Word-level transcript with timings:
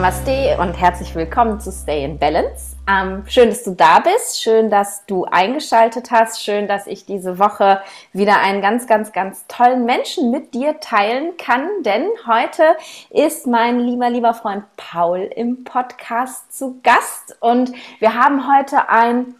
Namaste 0.00 0.56
und 0.58 0.80
herzlich 0.80 1.14
willkommen 1.14 1.60
zu 1.60 1.70
Stay 1.70 2.06
in 2.06 2.18
Balance. 2.18 2.74
Ähm, 2.88 3.22
schön, 3.28 3.50
dass 3.50 3.64
du 3.64 3.74
da 3.74 4.00
bist. 4.00 4.40
Schön, 4.40 4.70
dass 4.70 5.04
du 5.04 5.26
eingeschaltet 5.26 6.10
hast. 6.10 6.42
Schön, 6.42 6.66
dass 6.66 6.86
ich 6.86 7.04
diese 7.04 7.38
Woche 7.38 7.82
wieder 8.14 8.40
einen 8.40 8.62
ganz, 8.62 8.86
ganz, 8.86 9.12
ganz 9.12 9.46
tollen 9.46 9.84
Menschen 9.84 10.30
mit 10.30 10.54
dir 10.54 10.80
teilen 10.80 11.36
kann. 11.36 11.68
Denn 11.82 12.06
heute 12.26 12.62
ist 13.10 13.46
mein 13.46 13.78
lieber, 13.78 14.08
lieber 14.08 14.32
Freund 14.32 14.64
Paul 14.78 15.30
im 15.36 15.64
Podcast 15.64 16.56
zu 16.56 16.80
Gast. 16.82 17.36
Und 17.40 17.70
wir 17.98 18.14
haben 18.14 18.50
heute 18.50 18.88
ein 18.88 19.34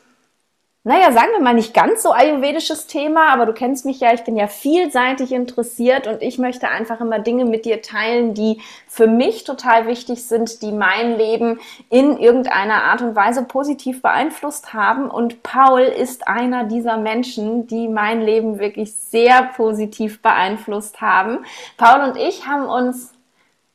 naja, 0.82 1.12
sagen 1.12 1.28
wir 1.32 1.42
mal 1.42 1.52
nicht 1.52 1.74
ganz 1.74 2.02
so 2.02 2.12
ayurvedisches 2.12 2.86
Thema, 2.86 3.34
aber 3.34 3.44
du 3.44 3.52
kennst 3.52 3.84
mich 3.84 4.00
ja, 4.00 4.14
ich 4.14 4.24
bin 4.24 4.34
ja 4.34 4.46
vielseitig 4.46 5.30
interessiert 5.30 6.06
und 6.06 6.22
ich 6.22 6.38
möchte 6.38 6.68
einfach 6.68 7.02
immer 7.02 7.18
Dinge 7.18 7.44
mit 7.44 7.66
dir 7.66 7.82
teilen, 7.82 8.32
die 8.32 8.62
für 8.88 9.06
mich 9.06 9.44
total 9.44 9.86
wichtig 9.86 10.24
sind, 10.26 10.62
die 10.62 10.72
mein 10.72 11.18
Leben 11.18 11.60
in 11.90 12.16
irgendeiner 12.16 12.84
Art 12.84 13.02
und 13.02 13.14
Weise 13.14 13.44
positiv 13.44 14.00
beeinflusst 14.00 14.72
haben. 14.72 15.10
Und 15.10 15.42
Paul 15.42 15.82
ist 15.82 16.26
einer 16.26 16.64
dieser 16.64 16.96
Menschen, 16.96 17.66
die 17.66 17.86
mein 17.86 18.22
Leben 18.22 18.58
wirklich 18.58 18.94
sehr 18.94 19.50
positiv 19.54 20.22
beeinflusst 20.22 21.02
haben. 21.02 21.44
Paul 21.76 22.08
und 22.08 22.16
ich 22.16 22.46
haben 22.46 22.64
uns 22.64 23.12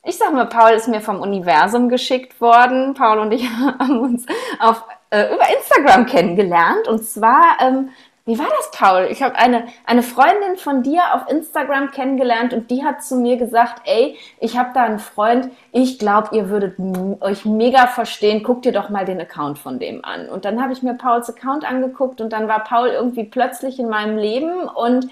ich 0.07 0.17
sag 0.19 0.33
mal, 0.33 0.45
Paul 0.45 0.71
ist 0.73 0.87
mir 0.87 1.01
vom 1.01 1.19
Universum 1.19 1.89
geschickt 1.89 2.39
worden. 2.39 2.93
Paul 2.93 3.17
und 3.17 3.31
ich 3.31 3.49
haben 3.79 3.99
uns 3.99 4.27
auf 4.59 4.83
äh, 5.15 5.33
über 5.33 5.45
Instagram 5.55 6.05
kennengelernt. 6.05 6.87
Und 6.87 7.05
zwar, 7.05 7.57
ähm, 7.61 7.89
wie 8.25 8.37
war 8.37 8.47
das, 8.57 8.71
Paul? 8.71 9.07
Ich 9.11 9.21
habe 9.21 9.35
eine, 9.35 9.65
eine 9.85 10.01
Freundin 10.01 10.57
von 10.57 10.83
dir 10.83 11.01
auf 11.13 11.29
Instagram 11.29 11.91
kennengelernt 11.91 12.53
und 12.53 12.71
die 12.71 12.83
hat 12.83 13.03
zu 13.03 13.15
mir 13.15 13.37
gesagt, 13.37 13.83
ey, 13.85 14.17
ich 14.39 14.57
habe 14.57 14.71
da 14.73 14.83
einen 14.83 14.99
Freund, 14.99 15.49
ich 15.71 15.99
glaube, 15.99 16.35
ihr 16.35 16.49
würdet 16.49 16.75
euch 17.21 17.45
mega 17.45 17.87
verstehen, 17.87 18.41
guck 18.43 18.63
dir 18.63 18.71
doch 18.71 18.89
mal 18.89 19.05
den 19.05 19.21
Account 19.21 19.59
von 19.59 19.79
dem 19.79 20.03
an. 20.03 20.27
Und 20.27 20.43
dann 20.43 20.61
habe 20.61 20.73
ich 20.73 20.81
mir 20.81 20.95
Pauls 20.95 21.29
Account 21.29 21.63
angeguckt 21.63 22.19
und 22.19 22.33
dann 22.33 22.47
war 22.47 22.63
Paul 22.63 22.89
irgendwie 22.89 23.25
plötzlich 23.25 23.79
in 23.79 23.89
meinem 23.89 24.17
Leben 24.17 24.67
und 24.67 25.07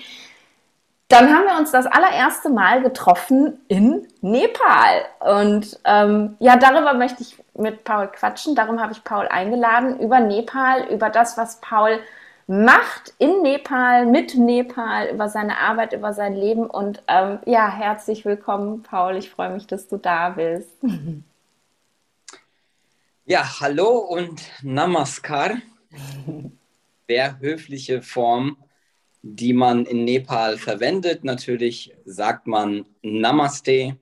dann 1.08 1.34
haben 1.34 1.46
wir 1.46 1.58
uns 1.60 1.72
das 1.72 1.86
allererste 1.86 2.50
Mal 2.50 2.82
getroffen 2.82 3.60
in 3.68 4.08
Nepal. 4.22 5.06
Und 5.20 5.80
ähm, 5.86 6.36
ja, 6.40 6.56
darüber 6.58 6.94
möchte 6.94 7.22
ich 7.22 7.38
mit 7.54 7.84
Paul 7.84 8.08
quatschen. 8.08 8.56
Darum 8.56 8.80
habe 8.82 8.94
ich 8.94 9.04
Paul 9.04 9.28
eingeladen, 9.28 10.00
über 10.00 10.20
Nepal, 10.20 10.88
über 10.92 11.10
das, 11.10 11.38
was 11.38 11.62
Paul 11.62 12.00
macht 12.48 13.14
in 13.20 13.42
Nepal, 13.42 14.06
mit 14.06 14.36
Nepal, 14.36 15.10
über 15.10 15.30
seine 15.30 15.60
Arbeit, 15.60 15.94
über 15.94 16.14
sein 16.14 16.36
Leben. 16.36 16.66
Und 16.66 17.04
ähm, 17.08 17.40
ja, 17.46 17.70
herzlich 17.70 18.26
willkommen, 18.26 18.84
Paul. 18.84 19.16
Ich 19.16 19.30
freue 19.30 19.52
mich, 19.52 19.68
dass 19.68 19.88
du 19.88 19.98
da 19.98 20.30
bist. 20.30 20.70
Ja, 23.26 23.62
hallo 23.62 24.00
und 24.00 24.42
Namaskar. 24.64 25.52
Sehr 27.08 27.40
höfliche 27.40 28.02
Form 28.02 28.58
die 29.24 29.54
man 29.54 29.86
in 29.86 30.04
Nepal 30.04 30.58
verwendet. 30.58 31.24
Natürlich 31.24 31.96
sagt 32.06 32.46
man 32.46 32.86
Namaste. 33.02 33.98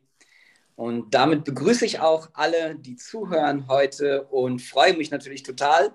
Und 0.75 1.13
damit 1.13 1.43
begrüße 1.45 1.85
ich 1.85 1.99
auch 1.99 2.29
alle, 2.33 2.75
die 2.75 2.95
zuhören 2.95 3.67
heute 3.67 4.23
und 4.23 4.61
freue 4.63 4.97
mich 4.97 5.11
natürlich 5.11 5.43
total, 5.43 5.93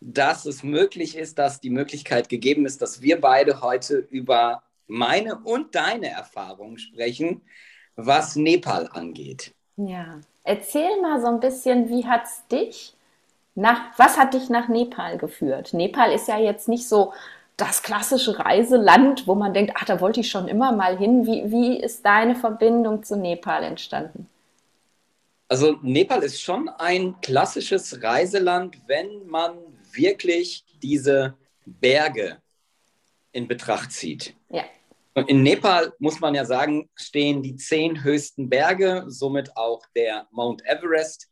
dass 0.00 0.44
es 0.44 0.62
möglich 0.62 1.16
ist, 1.16 1.38
dass 1.38 1.60
die 1.60 1.70
Möglichkeit 1.70 2.28
gegeben 2.28 2.66
ist, 2.66 2.82
dass 2.82 3.00
wir 3.00 3.18
beide 3.18 3.62
heute 3.62 3.96
über 3.96 4.62
meine 4.86 5.38
und 5.38 5.74
deine 5.74 6.10
Erfahrungen 6.10 6.78
sprechen, 6.78 7.40
was 7.96 8.36
Nepal 8.36 8.90
angeht. 8.92 9.54
Ja, 9.78 10.20
erzähl 10.44 11.00
mal 11.00 11.18
so 11.20 11.28
ein 11.28 11.40
bisschen, 11.40 11.88
wie 11.88 12.06
hat 12.06 12.24
es 12.24 12.46
dich 12.48 12.94
nach, 13.54 13.98
was 13.98 14.18
hat 14.18 14.34
dich 14.34 14.50
nach 14.50 14.68
Nepal 14.68 15.16
geführt? 15.16 15.72
Nepal 15.72 16.12
ist 16.12 16.28
ja 16.28 16.38
jetzt 16.38 16.68
nicht 16.68 16.86
so 16.86 17.14
das 17.56 17.82
klassische 17.82 18.38
Reiseland, 18.38 19.26
wo 19.26 19.34
man 19.34 19.54
denkt, 19.54 19.72
ach, 19.76 19.84
da 19.84 20.00
wollte 20.00 20.20
ich 20.20 20.30
schon 20.30 20.48
immer 20.48 20.72
mal 20.72 20.98
hin. 20.98 21.26
Wie, 21.26 21.50
wie 21.50 21.80
ist 21.80 22.04
deine 22.04 22.36
Verbindung 22.36 23.02
zu 23.02 23.16
Nepal 23.16 23.62
entstanden? 23.62 24.28
Also 25.48 25.78
Nepal 25.82 26.22
ist 26.22 26.42
schon 26.42 26.68
ein 26.68 27.20
klassisches 27.22 28.02
Reiseland, 28.02 28.76
wenn 28.86 29.26
man 29.26 29.56
wirklich 29.92 30.64
diese 30.82 31.34
Berge 31.64 32.38
in 33.32 33.48
Betracht 33.48 33.92
zieht. 33.92 34.34
Ja. 34.50 34.64
In 35.28 35.42
Nepal 35.42 35.94
muss 35.98 36.20
man 36.20 36.34
ja 36.34 36.44
sagen, 36.44 36.90
stehen 36.94 37.42
die 37.42 37.56
zehn 37.56 38.02
höchsten 38.04 38.50
Berge, 38.50 39.04
somit 39.06 39.56
auch 39.56 39.80
der 39.94 40.26
Mount 40.30 40.62
Everest. 40.66 41.28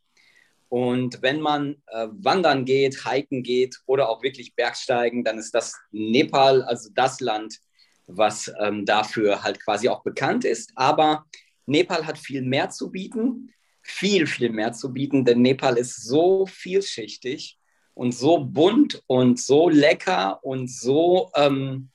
Und 0.75 1.21
wenn 1.21 1.39
man 1.39 1.81
äh, 1.87 2.07
wandern 2.11 2.65
geht, 2.65 3.07
hiken 3.07 3.43
geht 3.43 3.79
oder 3.85 4.09
auch 4.09 4.21
wirklich 4.21 4.55
Bergsteigen, 4.55 5.23
dann 5.23 5.37
ist 5.37 5.55
das 5.55 5.73
Nepal, 5.93 6.63
also 6.63 6.89
das 6.93 7.21
Land, 7.21 7.59
was 8.07 8.51
ähm, 8.59 8.85
dafür 8.85 9.41
halt 9.41 9.63
quasi 9.63 9.87
auch 9.87 10.03
bekannt 10.03 10.43
ist. 10.43 10.73
Aber 10.75 11.27
Nepal 11.65 12.05
hat 12.05 12.17
viel 12.17 12.41
mehr 12.41 12.71
zu 12.71 12.91
bieten, 12.91 13.53
viel, 13.83 14.27
viel 14.27 14.49
mehr 14.49 14.73
zu 14.73 14.91
bieten, 14.91 15.23
denn 15.23 15.41
Nepal 15.41 15.77
ist 15.77 16.03
so 16.03 16.45
vielschichtig 16.45 17.57
und 17.93 18.11
so 18.11 18.39
bunt 18.39 19.01
und 19.07 19.39
so 19.39 19.69
lecker 19.69 20.43
und 20.43 20.69
so 20.69 21.31
ähm, 21.37 21.89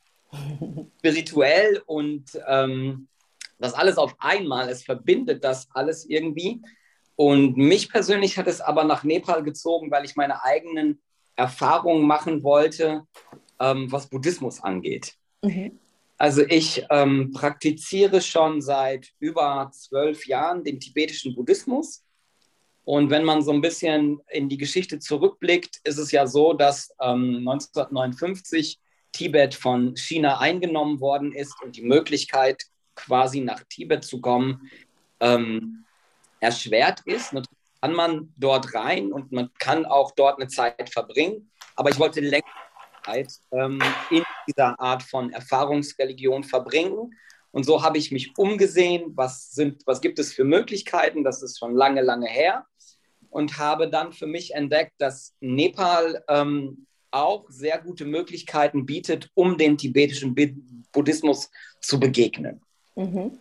spirituell 1.00 1.82
und 1.84 2.30
ähm, 2.48 3.08
das 3.58 3.74
alles 3.74 3.98
auf 3.98 4.16
einmal. 4.20 4.70
Es 4.70 4.84
verbindet 4.84 5.44
das 5.44 5.68
alles 5.74 6.06
irgendwie. 6.08 6.62
Und 7.20 7.58
mich 7.58 7.90
persönlich 7.90 8.38
hat 8.38 8.46
es 8.46 8.62
aber 8.62 8.82
nach 8.84 9.04
Nepal 9.04 9.42
gezogen, 9.42 9.90
weil 9.90 10.06
ich 10.06 10.16
meine 10.16 10.42
eigenen 10.42 11.02
Erfahrungen 11.36 12.06
machen 12.06 12.42
wollte, 12.42 13.02
ähm, 13.60 13.92
was 13.92 14.08
Buddhismus 14.08 14.62
angeht. 14.62 15.16
Mhm. 15.42 15.78
Also 16.16 16.40
ich 16.40 16.86
ähm, 16.88 17.30
praktiziere 17.32 18.22
schon 18.22 18.62
seit 18.62 19.12
über 19.18 19.70
zwölf 19.70 20.26
Jahren 20.26 20.64
den 20.64 20.80
tibetischen 20.80 21.34
Buddhismus. 21.34 22.06
Und 22.84 23.10
wenn 23.10 23.24
man 23.24 23.42
so 23.42 23.52
ein 23.52 23.60
bisschen 23.60 24.22
in 24.30 24.48
die 24.48 24.56
Geschichte 24.56 24.98
zurückblickt, 24.98 25.78
ist 25.84 25.98
es 25.98 26.12
ja 26.12 26.26
so, 26.26 26.54
dass 26.54 26.88
ähm, 27.02 27.46
1959 27.46 28.80
Tibet 29.12 29.54
von 29.54 29.94
China 29.94 30.40
eingenommen 30.40 31.00
worden 31.00 31.32
ist 31.32 31.62
und 31.62 31.76
die 31.76 31.84
Möglichkeit, 31.84 32.62
quasi 32.94 33.40
nach 33.40 33.62
Tibet 33.68 34.04
zu 34.04 34.22
kommen, 34.22 34.70
ähm, 35.20 35.84
erschwert 36.40 37.00
ist. 37.04 37.32
Natürlich 37.32 37.58
kann 37.80 37.94
man 37.94 38.32
dort 38.36 38.74
rein 38.74 39.12
und 39.12 39.32
man 39.32 39.50
kann 39.58 39.86
auch 39.86 40.12
dort 40.12 40.40
eine 40.40 40.48
Zeit 40.48 40.90
verbringen. 40.90 41.50
Aber 41.76 41.90
ich 41.90 41.98
wollte 41.98 42.20
länger 42.20 42.44
Zeit 43.04 43.32
ähm, 43.52 43.80
in 44.10 44.22
dieser 44.46 44.78
Art 44.80 45.02
von 45.02 45.32
Erfahrungsreligion 45.32 46.44
verbringen. 46.44 47.14
Und 47.52 47.64
so 47.64 47.82
habe 47.82 47.98
ich 47.98 48.12
mich 48.12 48.36
umgesehen, 48.36 49.12
was, 49.16 49.50
sind, 49.50 49.82
was 49.86 50.00
gibt 50.00 50.18
es 50.18 50.32
für 50.32 50.44
Möglichkeiten, 50.44 51.24
das 51.24 51.42
ist 51.42 51.58
schon 51.58 51.74
lange, 51.74 52.02
lange 52.02 52.28
her. 52.28 52.66
Und 53.30 53.58
habe 53.58 53.88
dann 53.88 54.12
für 54.12 54.26
mich 54.26 54.54
entdeckt, 54.54 54.92
dass 54.98 55.34
Nepal 55.40 56.24
ähm, 56.28 56.86
auch 57.12 57.46
sehr 57.48 57.78
gute 57.80 58.04
Möglichkeiten 58.04 58.86
bietet, 58.86 59.30
um 59.34 59.56
dem 59.56 59.76
tibetischen 59.76 60.34
Buddhismus 60.92 61.50
zu 61.80 61.98
begegnen. 61.98 62.60
Mhm. 62.96 63.38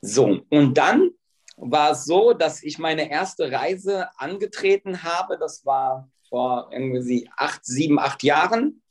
So, 0.00 0.42
und 0.50 0.74
dann 0.74 1.10
war 1.56 1.92
es 1.92 2.04
so, 2.04 2.32
dass 2.32 2.62
ich 2.62 2.78
meine 2.78 3.10
erste 3.10 3.50
Reise 3.50 4.08
angetreten 4.18 5.02
habe. 5.02 5.38
Das 5.38 5.64
war 5.64 6.08
vor 6.28 6.68
irgendwie 6.72 7.28
acht, 7.36 7.64
sieben, 7.64 7.98
acht 7.98 8.22
Jahren. 8.22 8.82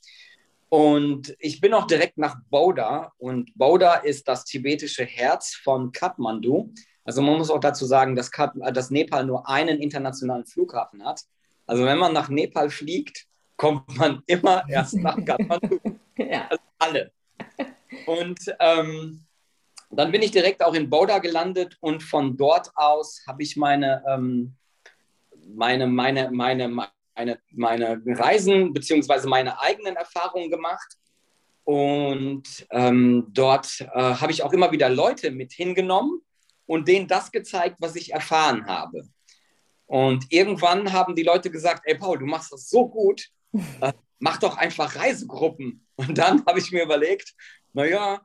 Und 0.70 1.36
ich 1.40 1.62
bin 1.62 1.74
auch 1.74 1.88
direkt 1.88 2.18
nach 2.18 2.38
Boda. 2.50 3.14
Und 3.18 3.56
Boda 3.56 3.96
ist 3.96 4.28
das 4.28 4.46
tibetische 4.46 5.06
Herz 5.06 5.56
von 5.56 5.92
Kathmandu. 5.92 6.74
Also 7.04 7.22
man 7.22 7.38
muss 7.38 7.52
auch 7.52 7.60
dazu 7.60 7.86
sagen, 7.86 8.16
dass, 8.16 8.32
Kat 8.32 8.54
dass 8.74 8.90
Nepal 8.90 9.26
nur 9.26 9.48
einen 9.48 9.80
internationalen 9.80 10.46
Flughafen 10.46 11.06
hat. 11.06 11.22
Also 11.68 11.86
wenn 11.86 12.00
man 12.00 12.14
nach 12.14 12.30
Nepal 12.30 12.70
fliegt, 12.70 13.26
kommt 13.58 13.96
man 13.96 14.22
immer 14.26 14.64
erst 14.68 14.96
nach 14.96 15.16
Kathmandu. 15.26 15.80
ja. 16.18 16.48
Also 16.50 16.64
alle. 16.80 17.12
Und 18.08 18.40
ähm, 18.60 19.25
dann 20.00 20.12
bin 20.12 20.22
ich 20.22 20.32
direkt 20.32 20.64
auch 20.64 20.74
in 20.74 20.90
Boda 20.90 21.20
gelandet 21.20 21.78
und 21.80 22.04
von 22.04 22.38
dort 22.38 22.72
aus 22.76 23.24
habe 23.28 23.44
ich 23.44 23.56
meine, 23.56 24.04
ähm, 24.08 24.56
meine, 25.48 25.88
meine, 25.88 26.32
meine, 26.32 26.68
meine, 26.68 27.40
meine 27.52 28.02
Reisen 28.06 28.74
bzw. 28.74 29.28
meine 29.28 29.60
eigenen 29.60 29.96
Erfahrungen 29.96 30.50
gemacht. 30.50 30.98
Und 31.64 32.68
ähm, 32.72 33.28
dort 33.30 33.82
äh, 33.82 33.88
habe 34.00 34.32
ich 34.32 34.44
auch 34.44 34.54
immer 34.54 34.72
wieder 34.72 34.90
Leute 34.90 35.32
mit 35.32 35.52
hingenommen 35.52 36.22
und 36.68 36.88
denen 36.88 37.08
das 37.08 37.32
gezeigt, 37.32 37.78
was 37.80 37.96
ich 37.96 38.14
erfahren 38.14 38.68
habe. 38.68 39.04
Und 39.88 40.26
irgendwann 40.30 40.94
haben 40.94 41.16
die 41.16 41.24
Leute 41.24 41.50
gesagt, 41.52 41.84
ey 41.86 41.96
Paul, 41.96 42.20
du 42.20 42.26
machst 42.26 42.52
das 42.52 42.70
so 42.70 42.88
gut, 42.88 43.30
äh, 43.82 43.94
mach 44.20 44.38
doch 44.38 44.58
einfach 44.58 44.96
Reisegruppen. 44.96 45.86
Und 45.96 46.18
dann 46.18 46.44
habe 46.48 46.60
ich 46.60 46.72
mir 46.72 46.84
überlegt, 46.84 47.34
naja, 47.74 48.22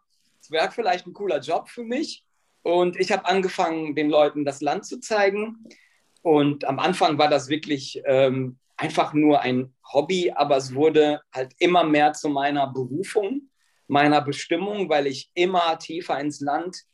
wäre 0.50 0.70
vielleicht 0.70 1.06
ein 1.06 1.12
cooler 1.12 1.40
Job 1.40 1.68
für 1.68 1.84
mich. 1.84 2.24
Und 2.62 2.98
ich 2.98 3.10
habe 3.12 3.26
angefangen, 3.26 3.94
den 3.94 4.10
Leuten 4.10 4.44
das 4.44 4.60
Land 4.60 4.86
zu 4.86 5.00
zeigen. 5.00 5.64
und 6.22 6.66
am 6.66 6.78
Anfang 6.78 7.16
war 7.16 7.28
das 7.28 7.48
wirklich 7.48 8.02
ähm, 8.04 8.58
einfach 8.76 9.14
nur 9.14 9.40
ein 9.40 9.72
Hobby, 9.92 10.30
aber 10.30 10.56
es 10.56 10.74
wurde 10.74 11.22
halt 11.32 11.54
immer 11.58 11.84
mehr 11.84 12.12
zu 12.12 12.28
meiner 12.28 12.66
Berufung, 12.66 13.48
meiner 13.86 14.20
Bestimmung, 14.20 14.88
weil 14.88 15.06
ich 15.06 15.30
immer 15.34 15.78
tiefer 15.78 16.20
ins 16.20 16.40
Land 16.40 16.84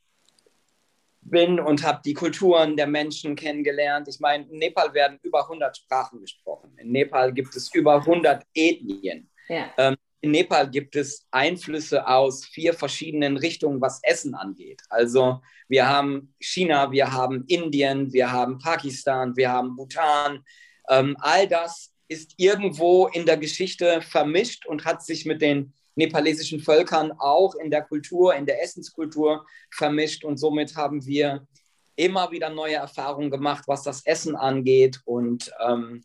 bin 1.20 1.58
und 1.58 1.82
habe 1.82 2.00
die 2.04 2.14
Kulturen 2.14 2.76
der 2.76 2.86
Menschen 2.86 3.34
kennengelernt. 3.36 4.08
Ich 4.08 4.20
meine, 4.20 4.44
in 4.48 4.58
Nepal 4.58 4.94
werden 4.94 5.18
über 5.22 5.42
100 5.42 5.76
Sprachen 5.76 6.20
gesprochen. 6.20 6.72
In 6.78 6.92
Nepal 6.92 7.32
gibt 7.32 7.54
es 7.56 7.72
über 7.74 7.96
100 7.96 8.44
Ethnien. 8.54 9.28
Ja. 9.48 9.70
Ähm, 9.76 9.96
in 10.26 10.32
Nepal 10.32 10.68
gibt 10.68 10.96
es 10.96 11.24
Einflüsse 11.30 12.08
aus 12.08 12.44
vier 12.44 12.74
verschiedenen 12.74 13.36
Richtungen, 13.36 13.80
was 13.80 14.00
Essen 14.02 14.34
angeht. 14.34 14.82
Also 14.88 15.40
wir 15.68 15.88
haben 15.88 16.34
China, 16.40 16.90
wir 16.90 17.12
haben 17.12 17.44
Indien, 17.46 18.12
wir 18.12 18.32
haben 18.32 18.58
Pakistan, 18.58 19.36
wir 19.36 19.52
haben 19.52 19.76
Bhutan. 19.76 20.44
Ähm, 20.88 21.16
all 21.20 21.46
das 21.46 21.92
ist 22.08 22.34
irgendwo 22.38 23.06
in 23.06 23.24
der 23.24 23.36
Geschichte 23.36 24.02
vermischt 24.02 24.66
und 24.66 24.84
hat 24.84 25.04
sich 25.04 25.26
mit 25.26 25.40
den 25.40 25.72
nepalesischen 25.94 26.58
Völkern 26.58 27.12
auch 27.12 27.54
in 27.54 27.70
der 27.70 27.82
Kultur, 27.82 28.34
in 28.34 28.46
der 28.46 28.60
Essenskultur 28.64 29.46
vermischt. 29.70 30.24
Und 30.24 30.38
somit 30.38 30.74
haben 30.74 31.06
wir 31.06 31.46
immer 31.94 32.32
wieder 32.32 32.50
neue 32.50 32.74
Erfahrungen 32.74 33.30
gemacht, 33.30 33.62
was 33.68 33.84
das 33.84 34.04
Essen 34.04 34.34
angeht. 34.34 35.00
Und 35.04 35.52
ähm, 35.64 36.02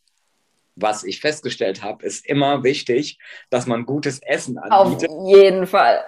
was 0.75 1.03
ich 1.03 1.19
festgestellt 1.19 1.83
habe, 1.83 2.05
ist 2.05 2.25
immer 2.25 2.63
wichtig, 2.63 3.19
dass 3.49 3.67
man 3.67 3.85
gutes 3.85 4.19
Essen 4.19 4.57
anbietet. 4.57 5.09
Auf 5.09 5.27
jeden 5.27 5.67
Fall. 5.67 6.05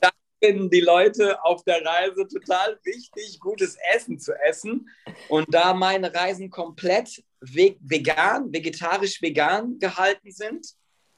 da 0.00 0.10
finden 0.42 0.68
die 0.68 0.80
Leute 0.80 1.42
auf 1.44 1.64
der 1.64 1.84
Reise 1.84 2.26
total 2.26 2.78
wichtig, 2.84 3.38
gutes 3.40 3.76
Essen 3.94 4.18
zu 4.18 4.32
essen. 4.46 4.88
Und 5.28 5.46
da 5.54 5.72
meine 5.74 6.14
Reisen 6.14 6.50
komplett 6.50 7.22
vegan, 7.40 8.52
vegetarisch-vegan 8.52 9.78
gehalten 9.78 10.30
sind, 10.30 10.66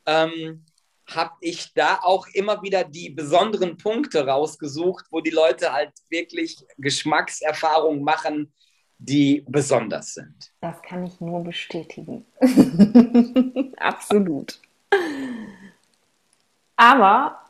ähm, 0.06 0.64
habe 1.06 1.34
ich 1.40 1.72
da 1.74 2.00
auch 2.02 2.26
immer 2.32 2.62
wieder 2.62 2.84
die 2.84 3.10
besonderen 3.10 3.76
Punkte 3.76 4.26
rausgesucht, 4.26 5.06
wo 5.10 5.20
die 5.20 5.30
Leute 5.30 5.72
halt 5.72 5.92
wirklich 6.08 6.56
Geschmackserfahrungen 6.78 8.02
machen, 8.02 8.52
die 8.98 9.44
besonders 9.46 10.14
sind. 10.14 10.52
Das 10.60 10.80
kann 10.82 11.04
ich 11.04 11.20
nur 11.20 11.44
bestätigen. 11.44 12.24
Absolut. 13.76 14.60
Aber 16.76 17.45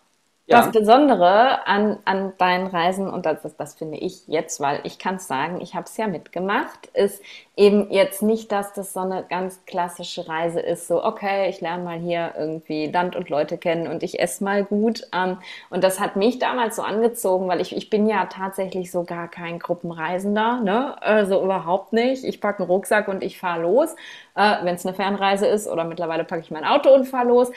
Das 0.49 0.71
Besondere 0.71 1.67
an, 1.67 1.99
an 2.05 2.33
deinen 2.39 2.69
Reisen, 2.69 3.09
und 3.09 3.27
das, 3.27 3.39
das, 3.57 3.75
finde 3.75 3.99
ich 3.99 4.29
jetzt, 4.29 4.61
weil 4.61 4.79
ich 4.85 5.01
kann 5.01 5.19
sagen, 5.19 5.61
ich 5.61 5.75
habe 5.75 5.87
es 5.87 5.97
ja 5.97 6.07
mitgemacht, 6.07 6.87
ist 6.95 7.21
eben 7.57 7.91
jetzt 7.91 8.23
nicht, 8.23 8.53
dass 8.53 8.73
das 8.73 8.93
so 8.93 9.01
eine 9.01 9.25
ganz 9.29 9.65
klassische 9.67 10.29
Reise 10.29 10.61
ist, 10.61 10.87
so, 10.87 11.05
okay, 11.05 11.49
ich 11.49 11.61
lerne 11.61 11.83
mal 11.83 11.99
hier 11.99 12.35
irgendwie 12.39 12.87
Land 12.87 13.17
und 13.17 13.29
Leute 13.29 13.59
kennen 13.59 13.89
und 13.89 14.05
ich 14.05 14.21
esse 14.21 14.45
mal 14.45 14.63
gut. 14.63 15.03
Ähm, 15.13 15.39
und 15.71 15.83
das 15.83 15.99
hat 15.99 16.15
mich 16.15 16.39
damals 16.39 16.77
so 16.77 16.83
angezogen, 16.83 17.49
weil 17.49 17.61
ich, 17.61 17.75
ich 17.75 17.91
bin 17.91 18.07
ja 18.07 18.27
tatsächlich 18.27 18.93
so 18.93 19.03
gar 19.03 19.29
kein 19.29 19.59
Gruppenreisender, 19.59 20.61
ne? 20.61 21.03
Also 21.03 21.43
überhaupt 21.43 21.93
nicht. 21.93 22.23
Ich 22.23 22.41
packe 22.41 22.61
einen 22.61 22.71
Rucksack 22.71 23.09
und 23.09 23.25
ich 23.25 23.39
fahre 23.41 23.63
los, 23.63 23.97
äh, 24.37 24.57
wenn 24.63 24.77
es 24.77 24.87
eine 24.87 24.95
Fernreise 24.95 25.47
ist 25.47 25.67
oder 25.67 25.83
mittlerweile 25.83 26.23
packe 26.23 26.43
ich 26.43 26.53
mein 26.53 26.65
Auto 26.65 26.95
und 26.95 27.07
fahre 27.07 27.27
los 27.27 27.51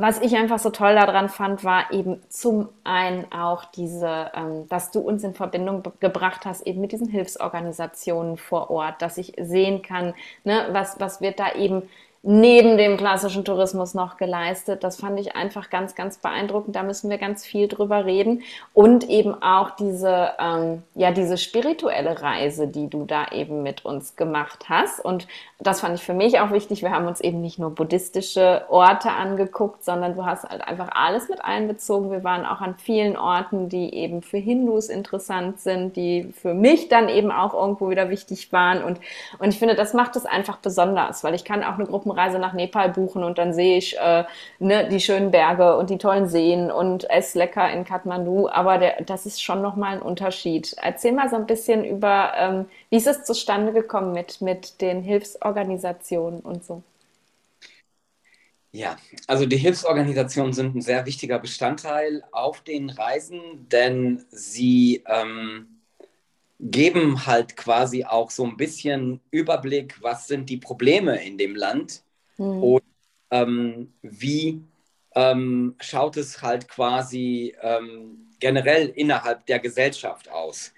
was 0.00 0.20
ich 0.20 0.36
einfach 0.36 0.58
so 0.58 0.70
toll 0.70 0.94
daran 0.94 1.28
fand, 1.28 1.62
war 1.62 1.92
eben 1.92 2.22
zum 2.28 2.68
einen 2.84 3.30
auch 3.32 3.64
diese, 3.66 4.30
ähm, 4.34 4.68
dass 4.68 4.90
du 4.90 5.00
uns 5.00 5.22
in 5.24 5.34
Verbindung 5.34 5.82
gebracht 6.00 6.46
hast, 6.46 6.66
eben 6.66 6.80
mit 6.80 6.92
diesen 6.92 7.08
Hilfsorganisationen 7.08 8.36
vor 8.36 8.70
Ort, 8.70 9.02
dass 9.02 9.18
ich 9.18 9.34
sehen 9.38 9.82
kann, 9.82 10.14
ne, 10.44 10.68
was, 10.72 10.98
was 11.00 11.20
wird 11.20 11.38
da 11.38 11.52
eben 11.52 11.82
neben 12.22 12.76
dem 12.76 12.98
klassischen 12.98 13.44
Tourismus 13.44 13.94
noch 13.94 14.16
geleistet. 14.16 14.84
Das 14.84 14.96
fand 14.96 15.18
ich 15.18 15.36
einfach 15.36 15.70
ganz, 15.70 15.94
ganz 15.94 16.18
beeindruckend. 16.18 16.76
Da 16.76 16.82
müssen 16.82 17.08
wir 17.08 17.16
ganz 17.16 17.46
viel 17.46 17.66
drüber 17.66 18.04
reden. 18.04 18.42
Und 18.74 19.08
eben 19.08 19.42
auch 19.42 19.70
diese, 19.70 20.32
ähm, 20.38 20.82
ja, 20.94 21.12
diese 21.12 21.38
spirituelle 21.38 22.20
Reise, 22.20 22.68
die 22.68 22.88
du 22.88 23.06
da 23.06 23.28
eben 23.32 23.62
mit 23.62 23.86
uns 23.86 24.16
gemacht 24.16 24.68
hast. 24.68 25.02
Und 25.02 25.28
das 25.60 25.80
fand 25.80 25.94
ich 25.94 26.02
für 26.02 26.14
mich 26.14 26.40
auch 26.40 26.50
wichtig. 26.50 26.82
Wir 26.82 26.90
haben 26.90 27.06
uns 27.06 27.20
eben 27.20 27.40
nicht 27.40 27.58
nur 27.58 27.70
buddhistische 27.70 28.64
Orte 28.68 29.10
angeguckt, 29.10 29.84
sondern 29.84 30.14
du 30.14 30.26
hast 30.26 30.44
halt 30.44 30.66
einfach 30.66 30.90
alles 30.92 31.28
mit 31.28 31.44
einbezogen. 31.44 32.10
Wir 32.10 32.24
waren 32.24 32.44
auch 32.44 32.60
an 32.60 32.74
vielen 32.76 33.16
Orten, 33.16 33.68
die 33.68 33.94
eben 33.94 34.22
für 34.22 34.38
Hindus 34.38 34.88
interessant 34.88 35.60
sind, 35.60 35.96
die 35.96 36.32
für 36.32 36.54
mich 36.54 36.88
dann 36.88 37.08
eben 37.08 37.30
auch 37.30 37.54
irgendwo 37.54 37.88
wieder 37.88 38.10
wichtig 38.10 38.52
waren. 38.52 38.82
Und, 38.82 39.00
und 39.38 39.48
ich 39.48 39.58
finde, 39.58 39.74
das 39.74 39.94
macht 39.94 40.16
es 40.16 40.26
einfach 40.26 40.58
besonders, 40.58 41.22
weil 41.24 41.34
ich 41.34 41.44
kann 41.44 41.62
auch 41.62 41.74
eine 41.74 41.86
Gruppe 41.86 42.00
Gruppenreise 42.00 42.38
nach 42.38 42.54
Nepal 42.54 42.88
buchen 42.88 43.22
und 43.22 43.38
dann 43.38 43.52
sehe 43.52 43.76
ich 43.78 43.98
äh, 43.98 44.24
ne, 44.58 44.88
die 44.88 45.00
schönen 45.00 45.30
Berge 45.30 45.76
und 45.76 45.90
die 45.90 45.98
tollen 45.98 46.26
Seen 46.26 46.70
und 46.70 47.08
esse 47.10 47.38
lecker 47.38 47.70
in 47.70 47.84
Kathmandu. 47.84 48.48
Aber 48.48 48.78
der, 48.78 49.02
das 49.02 49.26
ist 49.26 49.42
schon 49.42 49.62
nochmal 49.62 49.94
ein 49.94 50.02
Unterschied. 50.02 50.74
Erzähl 50.82 51.12
mal 51.12 51.28
so 51.28 51.36
ein 51.36 51.46
bisschen 51.46 51.84
über, 51.84 52.32
ähm, 52.36 52.66
wie 52.90 52.96
ist 52.96 53.06
es 53.06 53.24
zustande 53.24 53.72
gekommen 53.72 54.12
mit, 54.12 54.40
mit 54.40 54.80
den 54.80 55.02
Hilfsorganisationen 55.02 56.40
und 56.40 56.64
so. 56.64 56.82
Ja, 58.72 58.96
also 59.26 59.46
die 59.46 59.56
Hilfsorganisationen 59.56 60.52
sind 60.52 60.76
ein 60.76 60.80
sehr 60.80 61.06
wichtiger 61.06 61.38
Bestandteil 61.38 62.22
auf 62.30 62.60
den 62.60 62.90
Reisen, 62.90 63.68
denn 63.68 64.24
sie 64.30 65.02
ähm, 65.06 65.80
geben 66.60 67.26
halt 67.26 67.56
quasi 67.56 68.04
auch 68.04 68.30
so 68.30 68.44
ein 68.44 68.56
bisschen 68.56 69.20
Überblick, 69.30 70.00
was 70.02 70.28
sind 70.28 70.48
die 70.50 70.58
Probleme 70.58 71.24
in 71.24 71.36
dem 71.36 71.56
Land 71.56 72.02
mhm. 72.38 72.62
und 72.62 72.82
ähm, 73.30 73.92
wie 74.02 74.62
ähm, 75.16 75.74
schaut 75.80 76.16
es 76.16 76.40
halt 76.42 76.68
quasi 76.68 77.56
ähm, 77.62 78.28
generell 78.38 78.88
innerhalb 78.88 79.46
der 79.46 79.58
Gesellschaft 79.58 80.30
aus. 80.30 80.72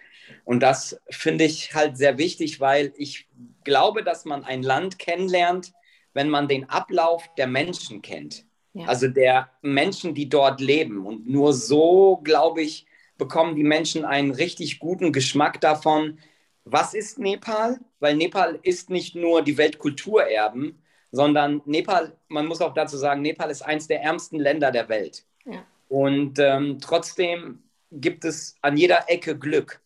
Und 0.45 0.61
das 0.61 1.01
finde 1.11 1.45
ich 1.45 1.75
halt 1.75 1.97
sehr 1.97 2.19
wichtig, 2.19 2.61
weil 2.61 2.93
ich 2.97 3.29
glaube, 3.65 4.03
dass 4.03 4.25
man 4.25 4.45
ein 4.45 4.63
Land 4.63 4.99
kennenlernt, 4.99 5.73
wenn 6.15 6.29
man 6.29 6.49
den 6.49 6.69
Ablauf 6.69 7.29
der 7.37 7.47
Menschen 7.47 8.03
kennt. 8.03 8.45
Ja. 8.75 8.87
Also 8.87 9.09
der 9.09 9.51
Menschen, 9.61 10.15
die 10.15 10.29
dort 10.29 10.61
leben. 10.61 11.07
Und 11.07 11.29
nur 11.29 11.53
so, 11.53 12.21
glaube 12.23 12.63
ich, 12.63 12.87
bekommen 13.19 13.57
die 13.57 13.65
Menschen 13.65 14.05
einen 14.05 14.31
richtig 14.31 14.79
guten 14.79 15.13
Geschmack 15.13 15.61
davon, 15.61 16.19
was 16.65 16.95
ist 16.95 17.19
Nepal? 17.19 17.81
Weil 18.01 18.17
Nepal 18.17 18.59
ist 18.63 18.89
nicht 18.91 19.15
nur 19.15 19.43
die 19.43 19.59
Weltkulturerben, 19.59 20.81
sondern 21.11 21.61
Nepal, 21.67 22.17
man 22.29 22.47
muss 22.47 22.61
auch 22.61 22.75
dazu 22.75 22.97
sagen, 22.97 23.23
Nepal 23.23 23.51
ist 23.51 23.63
eines 23.63 23.87
der 23.87 24.03
ärmsten 24.03 24.39
Länder 24.39 24.71
der 24.71 24.89
Welt. 24.89 25.25
Ja. 25.45 25.65
Und 25.89 26.39
ähm, 26.39 26.79
trotzdem 26.81 27.63
gibt 27.91 28.25
es 28.25 28.57
an 28.63 28.77
jeder 28.77 29.11
Ecke 29.11 29.39
Glück. 29.39 29.82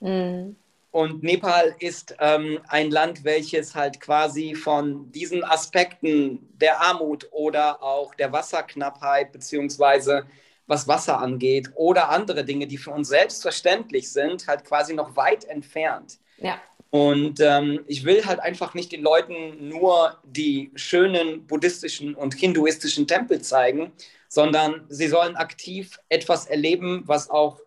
Mhm. 0.00 0.56
Und 0.92 1.22
Nepal 1.22 1.74
ist 1.78 2.16
ähm, 2.18 2.58
ein 2.66 2.90
Land, 2.90 3.22
welches 3.24 3.76
halt 3.76 4.00
quasi 4.00 4.56
von 4.56 5.10
diesen 5.12 5.44
Aspekten 5.44 6.48
der 6.60 6.80
Armut 6.80 7.28
oder 7.30 7.80
auch 7.82 8.14
der 8.16 8.32
Wasserknappheit 8.32 9.30
beziehungsweise 9.30 10.26
was 10.66 10.88
Wasser 10.88 11.18
angeht 11.18 11.70
oder 11.74 12.10
andere 12.10 12.44
Dinge, 12.44 12.66
die 12.66 12.78
für 12.78 12.90
uns 12.90 13.08
selbstverständlich 13.08 14.10
sind, 14.10 14.48
halt 14.48 14.64
quasi 14.64 14.94
noch 14.94 15.16
weit 15.16 15.44
entfernt. 15.44 16.18
Ja. 16.38 16.60
Und 16.90 17.38
ähm, 17.40 17.84
ich 17.86 18.04
will 18.04 18.26
halt 18.26 18.40
einfach 18.40 18.74
nicht 18.74 18.90
den 18.90 19.02
Leuten 19.02 19.68
nur 19.68 20.18
die 20.24 20.72
schönen 20.74 21.46
buddhistischen 21.46 22.16
und 22.16 22.34
hinduistischen 22.34 23.06
Tempel 23.06 23.40
zeigen, 23.42 23.92
sondern 24.28 24.86
sie 24.88 25.06
sollen 25.06 25.36
aktiv 25.36 26.00
etwas 26.08 26.46
erleben, 26.46 27.02
was 27.06 27.30
auch 27.30 27.60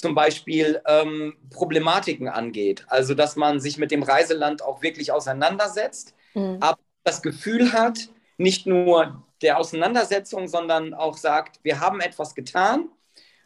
zum 0.00 0.14
Beispiel 0.14 0.80
ähm, 0.86 1.36
Problematiken 1.50 2.28
angeht. 2.28 2.84
Also, 2.88 3.14
dass 3.14 3.36
man 3.36 3.60
sich 3.60 3.76
mit 3.76 3.90
dem 3.90 4.02
Reiseland 4.02 4.62
auch 4.62 4.82
wirklich 4.82 5.12
auseinandersetzt, 5.12 6.14
mhm. 6.34 6.56
aber 6.60 6.78
das 7.04 7.20
Gefühl 7.20 7.72
hat, 7.72 8.08
nicht 8.38 8.66
nur 8.66 9.22
der 9.42 9.58
Auseinandersetzung, 9.58 10.48
sondern 10.48 10.94
auch 10.94 11.18
sagt, 11.18 11.60
wir 11.62 11.80
haben 11.80 12.00
etwas 12.00 12.34
getan, 12.34 12.88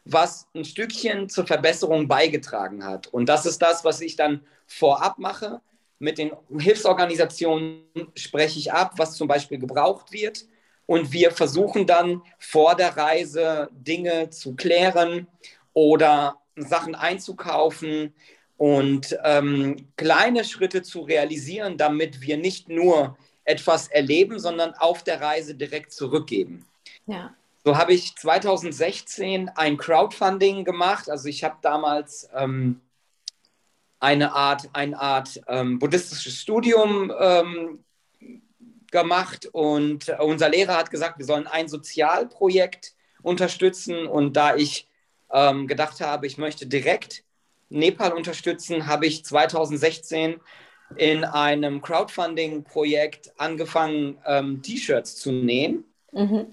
was 0.05 0.47
ein 0.55 0.63
Stückchen 0.63 1.27
zur 1.27 1.45
Verbesserung 1.45 2.07
beigetragen 2.07 2.85
hat. 2.85 3.07
Und 3.07 3.27
das 3.27 3.45
ist 3.45 3.61
das, 3.61 3.83
was 3.83 3.99
ich 3.99 4.15
dann 4.15 4.45
vorab 4.65 5.19
mache. 5.19 5.61
Mit 5.99 6.17
den 6.17 6.31
Hilfsorganisationen 6.57 7.83
spreche 8.15 8.59
ich 8.59 8.71
ab, 8.71 8.93
was 8.97 9.15
zum 9.15 9.27
Beispiel 9.27 9.57
gebraucht 9.57 10.13
wird. 10.13 10.45
Und 10.85 11.11
wir 11.11 11.31
versuchen 11.31 11.85
dann 11.85 12.21
vor 12.37 12.75
der 12.75 12.95
Reise 12.95 13.69
Dinge 13.73 14.29
zu 14.29 14.55
klären 14.55 15.27
oder 15.73 16.37
Sachen 16.55 16.95
einzukaufen 16.95 18.13
und 18.57 19.17
ähm, 19.23 19.87
kleine 19.97 20.43
Schritte 20.43 20.81
zu 20.81 21.01
realisieren, 21.01 21.77
damit 21.77 22.21
wir 22.21 22.37
nicht 22.37 22.69
nur 22.69 23.17
etwas 23.43 23.87
erleben, 23.87 24.39
sondern 24.39 24.73
auf 24.73 25.03
der 25.03 25.21
Reise 25.21 25.55
direkt 25.55 25.91
zurückgeben. 25.91 26.65
Ja. 27.05 27.33
So 27.63 27.77
habe 27.77 27.93
ich 27.93 28.15
2016 28.15 29.49
ein 29.55 29.77
Crowdfunding 29.77 30.65
gemacht. 30.65 31.09
Also 31.09 31.27
ich 31.27 31.43
habe 31.43 31.57
damals 31.61 32.29
ähm, 32.35 32.81
eine 33.99 34.33
Art, 34.33 34.69
eine 34.73 34.99
Art 34.99 35.41
ähm, 35.47 35.79
buddhistisches 35.79 36.39
Studium 36.39 37.11
ähm, 37.19 37.83
gemacht 38.91 39.47
und 39.51 40.09
unser 40.19 40.49
Lehrer 40.49 40.77
hat 40.77 40.91
gesagt, 40.91 41.17
wir 41.17 41.25
sollen 41.25 41.47
ein 41.47 41.67
Sozialprojekt 41.67 42.93
unterstützen 43.23 44.05
und 44.05 44.37
da 44.37 44.55
ich 44.55 44.87
ähm, 45.31 45.67
gedacht 45.67 46.01
habe, 46.01 46.27
ich 46.27 46.37
möchte 46.37 46.67
direkt 46.67 47.23
Nepal 47.69 48.13
unterstützen, 48.13 48.87
habe 48.87 49.07
ich 49.07 49.25
2016 49.25 50.39
in 50.97 51.23
einem 51.23 51.81
Crowdfunding-Projekt 51.81 53.33
angefangen, 53.37 54.19
ähm, 54.25 54.61
T-Shirts 54.61 55.15
zu 55.17 55.31
nähen. 55.31 55.85
Mhm. 56.11 56.47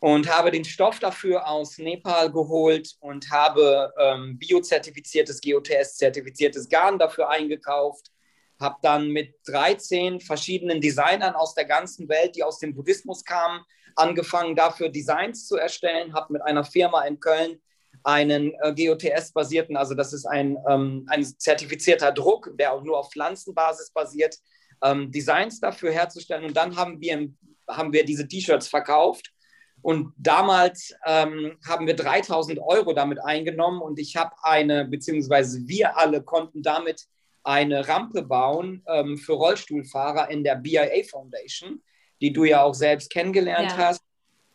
Und 0.00 0.32
habe 0.32 0.52
den 0.52 0.64
Stoff 0.64 1.00
dafür 1.00 1.48
aus 1.48 1.78
Nepal 1.78 2.30
geholt 2.30 2.94
und 3.00 3.32
habe 3.32 3.92
ähm, 3.98 4.38
biozertifiziertes, 4.38 5.40
GOTS-zertifiziertes 5.40 6.68
Garn 6.68 7.00
dafür 7.00 7.28
eingekauft. 7.28 8.12
Habe 8.60 8.76
dann 8.82 9.08
mit 9.08 9.34
13 9.46 10.20
verschiedenen 10.20 10.80
Designern 10.80 11.34
aus 11.34 11.54
der 11.54 11.64
ganzen 11.64 12.08
Welt, 12.08 12.36
die 12.36 12.44
aus 12.44 12.60
dem 12.60 12.76
Buddhismus 12.76 13.24
kamen, 13.24 13.64
angefangen, 13.96 14.54
dafür 14.54 14.88
Designs 14.88 15.48
zu 15.48 15.56
erstellen. 15.56 16.12
Habe 16.12 16.34
mit 16.34 16.42
einer 16.42 16.62
Firma 16.62 17.02
in 17.02 17.18
Köln 17.18 17.60
einen 18.04 18.54
äh, 18.60 18.74
GOTS-basierten, 18.74 19.76
also 19.76 19.94
das 19.94 20.12
ist 20.12 20.26
ein, 20.26 20.56
ähm, 20.68 21.06
ein 21.08 21.24
zertifizierter 21.24 22.12
Druck, 22.12 22.52
der 22.58 22.72
auch 22.72 22.82
nur 22.82 22.98
auf 22.98 23.10
Pflanzenbasis 23.10 23.90
basiert, 23.90 24.36
ähm, 24.82 25.10
Designs 25.10 25.60
dafür 25.60 25.92
herzustellen. 25.92 26.44
Und 26.44 26.56
dann 26.56 26.76
haben 26.76 27.00
wir, 27.00 27.28
haben 27.68 27.92
wir 27.92 28.04
diese 28.04 28.26
T-Shirts 28.26 28.68
verkauft. 28.68 29.32
Und 29.80 30.12
damals 30.16 30.92
ähm, 31.06 31.56
haben 31.66 31.86
wir 31.86 31.94
3000 31.94 32.58
Euro 32.58 32.92
damit 32.92 33.20
eingenommen 33.20 33.80
und 33.80 33.98
ich 33.98 34.16
habe 34.16 34.34
eine, 34.42 34.84
beziehungsweise 34.84 35.66
wir 35.68 35.96
alle 35.96 36.22
konnten 36.22 36.62
damit 36.62 37.06
eine 37.44 37.86
Rampe 37.86 38.22
bauen 38.22 38.82
ähm, 38.88 39.16
für 39.16 39.34
Rollstuhlfahrer 39.34 40.30
in 40.30 40.42
der 40.42 40.56
BIA 40.56 41.04
Foundation, 41.08 41.80
die 42.20 42.32
du 42.32 42.44
ja 42.44 42.62
auch 42.62 42.74
selbst 42.74 43.10
kennengelernt 43.10 43.70
ja. 43.70 43.76
hast. 43.76 44.02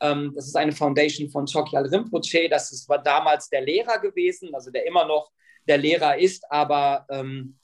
Ähm, 0.04 0.34
das 0.36 0.48
ist 0.48 0.56
eine 0.58 0.74
Foundation 0.74 1.30
von 1.30 1.46
Chokyal 1.46 1.88
Rinpoche. 1.88 2.50
Das 2.50 2.72
ist, 2.72 2.88
war 2.90 3.02
damals 3.02 3.50
der 3.50 3.62
Lehrer 3.62 4.00
gewesen, 4.00 4.54
also 4.54 4.70
der 4.70 4.86
immer 4.86 5.06
noch 5.06 5.32
der 5.66 5.78
Lehrer 5.78 6.18
ist, 6.20 6.44
aber 6.52 7.06
ähm, 7.10 7.58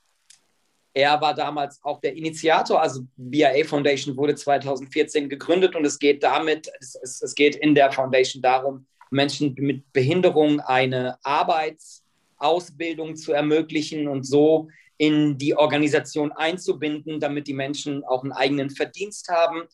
er 0.93 1.19
war 1.22 1.36
damals 1.36 1.84
auch 1.84 2.00
der 2.00 2.15
Initiator. 2.15 2.81
Also 2.81 3.01
BIA 3.17 3.65
Foundation 3.65 4.15
wurde 4.15 4.36
2014 4.36 5.27
gegründet 5.27 5.75
und 5.75 5.86
es 5.86 6.00
geht 6.00 6.24
damit, 6.24 6.72
es, 6.79 6.96
es, 6.96 7.22
es 7.22 7.36
geht 7.36 7.58
in 7.58 7.75
der 7.75 7.91
Foundation 7.91 8.41
darum, 8.41 8.88
Menschen 9.12 9.53
mit 9.58 9.91
Behinderung 9.91 10.62
eine 10.62 11.17
Arbeitsausbildung 11.24 13.17
zu 13.17 13.34
ermöglichen 13.34 14.08
und 14.08 14.24
so 14.24 14.69
in 14.98 15.38
die 15.38 15.58
Organisation 15.58 16.31
einzubinden, 16.31 17.19
damit 17.19 17.48
die 17.48 17.53
Menschen 17.53 18.05
auch 18.05 18.24
einen 18.24 18.31
eigenen 18.31 18.69
Verdienst 18.69 19.27
haben 19.27 19.67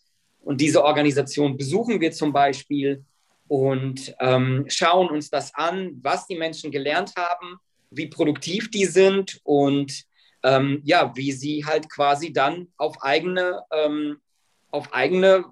und 0.46 0.62
diese 0.62 0.84
Organisation 0.84 1.58
besuchen 1.58 2.00
wir 2.00 2.12
zum 2.12 2.32
Beispiel 2.32 3.04
und 3.48 4.16
ähm, 4.20 4.66
schauen 4.68 5.10
uns 5.10 5.30
das 5.30 5.54
an, 5.56 6.00
was 6.02 6.28
die 6.28 6.38
Menschen 6.38 6.72
gelernt 6.72 7.14
haben, 7.18 7.58
wie 7.90 8.08
produktiv 8.08 8.70
die 8.70 8.86
sind 8.86 9.42
und 9.44 10.06
ähm, 10.44 10.82
ja, 10.86 11.12
wie 11.16 11.32
sie 11.32 11.66
halt 11.66 11.90
quasi 11.90 12.32
dann 12.32 12.68
auf 12.78 13.02
eigene, 13.02 13.64
ähm, 13.72 14.22
auf 14.70 14.94
eigene 14.94 15.46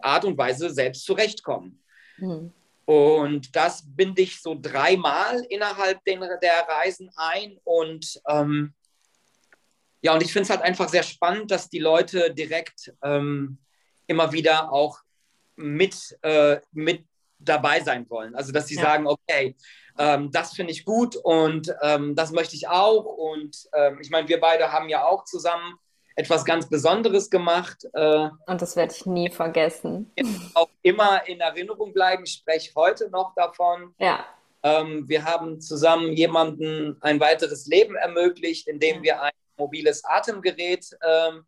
Art 0.00 0.24
und 0.24 0.36
Weise 0.36 0.70
selbst 0.70 1.04
zurechtkommen. 1.04 1.80
Mhm. 2.16 2.52
Und 2.86 3.54
das 3.54 3.84
binde 3.86 4.22
ich 4.22 4.40
so 4.40 4.58
dreimal 4.60 5.44
innerhalb 5.48 6.02
den, 6.04 6.20
der 6.20 6.66
Reisen 6.68 7.10
ein. 7.14 7.56
Und 7.62 8.20
ähm, 8.28 8.74
ja, 10.00 10.14
und 10.14 10.22
ich 10.22 10.32
finde 10.32 10.44
es 10.44 10.50
halt 10.50 10.62
einfach 10.62 10.88
sehr 10.88 11.04
spannend, 11.04 11.52
dass 11.52 11.68
die 11.68 11.78
Leute 11.78 12.34
direkt 12.34 12.92
ähm, 13.02 13.58
immer 14.08 14.32
wieder 14.32 14.72
auch 14.72 14.98
mit, 15.54 16.18
äh, 16.22 16.58
mit 16.72 17.04
dabei 17.38 17.80
sein 17.80 18.08
wollen. 18.10 18.34
Also, 18.34 18.50
dass 18.52 18.66
sie 18.66 18.74
ja. 18.74 18.82
sagen, 18.82 19.06
okay, 19.06 19.54
ähm, 19.98 20.30
das 20.32 20.54
finde 20.54 20.72
ich 20.72 20.84
gut 20.84 21.16
und 21.16 21.72
ähm, 21.82 22.14
das 22.14 22.32
möchte 22.32 22.56
ich 22.56 22.68
auch. 22.68 23.04
Und 23.04 23.68
ähm, 23.72 23.98
ich 24.00 24.10
meine, 24.10 24.28
wir 24.28 24.40
beide 24.40 24.72
haben 24.72 24.88
ja 24.88 25.04
auch 25.04 25.24
zusammen 25.24 25.78
etwas 26.16 26.44
ganz 26.44 26.68
Besonderes 26.68 27.30
gemacht. 27.30 27.84
Äh, 27.92 28.28
und 28.46 28.60
das 28.60 28.74
werde 28.74 28.92
ich 28.92 29.06
nie 29.06 29.30
vergessen. 29.30 30.10
Auch 30.54 30.70
immer 30.82 31.26
in 31.28 31.40
Erinnerung 31.40 31.92
bleiben. 31.92 32.24
Ich 32.24 32.32
spreche 32.32 32.72
heute 32.74 33.08
noch 33.10 33.34
davon. 33.34 33.94
Ja. 33.98 34.24
Ähm, 34.64 35.08
wir 35.08 35.24
haben 35.24 35.60
zusammen 35.60 36.12
jemanden 36.14 36.96
ein 37.00 37.20
weiteres 37.20 37.66
Leben 37.66 37.94
ermöglicht, 37.94 38.66
indem 38.66 39.02
wir 39.04 39.22
ein 39.22 39.32
mobiles 39.56 40.04
Atemgerät 40.04 40.86
ähm, 41.06 41.44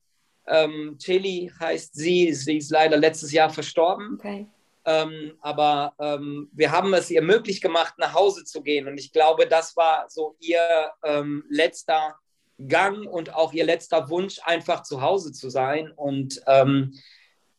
ähm, 0.51 0.97
Cheli 0.99 1.51
heißt 1.59 1.95
sie, 1.95 2.33
sie 2.35 2.59
ist 2.59 2.71
leider 2.71 2.97
letztes 2.97 3.33
Jahr 3.33 3.51
verstorben. 3.51 4.17
Okay. 4.19 4.47
Ähm, 4.85 5.33
aber 5.41 5.95
ähm, 5.99 6.49
wir 6.53 6.73
haben 6.73 6.93
es 6.95 7.11
ihr 7.11 7.23
möglich 7.23 7.61
gemacht, 7.61 7.95
nach 7.99 8.15
Hause 8.15 8.45
zu 8.45 8.63
gehen. 8.63 8.89
Und 8.89 8.99
ich 8.99 9.13
glaube, 9.13 9.47
das 9.47 9.77
war 9.77 10.07
so 10.09 10.37
ihr 10.41 10.91
ähm, 11.05 11.45
letzter 11.49 12.17
Gang 12.67 13.07
und 13.07 13.35
auch 13.35 13.53
ihr 13.53 13.65
letzter 13.65 14.09
Wunsch, 14.11 14.41
einfach 14.45 14.83
zu 14.83 15.01
Hause 15.01 15.33
zu 15.33 15.51
sein. 15.51 15.93
Und 15.95 16.43
ähm, 16.47 16.95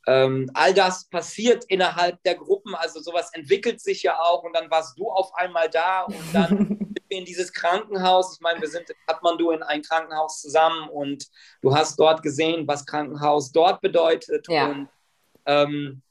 ähm, 0.07 0.49
all 0.53 0.73
das 0.73 1.05
passiert 1.05 1.63
innerhalb 1.65 2.21
der 2.23 2.35
Gruppen. 2.35 2.75
Also 2.75 2.99
sowas 2.99 3.31
entwickelt 3.33 3.79
sich 3.81 4.03
ja 4.03 4.19
auch. 4.19 4.43
Und 4.43 4.53
dann 4.55 4.69
warst 4.69 4.97
du 4.97 5.09
auf 5.09 5.33
einmal 5.35 5.69
da 5.69 6.03
und 6.03 6.33
dann 6.33 6.95
in 7.11 7.25
dieses 7.25 7.51
Krankenhaus. 7.51 8.35
Ich 8.35 8.41
meine, 8.41 8.61
wir 8.61 8.69
sind 8.69 8.89
in 8.89 8.95
Kathmandu 9.05 9.51
in 9.51 9.63
ein 9.63 9.81
Krankenhaus 9.81 10.41
zusammen 10.41 10.89
und 10.89 11.27
du 11.61 11.75
hast 11.75 11.99
dort 11.99 12.23
gesehen, 12.23 12.67
was 12.67 12.85
Krankenhaus 12.85 13.51
dort 13.51 13.81
bedeutet 13.81 14.47
ja. 14.47 14.67
und 14.67 14.89
ähm, 15.45 16.01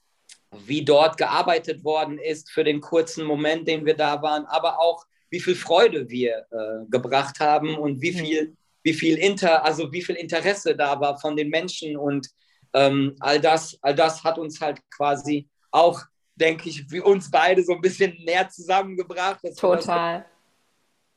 wie 0.65 0.83
dort 0.83 1.17
gearbeitet 1.17 1.83
worden 1.83 2.17
ist 2.17 2.51
für 2.51 2.63
den 2.63 2.81
kurzen 2.81 3.25
Moment, 3.25 3.67
den 3.67 3.85
wir 3.85 3.95
da 3.95 4.21
waren, 4.21 4.45
aber 4.45 4.79
auch 4.79 5.05
wie 5.29 5.39
viel 5.39 5.55
Freude 5.55 6.09
wir 6.09 6.45
äh, 6.51 6.85
gebracht 6.89 7.39
haben 7.39 7.77
und 7.77 8.01
wie 8.01 8.11
viel, 8.11 8.55
wie 8.83 8.93
viel 8.93 9.17
Inter, 9.17 9.63
also 9.63 9.91
wie 9.91 10.01
viel 10.01 10.15
Interesse 10.15 10.75
da 10.75 10.99
war 10.99 11.17
von 11.19 11.35
den 11.35 11.49
Menschen 11.49 11.95
und 11.97 12.27
ähm, 12.73 13.15
all 13.19 13.39
das, 13.39 13.77
all 13.81 13.95
das 13.95 14.23
hat 14.23 14.37
uns 14.37 14.59
halt 14.59 14.79
quasi 14.91 15.47
auch, 15.71 16.01
denke 16.35 16.69
ich, 16.69 16.89
wie 16.91 16.99
uns 16.99 17.31
beide 17.31 17.63
so 17.63 17.73
ein 17.73 17.81
bisschen 17.81 18.13
näher 18.23 18.49
zusammengebracht. 18.49 19.39
Total. 19.57 20.25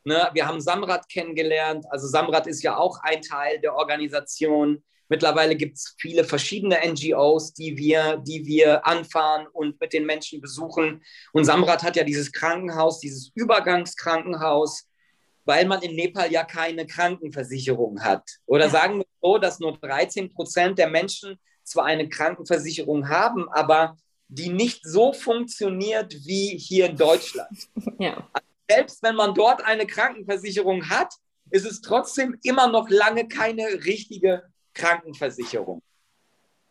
Ne? 0.04 0.28
Wir 0.34 0.46
haben 0.46 0.60
Samrat 0.60 1.08
kennengelernt. 1.08 1.86
Also 1.90 2.06
Samrat 2.06 2.46
ist 2.46 2.62
ja 2.62 2.76
auch 2.76 3.00
ein 3.02 3.22
Teil 3.22 3.58
der 3.60 3.74
Organisation. 3.74 4.84
Mittlerweile 5.08 5.56
gibt 5.56 5.78
es 5.78 5.94
viele 5.98 6.24
verschiedene 6.24 6.78
NGOs, 6.84 7.54
die 7.54 7.76
wir, 7.76 8.18
die 8.18 8.44
wir 8.46 8.86
anfahren 8.86 9.46
und 9.52 9.80
mit 9.80 9.92
den 9.92 10.04
Menschen 10.06 10.40
besuchen. 10.40 11.02
Und 11.32 11.44
Samrat 11.44 11.82
hat 11.82 11.96
ja 11.96 12.04
dieses 12.04 12.32
Krankenhaus, 12.32 13.00
dieses 13.00 13.30
Übergangskrankenhaus, 13.34 14.86
weil 15.46 15.66
man 15.66 15.82
in 15.82 15.94
Nepal 15.94 16.30
ja 16.30 16.44
keine 16.44 16.86
Krankenversicherung 16.86 18.02
hat. 18.02 18.28
Oder 18.46 18.66
ja. 18.66 18.70
sagen 18.70 18.98
wir 18.98 19.06
so, 19.22 19.38
dass 19.38 19.58
nur 19.58 19.76
13 19.78 20.32
Prozent 20.32 20.78
der 20.78 20.88
Menschen 20.88 21.38
zwar 21.62 21.86
eine 21.86 22.08
Krankenversicherung 22.08 23.08
haben, 23.08 23.48
aber 23.50 23.96
die 24.28 24.50
nicht 24.50 24.84
so 24.84 25.12
funktioniert 25.12 26.14
wie 26.24 26.58
hier 26.58 26.90
in 26.90 26.96
Deutschland. 26.96 27.48
Ja 27.98 28.28
selbst 28.68 29.02
wenn 29.02 29.16
man 29.16 29.34
dort 29.34 29.64
eine 29.64 29.86
Krankenversicherung 29.86 30.88
hat, 30.88 31.14
ist 31.50 31.66
es 31.66 31.80
trotzdem 31.80 32.38
immer 32.42 32.68
noch 32.68 32.88
lange 32.88 33.28
keine 33.28 33.64
richtige 33.84 34.42
Krankenversicherung. 34.72 35.82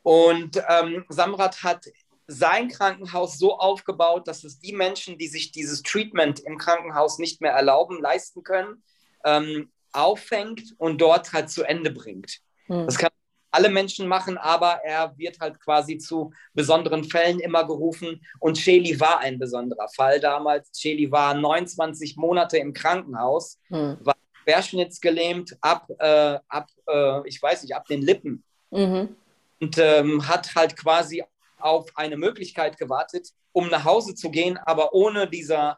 Und 0.02 0.62
ähm, 0.68 1.06
Samrat 1.10 1.64
hat 1.64 1.86
sein 2.28 2.70
Krankenhaus 2.70 3.38
so 3.38 3.58
aufgebaut, 3.58 4.28
dass 4.28 4.44
es 4.44 4.60
die 4.60 4.74
Menschen, 4.74 5.18
die 5.18 5.28
sich 5.28 5.52
dieses 5.52 5.84
Treatment 5.84 6.40
im 6.42 6.58
Krankenhaus 6.58 7.20
nicht 7.20 7.42
mehr 7.42 7.52
erlauben, 7.52 8.02
leisten 8.02 8.44
können, 8.44 8.84
ähm, 9.24 9.72
auffängt 9.92 10.74
und 10.78 11.00
dort 11.00 11.34
halt 11.34 11.50
zu 11.50 11.64
Ende 11.64 11.92
bringt. 11.92 12.40
Hm. 12.68 12.86
Das 12.86 12.98
kann 12.98 13.12
alle 13.54 13.70
Menschen 13.70 14.08
machen, 14.08 14.38
aber 14.38 14.82
er 14.84 15.18
wird 15.18 15.40
halt 15.40 15.60
quasi 15.60 15.98
zu 15.98 16.34
besonderen 16.54 17.04
Fällen 17.04 17.40
immer 17.40 17.66
gerufen. 17.66 18.26
Und 18.40 18.58
Shelly 18.58 19.00
war 19.00 19.20
ein 19.20 19.38
besonderer 19.38 19.88
Fall 19.96 20.20
damals. 20.20 20.70
Shelly 20.76 21.12
war 21.12 21.34
29 21.36 22.18
Monate 22.18 22.58
im 22.58 22.74
Krankenhaus, 22.74 23.60
hm. 23.70 23.98
war 24.02 24.16
querschnittsgelähmt 24.44 25.56
ab, 25.62 25.88
äh, 26.00 26.40
ab 26.48 26.68
äh, 26.88 27.28
ich 27.28 27.42
weiß 27.42 27.64
nicht, 27.64 27.76
ab 27.76 27.86
den 27.88 28.02
Lippen. 28.02 28.44
Mhm. 28.72 29.16
Und 29.62 29.78
ähm, 29.78 30.28
hat 30.28 30.56
halt 30.56 30.76
quasi 30.76 31.24
auf 31.60 31.90
eine 31.96 32.18
Möglichkeit 32.18 32.78
gewartet, 32.78 33.30
um 33.54 33.70
nach 33.70 33.86
Hause 33.86 34.16
zu 34.16 34.30
gehen, 34.32 34.58
aber 34.58 34.94
ohne 34.94 35.30
dieser 35.30 35.78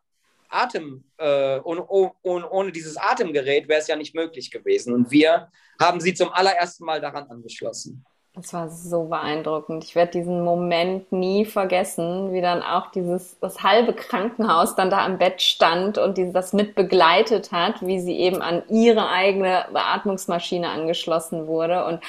Atem, 0.56 1.04
äh, 1.18 1.60
ohne, 1.60 1.86
ohne, 1.88 2.50
ohne 2.50 2.72
dieses 2.72 2.98
Atemgerät 2.98 3.68
wäre 3.68 3.82
es 3.82 3.88
ja 3.88 3.96
nicht 3.96 4.16
möglich 4.16 4.52
gewesen. 4.52 4.94
Und 4.94 5.12
wir 5.12 5.50
haben 5.80 6.00
sie 6.00 6.14
zum 6.14 6.30
allerersten 6.32 6.86
Mal 6.86 7.02
daran 7.02 7.30
angeschlossen. 7.30 8.06
Das 8.36 8.54
war 8.54 8.70
so 8.70 9.06
beeindruckend. 9.06 9.86
Ich 9.86 9.96
werde 9.96 10.12
diesen 10.12 10.44
Moment 10.44 11.10
nie 11.14 11.46
vergessen, 11.46 12.34
wie 12.34 12.42
dann 12.42 12.62
auch 12.62 12.92
dieses, 12.92 13.40
das 13.40 13.64
halbe 13.64 13.94
Krankenhaus 13.94 14.76
dann 14.76 14.90
da 14.90 15.06
am 15.06 15.18
Bett 15.18 15.42
stand 15.42 15.98
und 15.98 16.18
die 16.18 16.34
das 16.34 16.52
mit 16.52 16.76
begleitet 16.76 17.54
hat, 17.54 17.86
wie 17.86 18.02
sie 18.02 18.18
eben 18.18 18.42
an 18.42 18.64
ihre 18.68 19.08
eigene 19.08 19.66
Beatmungsmaschine 19.72 20.68
angeschlossen 20.70 21.48
wurde. 21.48 21.86
Und 21.86 22.02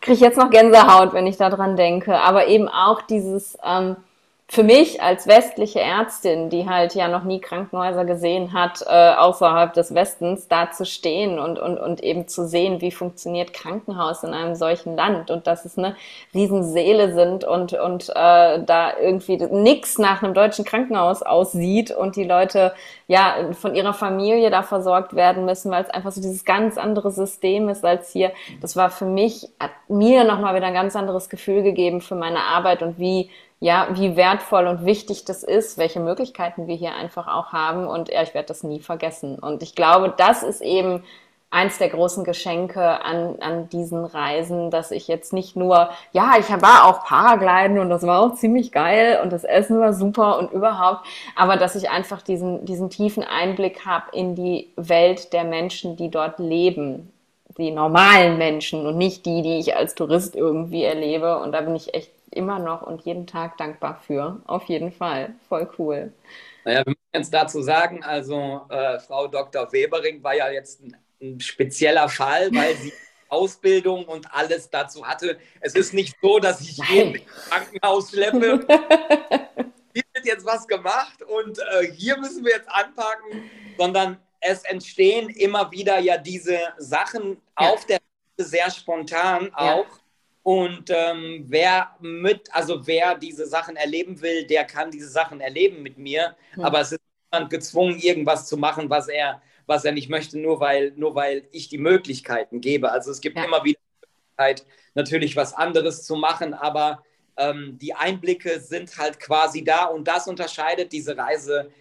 kriege 0.00 0.24
jetzt 0.24 0.38
noch 0.38 0.48
Gänsehaut, 0.48 1.12
wenn 1.12 1.26
ich 1.26 1.36
daran 1.36 1.76
denke. 1.76 2.18
Aber 2.20 2.46
eben 2.46 2.68
auch 2.70 3.02
dieses, 3.02 3.58
ähm, 3.62 3.96
für 4.48 4.62
mich 4.62 5.02
als 5.02 5.26
westliche 5.26 5.80
Ärztin, 5.80 6.50
die 6.50 6.68
halt 6.68 6.94
ja 6.94 7.08
noch 7.08 7.24
nie 7.24 7.40
Krankenhäuser 7.40 8.04
gesehen 8.04 8.52
hat, 8.52 8.80
äh, 8.86 9.14
außerhalb 9.14 9.72
des 9.72 9.92
Westens, 9.92 10.46
da 10.46 10.70
zu 10.70 10.86
stehen 10.86 11.40
und, 11.40 11.58
und, 11.58 11.78
und 11.78 12.00
eben 12.00 12.28
zu 12.28 12.46
sehen, 12.46 12.80
wie 12.80 12.92
funktioniert 12.92 13.52
Krankenhaus 13.52 14.22
in 14.22 14.32
einem 14.32 14.54
solchen 14.54 14.94
Land 14.94 15.32
und 15.32 15.48
dass 15.48 15.64
es 15.64 15.76
eine 15.76 15.96
Riesenseele 16.32 17.12
sind 17.12 17.42
und, 17.42 17.72
und 17.72 18.08
äh, 18.10 18.62
da 18.62 18.96
irgendwie 19.00 19.36
nix 19.36 19.98
nach 19.98 20.22
einem 20.22 20.32
deutschen 20.32 20.64
Krankenhaus 20.64 21.22
aussieht 21.22 21.90
und 21.90 22.14
die 22.14 22.24
Leute 22.24 22.72
ja 23.08 23.34
von 23.52 23.74
ihrer 23.74 23.94
Familie 23.94 24.50
da 24.50 24.62
versorgt 24.62 25.16
werden 25.16 25.44
müssen, 25.44 25.72
weil 25.72 25.82
es 25.82 25.90
einfach 25.90 26.12
so 26.12 26.20
dieses 26.20 26.44
ganz 26.44 26.78
andere 26.78 27.10
System 27.10 27.68
ist 27.68 27.84
als 27.84 28.12
hier. 28.12 28.30
Das 28.60 28.76
war 28.76 28.90
für 28.90 29.06
mich, 29.06 29.48
hat 29.58 29.72
mir 29.88 30.22
nochmal 30.22 30.54
wieder 30.54 30.66
ein 30.66 30.74
ganz 30.74 30.94
anderes 30.94 31.28
Gefühl 31.28 31.64
gegeben 31.64 32.00
für 32.00 32.14
meine 32.14 32.40
Arbeit 32.40 32.82
und 32.82 33.00
wie 33.00 33.28
ja, 33.60 33.88
wie 33.92 34.16
wertvoll 34.16 34.66
und 34.66 34.84
wichtig 34.84 35.24
das 35.24 35.42
ist, 35.42 35.78
welche 35.78 36.00
Möglichkeiten 36.00 36.66
wir 36.66 36.74
hier 36.76 36.94
einfach 36.94 37.26
auch 37.26 37.52
haben. 37.52 37.86
Und 37.86 38.10
ja, 38.10 38.22
ich 38.22 38.34
werde 38.34 38.48
das 38.48 38.62
nie 38.62 38.80
vergessen. 38.80 39.38
Und 39.38 39.62
ich 39.62 39.74
glaube, 39.74 40.12
das 40.16 40.42
ist 40.42 40.60
eben 40.60 41.02
eins 41.50 41.78
der 41.78 41.88
großen 41.88 42.24
Geschenke 42.24 43.02
an, 43.04 43.36
an 43.40 43.68
diesen 43.70 44.04
Reisen, 44.04 44.70
dass 44.70 44.90
ich 44.90 45.08
jetzt 45.08 45.32
nicht 45.32 45.56
nur, 45.56 45.90
ja, 46.12 46.34
ich 46.38 46.50
war 46.50 46.84
auch 46.84 47.04
Paragliden 47.04 47.78
und 47.78 47.88
das 47.88 48.02
war 48.02 48.20
auch 48.20 48.34
ziemlich 48.34 48.72
geil 48.72 49.20
und 49.22 49.32
das 49.32 49.44
Essen 49.44 49.80
war 49.80 49.94
super 49.94 50.38
und 50.38 50.52
überhaupt, 50.52 51.06
aber 51.36 51.56
dass 51.56 51.76
ich 51.76 51.88
einfach 51.88 52.20
diesen, 52.20 52.66
diesen 52.66 52.90
tiefen 52.90 53.22
Einblick 53.22 53.86
habe 53.86 54.06
in 54.12 54.34
die 54.34 54.70
Welt 54.76 55.32
der 55.32 55.44
Menschen, 55.44 55.96
die 55.96 56.10
dort 56.10 56.38
leben, 56.40 57.12
die 57.56 57.70
normalen 57.70 58.38
Menschen 58.38 58.84
und 58.86 58.98
nicht 58.98 59.24
die, 59.24 59.40
die 59.42 59.58
ich 59.58 59.76
als 59.76 59.94
Tourist 59.94 60.36
irgendwie 60.36 60.84
erlebe. 60.84 61.38
Und 61.38 61.52
da 61.52 61.62
bin 61.62 61.74
ich 61.74 61.94
echt 61.94 62.10
immer 62.36 62.58
noch 62.58 62.82
und 62.82 63.02
jeden 63.02 63.26
Tag 63.26 63.56
dankbar 63.56 64.00
für. 64.06 64.40
Auf 64.46 64.64
jeden 64.64 64.92
Fall. 64.92 65.34
Voll 65.48 65.68
cool. 65.78 66.12
Naja, 66.64 66.84
wir 66.84 66.90
müssen 66.90 67.10
jetzt 67.14 67.34
dazu 67.34 67.62
sagen, 67.62 68.02
also 68.02 68.62
äh, 68.68 68.98
Frau 69.00 69.26
Dr. 69.28 69.72
Webering 69.72 70.22
war 70.22 70.34
ja 70.34 70.50
jetzt 70.50 70.82
ein, 70.82 70.96
ein 71.20 71.40
spezieller 71.40 72.08
Fall, 72.08 72.50
weil 72.52 72.74
sie 72.76 72.92
Ausbildung 73.28 74.04
und 74.04 74.32
alles 74.32 74.70
dazu 74.70 75.06
hatte. 75.06 75.38
Es 75.60 75.74
ist 75.74 75.94
nicht 75.94 76.16
so, 76.20 76.38
dass 76.38 76.60
ich 76.60 76.78
Nein. 76.78 76.88
jeden 76.92 77.14
ins 77.16 77.48
Krankenhaus 77.48 78.10
schleppe. 78.10 78.66
hier 79.94 80.04
wird 80.12 80.26
jetzt 80.26 80.44
was 80.44 80.66
gemacht 80.68 81.22
und 81.22 81.58
äh, 81.58 81.92
hier 81.92 82.18
müssen 82.18 82.44
wir 82.44 82.52
jetzt 82.52 82.68
anpacken, 82.68 83.50
sondern 83.76 84.18
es 84.40 84.64
entstehen 84.64 85.28
immer 85.28 85.70
wieder 85.72 85.98
ja 85.98 86.18
diese 86.18 86.58
Sachen 86.78 87.40
ja. 87.58 87.70
auf 87.70 87.84
der 87.86 87.98
sehr 88.36 88.70
spontan 88.70 89.52
auch. 89.54 89.86
Ja. 89.86 90.05
Und 90.46 90.90
ähm, 90.90 91.44
wer 91.48 91.96
mit, 91.98 92.54
also 92.54 92.86
wer 92.86 93.16
diese 93.16 93.48
Sachen 93.48 93.74
erleben 93.74 94.20
will, 94.22 94.46
der 94.46 94.64
kann 94.64 94.92
diese 94.92 95.08
Sachen 95.08 95.40
erleben 95.40 95.82
mit 95.82 95.98
mir. 95.98 96.36
Mhm. 96.54 96.62
Aber 96.64 96.80
es 96.82 96.92
ist 96.92 97.00
niemand 97.32 97.50
gezwungen, 97.50 97.98
irgendwas 97.98 98.46
zu 98.46 98.56
machen, 98.56 98.88
was 98.88 99.08
er, 99.08 99.42
was 99.66 99.84
er 99.84 99.90
nicht 99.90 100.08
möchte, 100.08 100.38
nur 100.38 100.60
weil, 100.60 100.92
nur 100.94 101.16
weil 101.16 101.48
ich 101.50 101.68
die 101.68 101.78
Möglichkeiten 101.78 102.60
gebe. 102.60 102.92
Also 102.92 103.10
es 103.10 103.20
gibt 103.20 103.36
ja. 103.36 103.42
immer 103.42 103.64
wieder 103.64 103.80
die 103.80 104.06
Möglichkeit, 104.06 104.64
natürlich 104.94 105.34
was 105.34 105.52
anderes 105.52 106.04
zu 106.04 106.14
machen, 106.14 106.54
aber 106.54 107.02
ähm, 107.36 107.76
die 107.82 107.94
Einblicke 107.94 108.60
sind 108.60 108.96
halt 108.98 109.18
quasi 109.18 109.64
da 109.64 109.86
und 109.86 110.06
das 110.06 110.28
unterscheidet 110.28 110.92
diese 110.92 111.16
Reise 111.16 111.72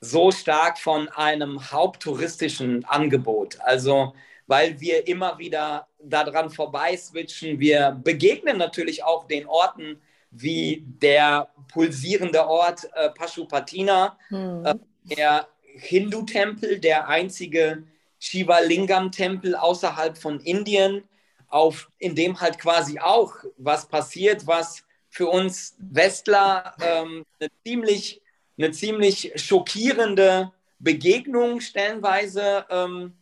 so 0.00 0.30
stark 0.30 0.78
von 0.78 1.08
einem 1.08 1.72
haupttouristischen 1.72 2.84
Angebot. 2.84 3.58
Also 3.62 4.14
weil 4.46 4.80
wir 4.80 5.06
immer 5.06 5.38
wieder 5.38 5.88
daran 6.02 6.50
vorbei 6.50 6.96
switchen. 6.96 7.60
Wir 7.60 7.98
begegnen 8.02 8.58
natürlich 8.58 9.04
auch 9.04 9.26
den 9.26 9.46
Orten 9.46 10.00
wie 10.30 10.84
der 10.86 11.48
pulsierende 11.68 12.46
Ort 12.46 12.88
äh, 12.94 13.10
Pashupatina, 13.10 14.18
hm. 14.28 14.64
äh, 14.64 14.74
der 15.04 15.46
Hindu-Tempel, 15.74 16.80
der 16.80 17.08
einzige 17.08 17.84
Shiva 18.18 18.60
Lingam-Tempel 18.60 19.54
außerhalb 19.54 20.16
von 20.16 20.40
Indien, 20.40 21.04
auf, 21.48 21.90
in 21.98 22.14
dem 22.14 22.40
halt 22.40 22.58
quasi 22.58 22.98
auch 22.98 23.34
was 23.58 23.86
passiert, 23.86 24.46
was 24.46 24.84
für 25.10 25.26
uns 25.26 25.76
Westler 25.78 26.74
ähm, 26.80 27.26
eine, 27.38 27.50
ziemlich, 27.64 28.22
eine 28.56 28.70
ziemlich 28.70 29.32
schockierende 29.36 30.50
Begegnung 30.78 31.60
stellenweise 31.60 32.64
ähm, 32.70 33.12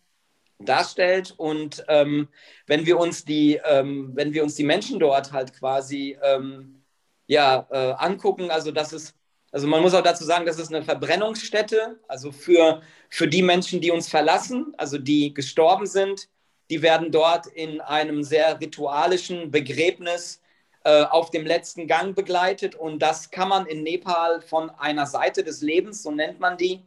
darstellt. 0.60 1.34
Und 1.36 1.84
ähm, 1.88 2.28
wenn 2.66 2.86
wir 2.86 2.98
uns 2.98 3.24
die, 3.24 3.60
ähm, 3.64 4.12
wenn 4.14 4.32
wir 4.32 4.42
uns 4.42 4.54
die 4.54 4.64
Menschen 4.64 4.98
dort 4.98 5.32
halt 5.32 5.52
quasi 5.58 6.16
ähm, 6.22 6.82
ja, 7.26 7.66
äh, 7.70 7.92
angucken, 7.92 8.50
also 8.50 8.70
das 8.70 8.92
ist, 8.92 9.14
also 9.52 9.66
man 9.66 9.82
muss 9.82 9.94
auch 9.94 10.02
dazu 10.02 10.24
sagen, 10.24 10.46
das 10.46 10.58
ist 10.58 10.72
eine 10.72 10.84
Verbrennungsstätte, 10.84 11.98
also 12.06 12.30
für, 12.32 12.82
für 13.08 13.26
die 13.26 13.42
Menschen, 13.42 13.80
die 13.80 13.90
uns 13.90 14.08
verlassen, 14.08 14.74
also 14.76 14.98
die 14.98 15.34
gestorben 15.34 15.86
sind, 15.86 16.28
die 16.70 16.82
werden 16.82 17.10
dort 17.10 17.46
in 17.46 17.80
einem 17.80 18.22
sehr 18.22 18.60
ritualischen 18.60 19.50
Begräbnis 19.50 20.40
äh, 20.84 21.02
auf 21.02 21.30
dem 21.30 21.44
letzten 21.44 21.88
Gang 21.88 22.14
begleitet. 22.14 22.76
Und 22.76 23.00
das 23.00 23.30
kann 23.30 23.48
man 23.48 23.66
in 23.66 23.82
Nepal 23.82 24.40
von 24.40 24.70
einer 24.70 25.06
Seite 25.06 25.42
des 25.42 25.62
Lebens, 25.62 26.02
so 26.02 26.12
nennt 26.12 26.38
man 26.38 26.56
die, 26.56 26.84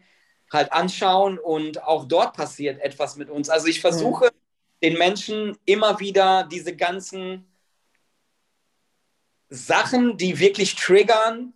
halt 0.53 0.71
anschauen 0.71 1.39
und 1.39 1.83
auch 1.83 2.05
dort 2.05 2.35
passiert 2.35 2.79
etwas 2.81 3.15
mit 3.15 3.29
uns. 3.29 3.49
Also 3.49 3.67
ich 3.67 3.81
versuche 3.81 4.25
mhm. 4.25 4.29
den 4.81 4.97
Menschen 4.97 5.57
immer 5.65 5.99
wieder 5.99 6.47
diese 6.49 6.75
ganzen 6.75 7.45
Sachen, 9.49 10.17
die 10.17 10.39
wirklich 10.39 10.75
triggern, 10.75 11.53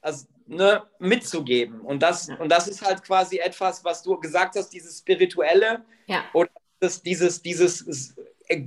also, 0.00 0.26
ne, 0.46 0.82
mitzugeben. 0.98 1.80
Und 1.80 2.02
das, 2.02 2.28
und 2.38 2.48
das 2.48 2.68
ist 2.68 2.82
halt 2.82 3.02
quasi 3.02 3.38
etwas, 3.38 3.84
was 3.84 4.02
du 4.02 4.18
gesagt 4.18 4.56
hast, 4.56 4.70
dieses 4.70 4.98
Spirituelle 4.98 5.84
ja. 6.06 6.24
oder 6.32 6.50
das, 6.80 7.02
dieses, 7.02 7.42
dieses 7.42 8.14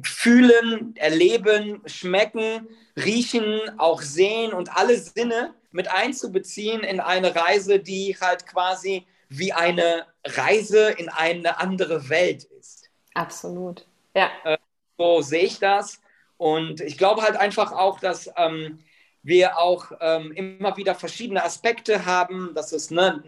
Fühlen, 0.04 0.96
Erleben, 0.96 1.82
Schmecken, 1.86 2.68
Riechen, 2.96 3.60
auch 3.78 4.02
Sehen 4.02 4.54
und 4.54 4.76
alle 4.76 4.98
Sinne 4.98 5.54
mit 5.72 5.90
einzubeziehen 5.90 6.82
in 6.82 7.00
eine 7.00 7.36
Reise, 7.36 7.80
die 7.80 8.16
halt 8.20 8.48
quasi 8.48 9.06
wie 9.38 9.54
eine 9.54 10.06
Reise 10.26 10.90
in 10.92 11.10
eine 11.10 11.60
andere 11.60 12.10
Welt 12.10 12.44
ist. 12.44 12.90
Absolut, 13.14 13.86
ja. 14.16 14.30
Äh, 14.44 14.58
so 14.98 15.22
sehe 15.22 15.44
ich 15.44 15.60
das. 15.60 16.02
Und 16.38 16.82
ich 16.82 16.98
glaube 16.98 17.22
halt 17.22 17.38
einfach 17.38 17.72
auch, 17.72 18.00
dass 18.00 18.30
ähm, 18.38 18.80
wir 19.24 19.58
auch 19.58 19.92
ähm, 20.02 20.32
immer 20.34 20.78
wieder 20.78 20.94
verschiedene 20.94 21.44
Aspekte 21.44 22.06
haben. 22.06 22.52
Das 22.54 22.72
ist, 22.72 22.92
ne, 22.92 23.24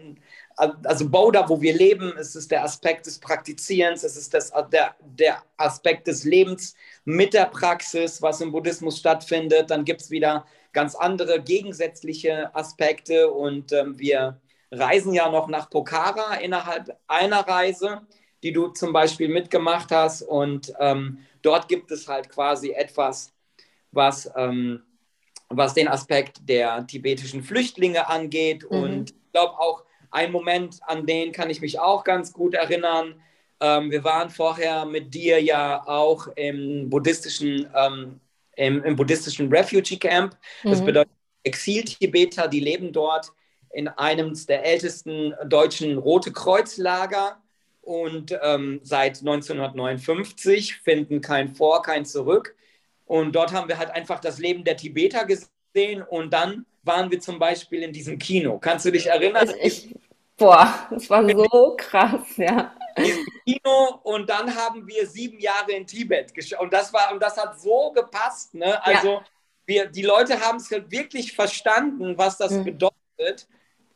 also 0.56 1.08
Boda, 1.08 1.48
wo 1.48 1.60
wir 1.60 1.74
leben, 1.74 2.14
es 2.18 2.36
ist 2.36 2.50
der 2.50 2.64
Aspekt 2.64 3.06
des 3.06 3.18
Praktizierens, 3.18 4.04
es 4.04 4.16
ist 4.16 4.32
das, 4.34 4.52
der, 4.72 4.94
der 5.00 5.42
Aspekt 5.56 6.06
des 6.06 6.24
Lebens 6.24 6.74
mit 7.04 7.34
der 7.34 7.46
Praxis, 7.46 8.22
was 8.22 8.40
im 8.40 8.52
Buddhismus 8.52 8.98
stattfindet. 8.98 9.70
Dann 9.70 9.84
gibt 9.84 10.02
es 10.02 10.10
wieder 10.10 10.46
ganz 10.72 10.94
andere 10.94 11.40
gegensätzliche 11.42 12.54
Aspekte 12.54 13.30
und 13.30 13.72
ähm, 13.72 13.98
wir 13.98 14.40
reisen 14.70 15.14
ja 15.14 15.30
noch 15.30 15.48
nach 15.48 15.70
Pokhara 15.70 16.34
innerhalb 16.34 16.96
einer 17.06 17.40
Reise, 17.40 18.02
die 18.42 18.52
du 18.52 18.68
zum 18.68 18.92
Beispiel 18.92 19.28
mitgemacht 19.28 19.90
hast. 19.90 20.22
Und 20.22 20.72
ähm, 20.78 21.18
dort 21.42 21.68
gibt 21.68 21.90
es 21.90 22.08
halt 22.08 22.28
quasi 22.28 22.70
etwas, 22.70 23.32
was, 23.92 24.30
ähm, 24.36 24.82
was 25.48 25.74
den 25.74 25.88
Aspekt 25.88 26.48
der 26.48 26.86
tibetischen 26.86 27.42
Flüchtlinge 27.42 28.08
angeht. 28.08 28.64
Mhm. 28.70 28.82
Und 28.82 29.10
ich 29.10 29.32
glaube 29.32 29.58
auch, 29.58 29.84
ein 30.10 30.32
Moment, 30.32 30.80
an 30.86 31.06
den 31.06 31.32
kann 31.32 31.50
ich 31.50 31.60
mich 31.60 31.78
auch 31.78 32.04
ganz 32.04 32.32
gut 32.32 32.54
erinnern. 32.54 33.20
Ähm, 33.60 33.90
wir 33.90 34.04
waren 34.04 34.30
vorher 34.30 34.84
mit 34.84 35.12
dir 35.12 35.42
ja 35.42 35.86
auch 35.86 36.28
im 36.36 36.88
buddhistischen, 36.88 37.68
ähm, 37.74 38.20
im, 38.56 38.82
im, 38.84 38.96
buddhistischen 38.96 39.52
Refugee 39.52 39.98
Camp. 39.98 40.36
Das 40.62 40.80
mhm. 40.80 40.86
bedeutet 40.86 41.12
Exil-Tibeter, 41.42 42.48
die 42.48 42.60
leben 42.60 42.92
dort 42.92 43.32
in 43.78 43.86
einem 43.86 44.34
der 44.48 44.64
ältesten 44.64 45.34
deutschen 45.46 45.98
Rote 45.98 46.32
Kreuzlager 46.32 47.40
und 47.80 48.36
ähm, 48.42 48.80
seit 48.82 49.20
1959 49.20 50.78
finden 50.78 51.20
kein 51.20 51.54
Vor, 51.54 51.82
kein 51.82 52.04
Zurück. 52.04 52.56
Und 53.06 53.36
dort 53.36 53.52
haben 53.52 53.68
wir 53.68 53.78
halt 53.78 53.90
einfach 53.90 54.18
das 54.18 54.40
Leben 54.40 54.64
der 54.64 54.76
Tibeter 54.76 55.24
gesehen 55.24 56.02
und 56.02 56.32
dann 56.32 56.66
waren 56.82 57.08
wir 57.12 57.20
zum 57.20 57.38
Beispiel 57.38 57.84
in 57.84 57.92
diesem 57.92 58.18
Kino. 58.18 58.58
Kannst 58.58 58.84
du 58.84 58.90
dich 58.90 59.06
erinnern? 59.06 59.48
Ich, 59.62 59.94
boah, 60.36 60.88
das 60.90 61.08
war 61.08 61.24
so 61.30 61.74
krass, 61.78 62.36
ja. 62.36 62.74
Kino 63.44 64.00
und 64.02 64.28
dann 64.28 64.56
haben 64.56 64.88
wir 64.88 65.06
sieben 65.06 65.38
Jahre 65.38 65.70
in 65.70 65.86
Tibet 65.86 66.34
geschaut. 66.34 66.62
Und 66.62 66.72
das 66.72 66.92
war, 66.92 67.12
und 67.12 67.22
das 67.22 67.36
hat 67.36 67.60
so 67.60 67.92
gepasst. 67.92 68.54
Ne? 68.54 68.84
Also 68.84 69.08
ja. 69.08 69.24
wir, 69.66 69.86
die 69.86 70.02
Leute 70.02 70.40
haben 70.40 70.56
es 70.56 70.68
wirklich 70.68 71.32
verstanden, 71.32 72.18
was 72.18 72.38
das 72.38 72.50
mhm. 72.50 72.64
bedeutet, 72.64 73.46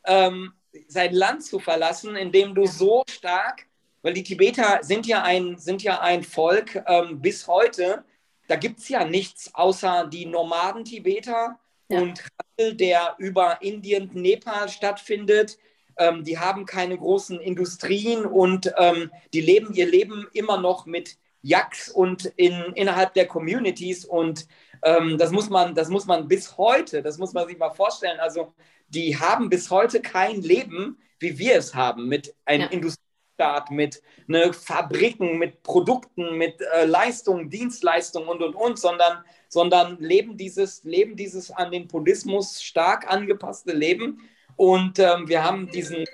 ähm, 0.05 0.53
sein 0.87 1.13
Land 1.13 1.43
zu 1.43 1.59
verlassen, 1.59 2.15
indem 2.15 2.55
du 2.55 2.65
so 2.65 3.03
stark, 3.09 3.67
weil 4.01 4.13
die 4.13 4.23
Tibeter 4.23 4.79
sind 4.81 5.07
ja 5.07 5.23
ein, 5.23 5.57
sind 5.57 5.83
ja 5.83 6.01
ein 6.01 6.23
Volk 6.23 6.83
ähm, 6.87 7.21
bis 7.21 7.47
heute, 7.47 8.03
da 8.47 8.55
gibt 8.55 8.79
es 8.79 8.89
ja 8.89 9.05
nichts 9.05 9.53
außer 9.55 10.07
die 10.07 10.25
Nomaden-Tibeter 10.25 11.59
ja. 11.89 11.99
und 11.99 12.23
Handel, 12.57 12.75
der 12.75 13.15
über 13.17 13.61
Indien, 13.61 14.09
Nepal 14.13 14.69
stattfindet. 14.69 15.57
Ähm, 15.97 16.23
die 16.23 16.39
haben 16.39 16.65
keine 16.65 16.97
großen 16.97 17.39
Industrien 17.39 18.25
und 18.25 18.73
ähm, 18.77 19.11
die 19.33 19.41
leben 19.41 19.73
ihr 19.73 19.85
Leben 19.85 20.27
immer 20.33 20.59
noch 20.59 20.85
mit 20.85 21.17
Yaks 21.41 21.89
und 21.89 22.25
in, 22.35 22.53
innerhalb 22.75 23.13
der 23.13 23.27
Communities 23.27 24.05
und 24.05 24.47
ähm, 24.81 25.17
das, 25.17 25.31
muss 25.31 25.49
man, 25.49 25.75
das 25.75 25.89
muss 25.89 26.05
man 26.05 26.27
bis 26.27 26.57
heute, 26.57 27.01
das 27.01 27.17
muss 27.17 27.33
man 27.33 27.47
sich 27.47 27.57
mal 27.57 27.71
vorstellen, 27.71 28.19
also 28.19 28.53
die 28.93 29.17
haben 29.17 29.49
bis 29.49 29.69
heute 29.69 30.01
kein 30.01 30.41
Leben, 30.41 30.97
wie 31.19 31.37
wir 31.37 31.55
es 31.55 31.73
haben, 31.73 32.07
mit 32.07 32.35
einem 32.45 32.63
ja. 32.63 32.67
Industriestaat, 32.69 33.71
mit 33.71 34.01
ne, 34.27 34.53
Fabriken, 34.53 35.37
mit 35.37 35.63
Produkten, 35.63 36.37
mit 36.37 36.61
äh, 36.61 36.85
Leistungen, 36.85 37.49
Dienstleistungen 37.49 38.29
und, 38.29 38.43
und, 38.43 38.55
und, 38.55 38.79
sondern, 38.79 39.23
sondern 39.47 39.97
leben, 39.99 40.37
dieses, 40.37 40.83
leben 40.83 41.15
dieses 41.15 41.51
an 41.51 41.71
den 41.71 41.87
Buddhismus 41.87 42.61
stark 42.61 43.11
angepasste 43.11 43.73
Leben 43.73 44.29
und 44.55 44.99
ähm, 44.99 45.27
wir 45.27 45.43
haben 45.43 45.69
diesen 45.71 46.05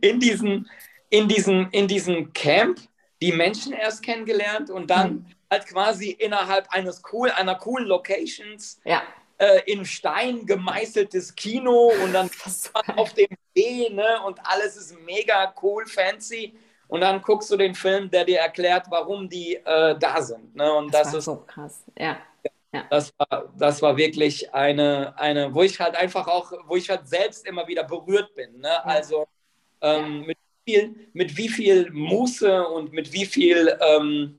in 0.00 0.20
diesem 0.20 0.66
in 1.10 1.28
diesem 1.28 1.68
in 1.72 1.88
diesem 1.88 2.32
Camp 2.32 2.80
die 3.20 3.32
Menschen 3.32 3.72
erst 3.72 4.02
kennengelernt 4.02 4.70
und 4.70 4.90
dann 4.90 5.12
mhm. 5.12 5.26
halt 5.50 5.66
quasi 5.66 6.10
innerhalb 6.10 6.68
eines 6.70 7.02
cool 7.12 7.30
einer 7.30 7.56
coolen 7.56 7.86
Locations 7.86 8.80
ja. 8.84 9.02
Äh, 9.38 9.60
in 9.66 9.84
Stein 9.84 10.44
gemeißeltes 10.46 11.34
Kino 11.34 11.92
und 12.02 12.12
dann 12.12 12.30
auf 12.96 13.14
dem 13.14 13.28
See 13.56 13.88
ne, 13.90 14.22
und 14.26 14.38
alles 14.44 14.76
ist 14.76 14.98
mega 15.00 15.54
cool 15.62 15.86
fancy 15.86 16.54
und 16.88 17.02
dann 17.02 17.20
guckst 17.22 17.50
du 17.50 17.56
den 17.56 17.74
Film, 17.74 18.10
der 18.10 18.24
dir 18.24 18.38
erklärt, 18.38 18.86
warum 18.88 19.28
die 19.28 19.56
äh, 19.56 19.96
da 19.98 20.22
sind. 20.22 20.56
Ne? 20.56 20.72
Und 20.72 20.92
das, 20.92 21.08
das 21.08 21.14
ist 21.14 21.24
so 21.26 21.36
krass. 21.46 21.84
Ja. 21.98 22.18
Ja. 22.72 22.84
Das, 22.90 23.12
war, 23.16 23.52
das 23.56 23.80
war 23.80 23.96
wirklich 23.96 24.52
eine, 24.52 25.18
eine, 25.18 25.54
wo 25.54 25.62
ich 25.62 25.80
halt 25.80 25.96
einfach 25.96 26.28
auch, 26.28 26.52
wo 26.66 26.76
ich 26.76 26.90
halt 26.90 27.08
selbst 27.08 27.46
immer 27.46 27.66
wieder 27.66 27.84
berührt 27.84 28.34
bin. 28.34 28.58
Ne? 28.58 28.68
Ja. 28.68 28.82
Also 28.84 29.26
ähm, 29.80 30.26
mit, 30.26 30.38
viel, 30.66 31.08
mit 31.12 31.36
wie 31.36 31.48
viel 31.48 31.90
Muße 31.90 32.66
und 32.68 32.92
mit 32.92 33.12
wie 33.12 33.24
viel 33.24 33.78
ähm, 33.80 34.38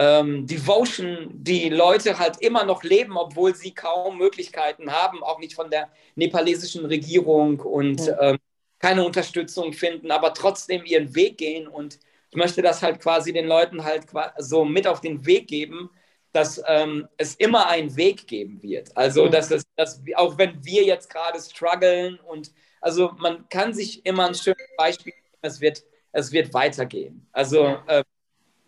ähm, 0.00 0.46
Devotion 0.46 1.28
die 1.30 1.68
Leute 1.68 2.18
halt 2.18 2.38
immer 2.40 2.64
noch 2.64 2.82
leben, 2.82 3.18
obwohl 3.18 3.54
sie 3.54 3.74
kaum 3.74 4.16
Möglichkeiten 4.16 4.90
haben, 4.90 5.22
auch 5.22 5.38
nicht 5.38 5.54
von 5.54 5.70
der 5.70 5.90
nepalesischen 6.14 6.86
Regierung 6.86 7.60
und 7.60 8.06
ja. 8.06 8.30
Ähm, 8.30 8.38
keine 8.78 9.04
Unterstützung 9.04 9.74
finden, 9.74 10.10
aber 10.10 10.32
trotzdem 10.32 10.86
ihren 10.86 11.14
Weg 11.14 11.36
gehen. 11.36 11.68
Und 11.68 12.00
ich 12.30 12.36
möchte 12.36 12.62
das 12.62 12.82
halt 12.82 12.98
quasi 12.98 13.30
den 13.30 13.46
Leuten 13.46 13.84
halt 13.84 14.06
so 14.38 14.64
mit 14.64 14.86
auf 14.86 15.02
den 15.02 15.26
Weg 15.26 15.48
geben, 15.48 15.90
dass 16.32 16.62
ähm, 16.66 17.06
es 17.18 17.34
immer 17.34 17.68
einen 17.68 17.94
Weg 17.96 18.26
geben 18.26 18.62
wird. 18.62 18.96
Also, 18.96 19.26
mhm. 19.26 19.32
dass 19.32 19.50
es, 19.50 19.64
dass, 19.76 20.00
auch 20.16 20.38
wenn 20.38 20.64
wir 20.64 20.84
jetzt 20.84 21.10
gerade 21.10 21.38
strugglen 21.38 22.18
und 22.20 22.52
also 22.80 23.12
man 23.18 23.46
kann 23.50 23.74
sich 23.74 24.06
immer 24.06 24.28
ein 24.28 24.34
schönes 24.34 24.70
Beispiel 24.78 25.12
nehmen, 25.12 25.36
es 25.42 25.60
wird, 25.60 25.82
es 26.12 26.32
wird 26.32 26.54
weitergehen. 26.54 27.26
Also 27.32 27.76
äh, 27.86 28.02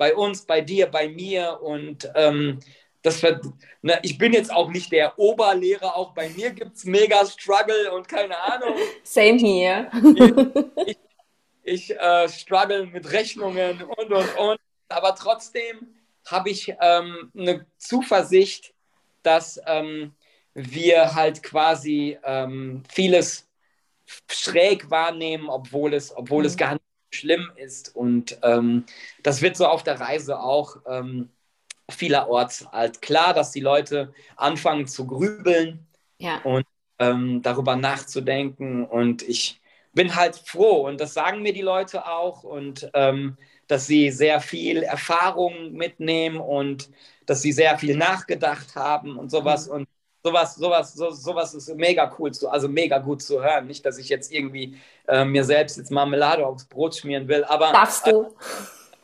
bei 0.03 0.17
uns, 0.17 0.43
bei 0.43 0.61
dir, 0.61 0.89
bei 0.89 1.09
mir 1.09 1.61
und 1.63 2.11
ähm, 2.17 2.59
das 3.03 3.23
wird, 3.23 3.45
ne, 3.83 4.01
ich 4.03 4.19
bin 4.19 4.33
jetzt 4.33 4.53
auch 4.53 4.69
nicht 4.69 4.91
der 4.91 5.17
Oberlehrer, 5.17 5.95
auch 5.95 6.13
bei 6.13 6.29
mir 6.31 6.51
gibt 6.51 6.75
es 6.75 6.85
mega 6.85 7.25
Struggle 7.25 7.93
und 7.93 8.09
keine 8.09 8.37
Ahnung. 8.37 8.75
Same 9.05 9.39
here. 9.39 9.89
ich, 10.87 10.89
ich, 10.89 10.99
ich 11.63 11.97
äh, 11.97 12.29
struggle 12.29 12.87
mit 12.87 13.13
Rechnungen 13.13 13.85
und 13.85 14.11
und 14.11 14.39
und, 14.39 14.59
aber 14.89 15.15
trotzdem 15.15 15.95
habe 16.27 16.51
ich 16.51 16.75
ähm, 16.81 17.31
eine 17.39 17.65
Zuversicht, 17.79 18.75
dass 19.23 19.61
ähm, 19.67 20.17
wir 20.55 21.15
halt 21.15 21.45
quasi 21.45 22.19
ähm, 22.25 22.83
vieles 22.89 23.49
schräg 24.29 24.91
wahrnehmen, 24.91 25.49
obwohl 25.49 25.95
es, 25.95 26.13
obwohl 26.17 26.43
mhm. 26.43 26.47
es 26.47 26.57
gar 26.57 26.73
nicht 26.73 26.92
schlimm 27.15 27.51
ist. 27.57 27.95
Und 27.95 28.39
ähm, 28.43 28.85
das 29.23 29.43
wird 29.43 29.57
so 29.57 29.67
auf 29.67 29.83
der 29.83 30.01
Reise 30.01 30.41
auch 30.41 30.77
ähm, 30.87 31.31
vielerorts 31.91 32.67
halt 32.73 33.03
klar, 33.03 33.35
dass 33.35 33.51
die 33.53 33.61
Leute 33.61 34.13
anfangen 34.37 34.87
zu 34.87 35.07
grübeln 35.07 35.87
ja. 36.19 36.41
und 36.43 36.67
ähm, 36.99 37.43
darüber 37.43 37.77
nachzudenken. 37.77 38.85
Und 38.85 39.23
ich 39.23 39.61
bin 39.93 40.15
halt 40.15 40.37
froh 40.37 40.87
und 40.87 41.01
das 41.01 41.15
sagen 41.15 41.43
mir 41.43 41.53
die 41.53 41.63
Leute 41.63 42.07
auch. 42.07 42.45
Und 42.45 42.91
ähm, 42.95 43.37
dass 43.69 43.87
sie 43.87 44.11
sehr 44.11 44.41
viel 44.41 44.83
Erfahrung 44.83 45.73
mitnehmen 45.73 46.39
und 46.39 46.91
dass 47.27 47.43
sie 47.43 47.53
sehr 47.53 47.79
viel 47.79 47.97
nachgedacht 47.97 48.77
haben 48.77 49.17
und 49.17 49.31
sowas. 49.31 49.69
Mhm. 49.69 49.75
Und 49.75 49.89
sowas, 50.23 50.55
sowas, 50.55 50.95
so, 50.95 51.11
sowas 51.11 51.55
ist 51.55 51.75
mega 51.77 52.15
cool 52.19 52.33
zu, 52.33 52.49
also 52.49 52.69
mega 52.69 52.99
gut 52.99 53.23
zu 53.23 53.43
hören. 53.43 53.67
Nicht, 53.67 53.85
dass 53.85 53.99
ich 53.99 54.09
jetzt 54.09 54.33
irgendwie 54.33 54.77
äh, 55.09 55.25
mir 55.25 55.45
selbst 55.45 55.77
jetzt 55.79 55.91
Marmelade 55.91 56.47
aufs 56.47 56.65
Brot 56.65 56.97
schmieren 56.97 57.29
will, 57.29 57.45
aber 57.45 57.73
Darfst 57.73 58.07
du? 58.07 58.23
Äh, 58.23 58.29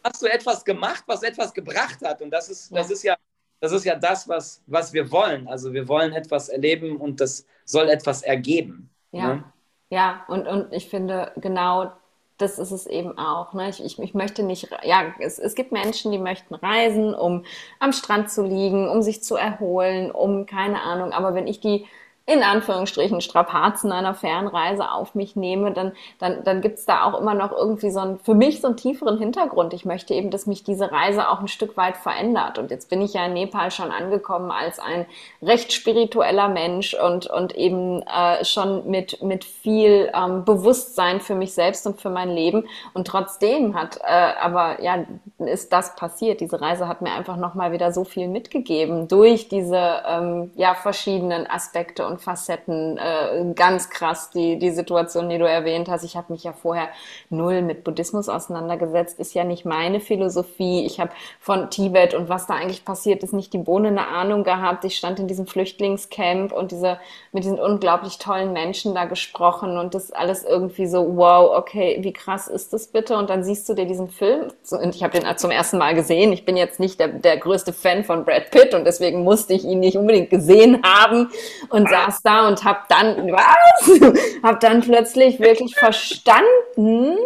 hast 0.04 0.22
du 0.22 0.26
etwas 0.26 0.64
gemacht, 0.64 1.04
was 1.06 1.22
etwas 1.22 1.52
gebracht 1.52 1.98
hat. 2.04 2.22
Und 2.22 2.30
das 2.30 2.48
ist, 2.48 2.70
ja. 2.70 2.78
das 2.78 2.90
ist 2.90 3.02
ja, 3.02 3.16
das 3.60 3.72
ist 3.72 3.84
ja 3.84 3.96
das, 3.96 4.28
was, 4.28 4.62
was 4.66 4.92
wir 4.92 5.10
wollen. 5.10 5.48
Also 5.48 5.72
wir 5.72 5.88
wollen 5.88 6.12
etwas 6.12 6.48
erleben 6.48 6.96
und 6.96 7.20
das 7.20 7.46
soll 7.64 7.88
etwas 7.88 8.22
ergeben. 8.22 8.90
Ja. 9.12 9.34
Ne? 9.34 9.44
Ja, 9.90 10.24
und, 10.28 10.46
und 10.46 10.72
ich 10.72 10.88
finde 10.88 11.32
genau 11.36 11.92
das 12.38 12.58
ist 12.58 12.70
es 12.70 12.86
eben 12.86 13.18
auch. 13.18 13.52
Ne? 13.52 13.68
Ich, 13.68 13.84
ich, 13.84 13.98
ich 13.98 14.14
möchte 14.14 14.42
nicht, 14.42 14.68
ja, 14.82 15.12
es, 15.18 15.38
es 15.38 15.54
gibt 15.54 15.72
Menschen, 15.72 16.12
die 16.12 16.18
möchten 16.18 16.54
reisen, 16.54 17.14
um 17.14 17.44
am 17.80 17.92
Strand 17.92 18.30
zu 18.30 18.44
liegen, 18.44 18.88
um 18.88 19.02
sich 19.02 19.22
zu 19.22 19.36
erholen, 19.36 20.10
um 20.10 20.46
keine 20.46 20.82
Ahnung. 20.82 21.12
Aber 21.12 21.34
wenn 21.34 21.46
ich 21.46 21.60
die 21.60 21.86
in 22.28 22.42
Anführungsstrichen 22.42 23.22
Strapazen 23.22 23.90
einer 23.90 24.12
Fernreise 24.12 24.90
auf 24.90 25.14
mich 25.14 25.34
nehme, 25.34 25.72
dann, 25.72 25.92
dann, 26.18 26.44
dann 26.44 26.60
gibt's 26.60 26.84
da 26.84 27.04
auch 27.04 27.18
immer 27.18 27.32
noch 27.32 27.52
irgendwie 27.52 27.90
so 27.90 28.00
ein, 28.00 28.18
für 28.18 28.34
mich 28.34 28.60
so 28.60 28.66
einen 28.66 28.76
tieferen 28.76 29.16
Hintergrund. 29.16 29.72
Ich 29.72 29.86
möchte 29.86 30.12
eben, 30.12 30.30
dass 30.30 30.46
mich 30.46 30.62
diese 30.62 30.92
Reise 30.92 31.30
auch 31.30 31.40
ein 31.40 31.48
Stück 31.48 31.78
weit 31.78 31.96
verändert. 31.96 32.58
Und 32.58 32.70
jetzt 32.70 32.90
bin 32.90 33.00
ich 33.00 33.14
ja 33.14 33.24
in 33.24 33.32
Nepal 33.32 33.70
schon 33.70 33.90
angekommen 33.90 34.50
als 34.50 34.78
ein 34.78 35.06
recht 35.40 35.72
spiritueller 35.72 36.48
Mensch 36.48 36.92
und, 36.92 37.28
und 37.28 37.56
eben 37.56 38.02
äh, 38.02 38.44
schon 38.44 38.90
mit, 38.90 39.22
mit 39.22 39.46
viel 39.46 40.12
ähm, 40.14 40.44
Bewusstsein 40.44 41.20
für 41.20 41.34
mich 41.34 41.54
selbst 41.54 41.86
und 41.86 41.98
für 41.98 42.10
mein 42.10 42.28
Leben. 42.28 42.66
Und 42.92 43.06
trotzdem 43.06 43.74
hat 43.74 44.00
äh, 44.02 44.32
aber, 44.38 44.82
ja, 44.82 45.06
ist 45.38 45.72
das 45.72 45.96
passiert. 45.96 46.42
Diese 46.42 46.60
Reise 46.60 46.88
hat 46.88 47.00
mir 47.00 47.12
einfach 47.12 47.38
nochmal 47.38 47.72
wieder 47.72 47.90
so 47.90 48.04
viel 48.04 48.28
mitgegeben 48.28 49.08
durch 49.08 49.48
diese, 49.48 50.02
ähm, 50.06 50.50
ja, 50.56 50.74
verschiedenen 50.74 51.48
Aspekte 51.48 52.06
und 52.06 52.17
Facetten. 52.18 52.98
Äh, 52.98 53.54
ganz 53.54 53.90
krass, 53.90 54.30
die, 54.30 54.58
die 54.58 54.70
Situation, 54.70 55.28
die 55.28 55.38
du 55.38 55.48
erwähnt 55.48 55.88
hast. 55.88 56.04
Ich 56.04 56.16
habe 56.16 56.32
mich 56.32 56.44
ja 56.44 56.52
vorher 56.52 56.88
null 57.30 57.62
mit 57.62 57.84
Buddhismus 57.84 58.28
auseinandergesetzt. 58.28 59.18
Ist 59.18 59.34
ja 59.34 59.44
nicht 59.44 59.64
meine 59.64 60.00
Philosophie. 60.00 60.84
Ich 60.84 61.00
habe 61.00 61.10
von 61.40 61.70
Tibet 61.70 62.14
und 62.14 62.28
was 62.28 62.46
da 62.46 62.54
eigentlich 62.54 62.84
passiert 62.84 63.22
ist, 63.22 63.32
nicht 63.32 63.52
die 63.52 63.58
Bohne 63.58 63.88
eine 63.88 64.08
Ahnung 64.08 64.44
gehabt. 64.44 64.84
Ich 64.84 64.96
stand 64.96 65.18
in 65.20 65.28
diesem 65.28 65.46
Flüchtlingscamp 65.46 66.52
und 66.52 66.72
diese, 66.72 66.98
mit 67.32 67.44
diesen 67.44 67.58
unglaublich 67.58 68.18
tollen 68.18 68.52
Menschen 68.52 68.94
da 68.94 69.04
gesprochen 69.04 69.78
und 69.78 69.94
das 69.94 70.12
alles 70.12 70.44
irgendwie 70.44 70.86
so, 70.86 71.16
wow, 71.16 71.56
okay, 71.56 71.98
wie 72.00 72.12
krass 72.12 72.48
ist 72.48 72.72
das 72.72 72.88
bitte? 72.88 73.16
Und 73.16 73.30
dann 73.30 73.44
siehst 73.44 73.68
du 73.68 73.74
dir 73.74 73.86
diesen 73.86 74.08
Film, 74.08 74.48
und 74.70 74.94
ich 74.94 75.02
habe 75.02 75.18
den 75.18 75.28
zum 75.36 75.50
ersten 75.50 75.78
Mal 75.78 75.94
gesehen. 75.94 76.32
Ich 76.32 76.44
bin 76.44 76.56
jetzt 76.56 76.80
nicht 76.80 77.00
der, 77.00 77.08
der 77.08 77.36
größte 77.36 77.72
Fan 77.72 78.04
von 78.04 78.24
Brad 78.24 78.50
Pitt 78.50 78.74
und 78.74 78.84
deswegen 78.84 79.22
musste 79.24 79.54
ich 79.54 79.64
ihn 79.64 79.80
nicht 79.80 79.96
unbedingt 79.96 80.30
gesehen 80.30 80.82
haben 80.82 81.30
und 81.70 81.88
sah 81.88 82.07
saß 82.08 82.22
da 82.22 82.48
und 82.48 82.64
habe 82.64 82.80
dann, 82.88 83.32
was? 83.32 84.00
habe 84.42 84.58
dann 84.60 84.80
plötzlich 84.80 85.40
wirklich 85.40 85.76
verstanden, 85.76 87.16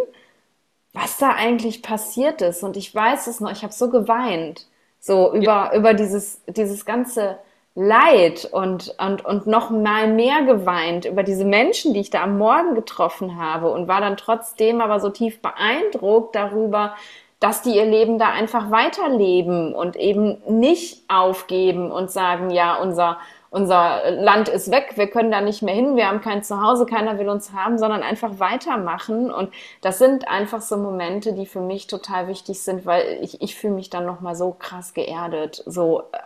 was 0.93 1.17
da 1.17 1.31
eigentlich 1.31 1.81
passiert 1.81 2.41
ist. 2.41 2.63
Und 2.63 2.77
ich 2.77 2.93
weiß 2.93 3.27
es 3.27 3.39
noch, 3.39 3.51
ich 3.51 3.63
habe 3.63 3.73
so 3.73 3.89
geweint. 3.89 4.67
So 4.99 5.33
über, 5.33 5.71
ja. 5.71 5.75
über 5.75 5.93
dieses, 5.93 6.41
dieses 6.47 6.85
ganze 6.85 7.37
Leid 7.75 8.47
und, 8.51 8.95
und, 8.99 9.25
und 9.25 9.47
noch 9.47 9.69
mal 9.71 10.07
mehr 10.07 10.43
geweint 10.43 11.05
über 11.05 11.23
diese 11.23 11.43
Menschen, 11.43 11.93
die 11.93 12.01
ich 12.01 12.11
da 12.11 12.23
am 12.23 12.37
Morgen 12.37 12.75
getroffen 12.75 13.37
habe 13.37 13.71
und 13.71 13.87
war 13.87 13.99
dann 13.99 14.15
trotzdem 14.15 14.79
aber 14.79 14.99
so 14.99 15.09
tief 15.09 15.41
beeindruckt 15.41 16.35
darüber, 16.35 16.93
dass 17.39 17.63
die 17.63 17.75
ihr 17.75 17.85
Leben 17.85 18.19
da 18.19 18.29
einfach 18.29 18.71
weiterleben 18.71 19.73
und 19.75 19.97
eben 19.97 20.37
nicht 20.47 21.03
aufgeben 21.09 21.91
und 21.91 22.09
sagen, 22.09 22.51
ja, 22.51 22.75
unser, 22.75 23.17
unser 23.53 24.09
Land 24.09 24.49
ist 24.49 24.71
weg, 24.71 24.93
wir 24.95 25.05
können 25.05 25.29
da 25.29 25.39
nicht 25.39 25.61
mehr 25.61 25.75
hin, 25.75 25.95
wir 25.95 26.07
haben 26.07 26.21
kein 26.21 26.41
Zuhause, 26.41 26.87
keiner 26.87 27.19
will 27.19 27.29
uns 27.29 27.53
haben, 27.53 27.77
sondern 27.77 28.01
einfach 28.01 28.39
weitermachen. 28.39 29.29
Und 29.29 29.53
das 29.81 29.99
sind 29.99 30.27
einfach 30.27 30.59
so 30.59 30.75
Momente, 30.75 31.33
die 31.33 31.45
für 31.45 31.61
mich 31.61 31.85
total 31.85 32.27
wichtig 32.27 32.59
sind, 32.63 32.87
weil 32.87 33.19
ich, 33.21 33.43
ich 33.43 33.55
fühle 33.55 33.75
mich 33.75 33.91
dann 33.91 34.07
nochmal 34.07 34.35
so 34.35 34.55
krass 34.57 34.95
geerdet, 34.95 35.61
so 35.67 36.01
äh, 36.13 36.17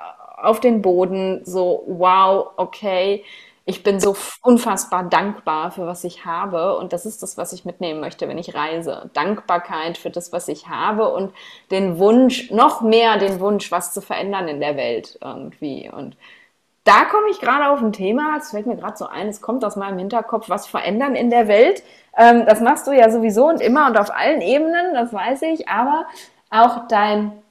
auf 0.42 0.62
den 0.62 0.82
Boden, 0.82 1.42
so 1.44 1.84
wow, 1.88 2.52
okay, 2.56 3.26
ich 3.66 3.84
bin 3.84 4.00
so 4.00 4.16
unfassbar 4.42 5.04
dankbar 5.04 5.72
für 5.72 5.86
was 5.86 6.06
ich 6.06 6.24
habe 6.24 6.78
und 6.78 6.94
das 6.94 7.06
ist 7.06 7.22
das, 7.24 7.38
was 7.38 7.52
ich 7.52 7.66
mitnehmen 7.66 8.00
möchte, 8.00 8.30
wenn 8.30 8.38
ich 8.38 8.56
reise. 8.56 9.10
Dankbarkeit 9.14 9.98
für 9.98 10.10
das, 10.10 10.32
was 10.32 10.48
ich 10.48 10.70
habe 10.70 11.10
und 11.10 11.34
den 11.72 12.00
Wunsch, 12.00 12.52
noch 12.52 12.80
mehr 12.80 13.18
den 13.18 13.42
Wunsch, 13.42 13.70
was 13.70 13.94
zu 13.94 14.00
verändern 14.00 14.48
in 14.48 14.62
der 14.62 14.78
Welt 14.78 15.20
irgendwie. 15.22 15.92
Und 15.94 16.16
da 16.88 17.04
komme 17.06 17.30
ich 17.30 17.40
gerade 17.40 17.68
auf 17.68 17.82
ein 17.82 17.92
Thema, 17.92 18.38
es 18.38 18.52
fällt 18.52 18.66
mir 18.66 18.78
gerade 18.78 18.96
so 18.96 19.08
ein, 19.08 19.28
es 19.28 19.42
kommt 19.42 19.66
aus 19.66 19.76
meinem 19.76 19.98
Hinterkopf, 19.98 20.48
was 20.48 20.68
verändern 20.68 21.16
in 21.16 21.30
der 21.30 21.50
Welt. 21.50 21.84
Ähm, 22.16 22.46
das 22.46 22.62
machst 22.62 22.88
du 22.88 22.92
ja 22.92 23.12
sowieso 23.12 23.50
und 23.50 23.60
immer 23.60 23.88
und 23.88 23.98
auf 23.98 24.10
allen 24.10 24.42
Ebenen, 24.42 24.94
das 24.94 25.12
weiß 25.12 25.42
ich, 25.44 25.68
aber 25.68 26.08
auch 26.50 26.88
dein 26.88 27.44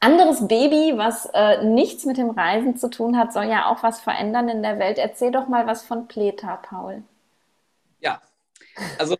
anderes 0.00 0.48
Baby, 0.48 0.94
was 0.96 1.26
äh, 1.34 1.64
nichts 1.64 2.06
mit 2.06 2.16
dem 2.16 2.30
Reisen 2.30 2.76
zu 2.76 2.88
tun 2.88 3.18
hat, 3.18 3.32
soll 3.32 3.44
ja 3.44 3.66
auch 3.66 3.82
was 3.82 4.00
verändern 4.00 4.48
in 4.48 4.62
der 4.62 4.78
Welt. 4.78 4.96
Erzähl 4.96 5.32
doch 5.32 5.48
mal 5.48 5.66
was 5.66 5.84
von 5.84 6.08
Pleta, 6.08 6.56
Paul. 6.56 7.02
Ja, 8.00 8.20
also 8.98 9.16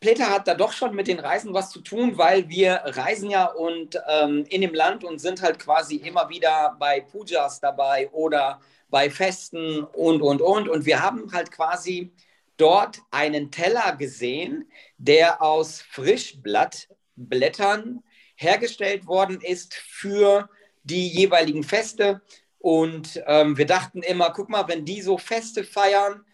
Pleta 0.00 0.30
hat 0.30 0.48
da 0.48 0.54
doch 0.54 0.72
schon 0.72 0.94
mit 0.94 1.06
den 1.06 1.20
Reisen 1.20 1.54
was 1.54 1.70
zu 1.70 1.80
tun, 1.80 2.18
weil 2.18 2.48
wir 2.48 2.82
reisen 2.84 3.30
ja 3.30 3.46
und 3.46 3.98
ähm, 4.08 4.44
in 4.50 4.60
dem 4.60 4.74
Land 4.74 5.04
und 5.04 5.18
sind 5.18 5.40
halt 5.40 5.58
quasi 5.58 5.96
immer 5.96 6.28
wieder 6.28 6.76
bei 6.78 7.00
Pujas 7.00 7.60
dabei 7.60 8.10
oder 8.10 8.60
bei 8.92 9.10
Festen 9.10 9.82
und, 9.82 10.22
und, 10.22 10.40
und. 10.40 10.68
Und 10.68 10.86
wir 10.86 11.02
haben 11.02 11.32
halt 11.32 11.50
quasi 11.50 12.12
dort 12.58 13.00
einen 13.10 13.50
Teller 13.50 13.96
gesehen, 13.96 14.70
der 14.98 15.42
aus 15.42 15.80
Frischblattblättern 15.80 18.04
hergestellt 18.36 19.06
worden 19.06 19.40
ist 19.40 19.74
für 19.74 20.48
die 20.84 21.08
jeweiligen 21.08 21.64
Feste. 21.64 22.20
Und 22.58 23.20
ähm, 23.26 23.56
wir 23.56 23.66
dachten 23.66 24.02
immer, 24.02 24.30
guck 24.30 24.50
mal, 24.50 24.68
wenn 24.68 24.84
die 24.84 25.00
so 25.00 25.16
Feste 25.16 25.64
feiern, 25.64 26.26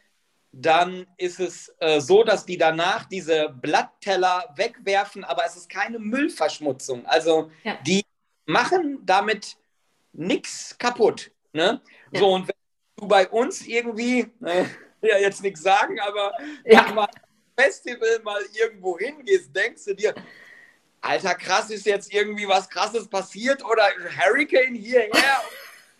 dann 0.51 1.07
ist 1.17 1.39
es 1.39 1.73
äh, 1.79 2.01
so, 2.01 2.25
dass 2.25 2.45
die 2.45 2.59
danach 2.59 3.05
diese 3.05 3.51
Blattteller 3.51 4.53
wegwerfen, 4.57 5.23
aber 5.23 5.45
es 5.47 5.55
ist 5.57 5.71
keine 5.71 6.01
Müllverschmutzung. 6.01 7.07
Also 7.07 7.53
ja. 7.63 7.79
die 7.87 8.05
machen 8.47 8.99
damit 9.05 9.57
nichts 10.13 10.77
kaputt. 10.79 11.31
Ne? 11.59 11.83
Ja. 12.13 12.21
So, 12.21 12.35
und 12.35 12.47
wenn 12.47 12.55
du 12.97 13.09
bei 13.09 13.29
uns 13.29 13.67
irgendwie, 13.67 14.21
äh, 14.45 14.65
ja 15.03 15.19
jetzt 15.19 15.43
nichts 15.43 15.63
sagen, 15.63 15.99
aber 15.99 16.33
ja. 16.65 16.93
mal 16.93 17.09
Festival 17.59 18.21
mal 18.23 18.41
irgendwo 18.55 18.97
hingehst, 18.97 19.55
denkst 19.55 19.85
du 19.87 19.95
dir, 19.95 20.15
Alter, 21.01 21.35
krass, 21.35 21.71
ist 21.71 21.87
jetzt 21.87 22.15
irgendwie 22.15 22.47
was 22.47 22.69
Krasses 22.69 23.09
passiert 23.09 23.65
oder 23.65 23.89
Hurricane 24.17 24.75
hierher? 24.75 25.43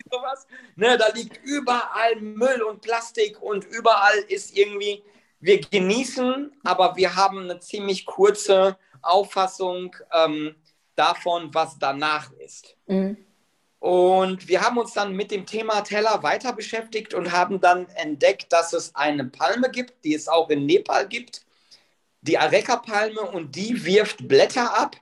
sowas. 0.09 0.47
Ne, 0.75 0.97
da 0.97 1.09
liegt 1.09 1.43
überall 1.43 2.15
Müll 2.21 2.61
und 2.61 2.81
Plastik 2.81 3.41
und 3.41 3.65
überall 3.65 4.17
ist 4.29 4.55
irgendwie, 4.55 5.03
wir 5.41 5.59
genießen, 5.59 6.53
aber 6.63 6.95
wir 6.95 7.15
haben 7.15 7.39
eine 7.43 7.59
ziemlich 7.59 8.05
kurze 8.05 8.77
Auffassung 9.01 9.95
ähm, 10.13 10.55
davon, 10.95 11.53
was 11.53 11.77
danach 11.79 12.31
ist. 12.33 12.77
Mhm. 12.87 13.17
Und 13.79 14.47
wir 14.49 14.61
haben 14.61 14.77
uns 14.77 14.93
dann 14.93 15.13
mit 15.13 15.31
dem 15.31 15.45
Thema 15.45 15.81
Teller 15.81 16.21
weiter 16.21 16.53
beschäftigt 16.53 17.13
und 17.13 17.31
haben 17.31 17.61
dann 17.61 17.87
entdeckt, 17.95 18.51
dass 18.51 18.73
es 18.73 18.93
eine 18.95 19.25
Palme 19.25 19.69
gibt, 19.71 20.03
die 20.03 20.13
es 20.13 20.27
auch 20.27 20.49
in 20.49 20.65
Nepal 20.65 21.07
gibt 21.07 21.45
die 22.21 22.37
Areca-Palme 22.37 23.21
und 23.21 23.55
die 23.55 23.85
wirft 23.85 24.27
Blätter 24.27 24.77
ab, 24.77 24.97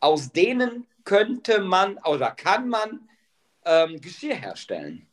aus 0.00 0.32
denen 0.32 0.86
könnte 1.04 1.60
man 1.60 1.98
oder 1.98 2.30
kann 2.30 2.68
man 2.68 3.08
ähm, 3.64 4.00
Geschirr 4.00 4.34
herstellen. 4.34 5.06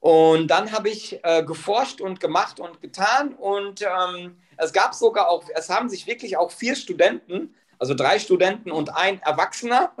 Und 0.00 0.48
dann 0.48 0.72
habe 0.72 0.88
ich 0.88 1.22
äh, 1.24 1.44
geforscht 1.44 2.00
und 2.00 2.20
gemacht 2.20 2.58
und 2.58 2.80
getan 2.80 3.34
und 3.34 3.82
ähm, 3.82 4.40
es 4.56 4.72
gab 4.72 4.94
sogar 4.94 5.28
auch, 5.28 5.44
es 5.54 5.68
haben 5.68 5.88
sich 5.88 6.06
wirklich 6.06 6.36
auch 6.36 6.50
vier 6.50 6.74
Studenten, 6.74 7.54
also 7.78 7.94
drei 7.94 8.18
Studenten 8.18 8.70
und 8.70 8.94
ein 8.96 9.20
Erwachsener 9.22 9.94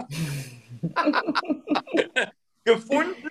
gefunden, 2.74 3.28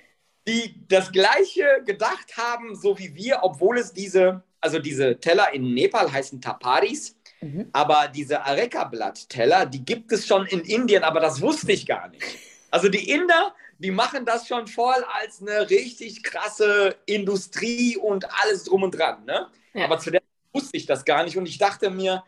die 0.48 0.76
das 0.88 1.12
Gleiche 1.12 1.84
gedacht 1.86 2.38
haben, 2.38 2.76
so 2.76 2.98
wie 2.98 3.14
wir, 3.16 3.40
obwohl 3.44 3.78
es 3.78 3.94
diese, 3.94 4.44
also 4.62 4.80
diese 4.80 5.20
Teller 5.20 5.54
in 5.54 5.74
Nepal 5.74 6.12
heißen 6.12 6.42
Taparis 6.42 7.16
Mhm. 7.42 7.70
Aber 7.72 8.08
diese 8.08 8.44
Areca-Blatt-Teller, 8.44 9.66
die 9.66 9.84
gibt 9.84 10.12
es 10.12 10.28
schon 10.28 10.46
in 10.48 10.62
Indien, 10.62 11.04
aber 11.04 11.20
das 11.20 11.42
wusste 11.42 11.72
ich 11.72 11.86
gar 11.86 12.10
nicht. 12.10 12.24
Also 12.72 12.90
die 12.90 13.10
Inder, 13.10 13.56
die 13.80 13.92
machen 13.92 14.26
das 14.26 14.48
schon 14.48 14.68
voll 14.68 15.04
als 15.20 15.42
eine 15.42 15.70
richtig 15.70 16.24
krasse 16.24 16.98
Industrie 17.06 17.98
und 17.98 18.28
alles 18.42 18.66
drum 18.66 18.84
und 18.84 18.92
dran. 18.92 19.26
Ne? 19.26 19.48
Ja. 19.74 19.86
Aber 19.86 20.00
zu 20.00 20.12
der 20.12 20.22
wusste 20.54 20.78
ich 20.78 20.86
das 20.86 21.06
gar 21.06 21.24
nicht 21.24 21.38
und 21.38 21.48
ich 21.48 21.58
dachte 21.58 21.90
mir, 21.90 22.24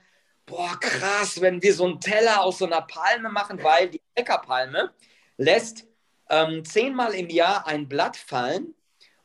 boah, 0.45 0.80
krass, 0.80 1.41
wenn 1.41 1.62
wir 1.62 1.74
so 1.74 1.86
einen 1.86 2.00
Teller 2.00 2.41
aus 2.41 2.60
so 2.60 2.65
einer 2.65 2.82
Palme 2.82 3.30
machen, 3.30 3.62
weil 3.63 3.89
die 3.89 4.02
Areca-Palme 4.15 4.91
lässt 5.38 5.86
ähm, 6.31 6.65
zehnmal 6.65 7.13
im 7.13 7.29
Jahr 7.29 7.67
ein 7.67 7.87
Blatt 7.87 8.17
fallen 8.17 8.73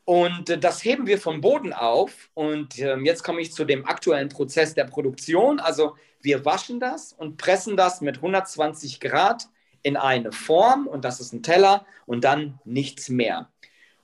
und 0.06 0.50
äh, 0.50 0.56
das 0.58 0.84
heben 0.84 1.06
wir 1.06 1.18
vom 1.18 1.40
Boden 1.40 1.72
auf. 1.72 2.30
Und 2.32 2.78
ähm, 2.78 3.04
jetzt 3.04 3.24
komme 3.24 3.40
ich 3.40 3.52
zu 3.52 3.64
dem 3.64 3.84
aktuellen 3.86 4.28
Prozess 4.28 4.72
der 4.72 4.84
Produktion. 4.84 5.58
Also 5.58 5.96
wir 6.22 6.44
waschen 6.44 6.80
das 6.80 7.12
und 7.12 7.36
pressen 7.36 7.76
das 7.76 8.00
mit 8.00 8.16
120 8.16 9.00
Grad 9.00 9.48
in 9.82 9.96
eine 9.96 10.30
Form. 10.30 10.86
Und 10.86 11.04
das 11.04 11.20
ist 11.20 11.32
ein 11.32 11.42
Teller 11.42 11.84
und 12.06 12.22
dann 12.22 12.60
nichts 12.64 13.08
mehr. 13.08 13.50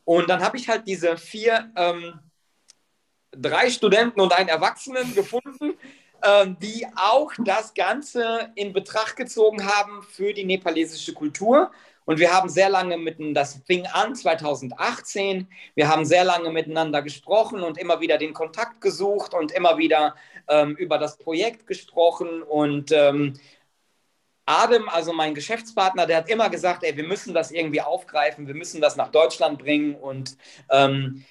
Und 0.04 0.28
dann 0.28 0.42
habe 0.42 0.56
ich 0.56 0.68
halt 0.68 0.88
diese 0.88 1.16
vier, 1.16 1.70
ähm, 1.76 2.18
drei 3.30 3.70
Studenten 3.70 4.20
und 4.20 4.32
einen 4.32 4.48
Erwachsenen 4.48 5.14
gefunden, 5.14 5.74
ähm, 6.24 6.56
die 6.60 6.84
auch 6.96 7.32
das 7.38 7.74
Ganze 7.74 8.50
in 8.56 8.72
Betracht 8.72 9.14
gezogen 9.14 9.64
haben 9.66 10.02
für 10.02 10.32
die 10.34 10.44
nepalesische 10.44 11.14
Kultur. 11.14 11.70
Und 12.04 12.18
wir 12.18 12.32
haben 12.32 12.48
sehr 12.48 12.68
lange 12.68 12.96
miteinander, 12.96 13.40
das 13.40 13.62
fing 13.66 13.86
an 13.86 14.14
2018, 14.14 15.48
wir 15.74 15.88
haben 15.88 16.04
sehr 16.04 16.24
lange 16.24 16.50
miteinander 16.50 17.02
gesprochen 17.02 17.62
und 17.62 17.78
immer 17.78 18.00
wieder 18.00 18.18
den 18.18 18.34
Kontakt 18.34 18.80
gesucht 18.80 19.34
und 19.34 19.52
immer 19.52 19.78
wieder 19.78 20.14
ähm, 20.48 20.74
über 20.76 20.98
das 20.98 21.18
Projekt 21.18 21.66
gesprochen. 21.66 22.42
Und 22.42 22.92
ähm, 22.92 23.34
Adem, 24.46 24.88
also 24.88 25.12
mein 25.12 25.34
Geschäftspartner, 25.34 26.06
der 26.06 26.18
hat 26.18 26.28
immer 26.28 26.50
gesagt, 26.50 26.82
ey, 26.82 26.96
wir 26.96 27.06
müssen 27.06 27.32
das 27.32 27.52
irgendwie 27.52 27.80
aufgreifen, 27.80 28.46
wir 28.46 28.54
müssen 28.54 28.80
das 28.80 28.96
nach 28.96 29.10
Deutschland 29.10 29.58
bringen. 29.58 29.94
Und 29.94 30.36
ähm, 30.70 31.24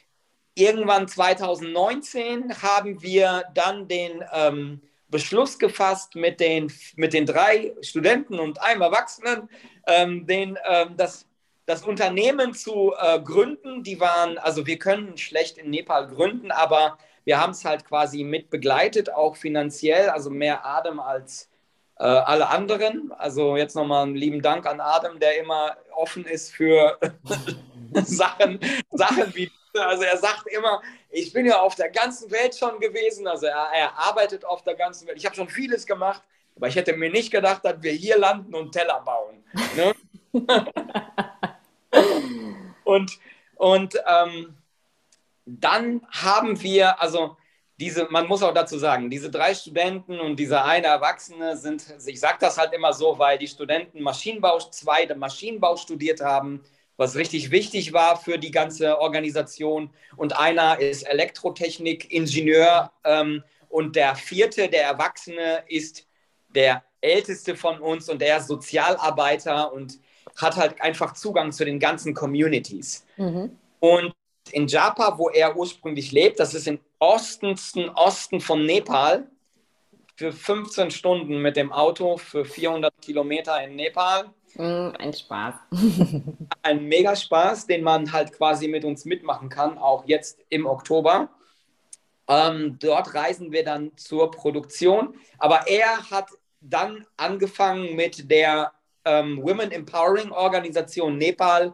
irgendwann 0.55 1.07
2019 1.07 2.61
haben 2.61 3.01
wir 3.01 3.43
dann 3.53 3.87
den 3.87 4.23
ähm, 4.33 4.81
Beschluss 5.11 5.59
gefasst 5.59 6.15
mit 6.15 6.39
den, 6.39 6.71
mit 6.95 7.13
den 7.13 7.25
drei 7.25 7.73
Studenten 7.81 8.39
und 8.39 8.61
einem 8.61 8.81
Erwachsenen, 8.81 9.49
ähm, 9.85 10.25
den, 10.25 10.57
ähm, 10.67 10.95
das, 10.97 11.27
das 11.65 11.83
Unternehmen 11.83 12.53
zu 12.53 12.93
äh, 12.97 13.19
gründen. 13.19 13.83
Die 13.83 13.99
waren, 13.99 14.37
also 14.37 14.65
wir 14.65 14.79
können 14.79 15.17
schlecht 15.17 15.57
in 15.57 15.69
Nepal 15.69 16.07
gründen, 16.07 16.49
aber 16.51 16.97
wir 17.25 17.39
haben 17.39 17.51
es 17.51 17.65
halt 17.65 17.85
quasi 17.85 18.23
mit 18.23 18.49
begleitet, 18.49 19.13
auch 19.13 19.35
finanziell, 19.35 20.09
also 20.09 20.29
mehr 20.29 20.65
Adem 20.65 20.99
als 20.99 21.49
äh, 21.99 22.03
alle 22.03 22.47
anderen. 22.47 23.11
Also 23.11 23.57
jetzt 23.57 23.75
nochmal 23.75 24.03
einen 24.03 24.15
lieben 24.15 24.41
Dank 24.41 24.65
an 24.65 24.79
Adem, 24.79 25.19
der 25.19 25.39
immer 25.39 25.77
offen 25.93 26.25
ist 26.25 26.51
für 26.51 26.97
Sachen, 27.93 28.59
Sachen 28.89 29.35
wie 29.35 29.51
also 29.73 30.03
er 30.03 30.17
sagt 30.17 30.47
immer, 30.47 30.81
ich 31.09 31.33
bin 31.33 31.45
ja 31.45 31.59
auf 31.59 31.75
der 31.75 31.89
ganzen 31.89 32.31
Welt 32.31 32.55
schon 32.55 32.79
gewesen. 32.79 33.27
Also 33.27 33.47
er, 33.47 33.67
er 33.73 33.97
arbeitet 33.97 34.45
auf 34.45 34.63
der 34.63 34.75
ganzen 34.75 35.07
Welt. 35.07 35.17
Ich 35.17 35.25
habe 35.25 35.35
schon 35.35 35.49
vieles 35.49 35.85
gemacht, 35.85 36.21
aber 36.55 36.67
ich 36.67 36.75
hätte 36.75 36.93
mir 36.93 37.09
nicht 37.09 37.31
gedacht, 37.31 37.63
dass 37.65 37.81
wir 37.81 37.91
hier 37.91 38.17
landen 38.17 38.53
und 38.55 38.71
Teller 38.71 39.01
bauen. 39.01 39.43
Ne? 39.75 39.93
und 42.83 43.19
und 43.61 43.95
ähm, 44.07 44.57
dann 45.45 46.01
haben 46.09 46.59
wir, 46.63 46.99
also 46.99 47.37
diese, 47.79 48.07
man 48.09 48.25
muss 48.25 48.41
auch 48.41 48.55
dazu 48.55 48.79
sagen, 48.79 49.11
diese 49.11 49.29
drei 49.29 49.53
Studenten 49.53 50.19
und 50.19 50.37
dieser 50.37 50.65
eine 50.65 50.87
Erwachsene 50.87 51.55
sind, 51.55 51.85
ich 52.03 52.19
sage 52.19 52.37
das 52.39 52.57
halt 52.57 52.73
immer 52.73 52.91
so, 52.91 53.19
weil 53.19 53.37
die 53.37 53.47
Studenten 53.47 54.01
Maschinenbau, 54.01 54.57
zwei 54.57 55.05
Maschinenbau 55.13 55.75
studiert 55.77 56.21
haben, 56.21 56.63
was 57.01 57.15
richtig 57.15 57.49
wichtig 57.49 57.93
war 57.93 58.15
für 58.15 58.37
die 58.37 58.51
ganze 58.51 58.99
Organisation. 58.99 59.89
Und 60.15 60.37
einer 60.37 60.79
ist 60.79 61.01
Elektrotechnik-Ingenieur 61.01 62.91
ähm, 63.03 63.43
und 63.69 63.95
der 63.95 64.15
vierte, 64.15 64.69
der 64.69 64.83
Erwachsene, 64.83 65.63
ist 65.67 66.05
der 66.49 66.83
älteste 67.01 67.55
von 67.55 67.79
uns 67.79 68.07
und 68.07 68.21
er 68.21 68.37
ist 68.37 68.47
Sozialarbeiter 68.47 69.73
und 69.73 69.99
hat 70.37 70.57
halt 70.57 70.79
einfach 70.79 71.13
Zugang 71.15 71.51
zu 71.51 71.65
den 71.65 71.79
ganzen 71.79 72.13
Communities. 72.13 73.03
Mhm. 73.17 73.57
Und 73.79 74.13
in 74.51 74.67
Japa, 74.67 75.17
wo 75.17 75.29
er 75.29 75.57
ursprünglich 75.57 76.11
lebt, 76.11 76.39
das 76.39 76.53
ist 76.53 76.67
im 76.67 76.79
ostensten 76.99 77.89
Osten 77.89 78.41
von 78.41 78.63
Nepal, 78.63 79.27
für 80.15 80.31
15 80.31 80.91
Stunden 80.91 81.41
mit 81.41 81.57
dem 81.57 81.71
Auto 81.71 82.17
für 82.17 82.45
400 82.45 82.93
Kilometer 83.01 83.63
in 83.63 83.75
Nepal. 83.75 84.29
Mm, 84.55 84.89
ein 84.97 85.13
Spaß. 85.13 85.55
ein 86.61 86.85
Megaspaß, 86.85 87.67
den 87.67 87.83
man 87.83 88.11
halt 88.11 88.33
quasi 88.33 88.67
mit 88.67 88.85
uns 88.85 89.05
mitmachen 89.05 89.49
kann, 89.49 89.77
auch 89.77 90.05
jetzt 90.05 90.39
im 90.49 90.65
Oktober. 90.65 91.29
Ähm, 92.27 92.77
dort 92.79 93.13
reisen 93.13 93.51
wir 93.51 93.63
dann 93.63 93.95
zur 93.97 94.31
Produktion. 94.31 95.15
Aber 95.37 95.67
er 95.67 96.09
hat 96.09 96.29
dann 96.61 97.05
angefangen 97.17 97.95
mit 97.95 98.29
der 98.29 98.71
ähm, 99.05 99.41
Women 99.41 99.71
Empowering 99.71 100.31
Organisation 100.31 101.17
Nepal 101.17 101.73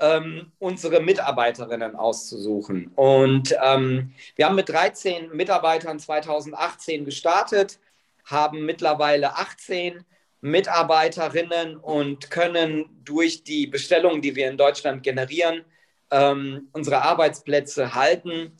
ähm, 0.00 0.52
unsere 0.58 1.00
Mitarbeiterinnen 1.00 1.96
auszusuchen. 1.96 2.92
Und 2.94 3.54
ähm, 3.62 4.12
wir 4.36 4.46
haben 4.46 4.54
mit 4.54 4.68
13 4.68 5.30
Mitarbeitern 5.34 5.98
2018 5.98 7.04
gestartet, 7.04 7.78
haben 8.24 8.64
mittlerweile 8.64 9.36
18 9.36 10.04
Mitarbeiterinnen 10.40 11.76
und 11.76 12.30
können 12.30 12.84
durch 13.04 13.44
die 13.44 13.66
Bestellungen, 13.66 14.22
die 14.22 14.36
wir 14.36 14.48
in 14.48 14.56
Deutschland 14.56 15.02
generieren, 15.02 15.64
ähm, 16.10 16.68
unsere 16.72 17.02
Arbeitsplätze 17.02 17.94
halten 17.94 18.52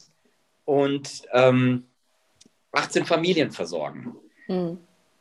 und 0.65 1.23
18 1.33 1.85
ähm, 2.73 3.07
Familien 3.07 3.53
versorgen. 3.53 4.17
Mhm. 4.49 4.79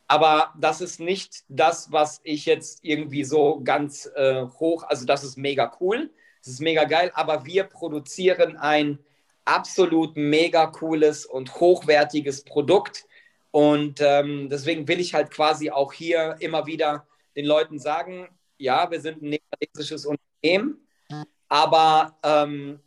Aber 0.08 0.54
das 0.58 0.82
ist 0.82 1.00
nicht 1.00 1.43
das, 1.50 1.91
was 1.91 2.22
ich 2.24 2.46
jetzt 2.46 2.80
irgendwie 2.82 3.26
so 3.26 3.60
ganz 3.63 4.10
äh, 4.15 4.46
hoch, 4.60 4.84
also 4.84 5.06
das 5.06 5.24
ist 5.24 5.38
mega 5.38 5.72
cool, 5.82 6.10
das 6.39 6.54
ist 6.54 6.62
mega 6.62 6.86
geil, 6.86 7.12
aber 7.13 7.46
wir 7.46 7.65
produzieren 7.65 8.56
ein 8.56 9.00
absolut 9.43 10.15
mega 10.15 10.67
cooles 10.67 11.26
und 11.26 11.60
hochwertiges 11.60 12.43
Produkt. 12.43 13.06
Und 13.52 14.02
ähm, 14.02 14.50
deswegen 14.50 14.88
will 14.88 15.00
ich 15.00 15.14
halt 15.14 15.32
quasi 15.32 15.72
auch 15.72 15.94
hier 15.94 16.36
immer 16.40 16.66
wieder 16.66 17.08
den 17.36 17.46
Leuten 17.46 17.80
sagen, 17.80 18.28
ja, 18.58 18.90
wir 18.90 19.00
sind 19.00 19.22
ein 19.22 19.30
nepalesisches 19.30 20.06
Unternehmen, 20.06 20.88
aber 21.48 22.18
ähm, 22.24 22.80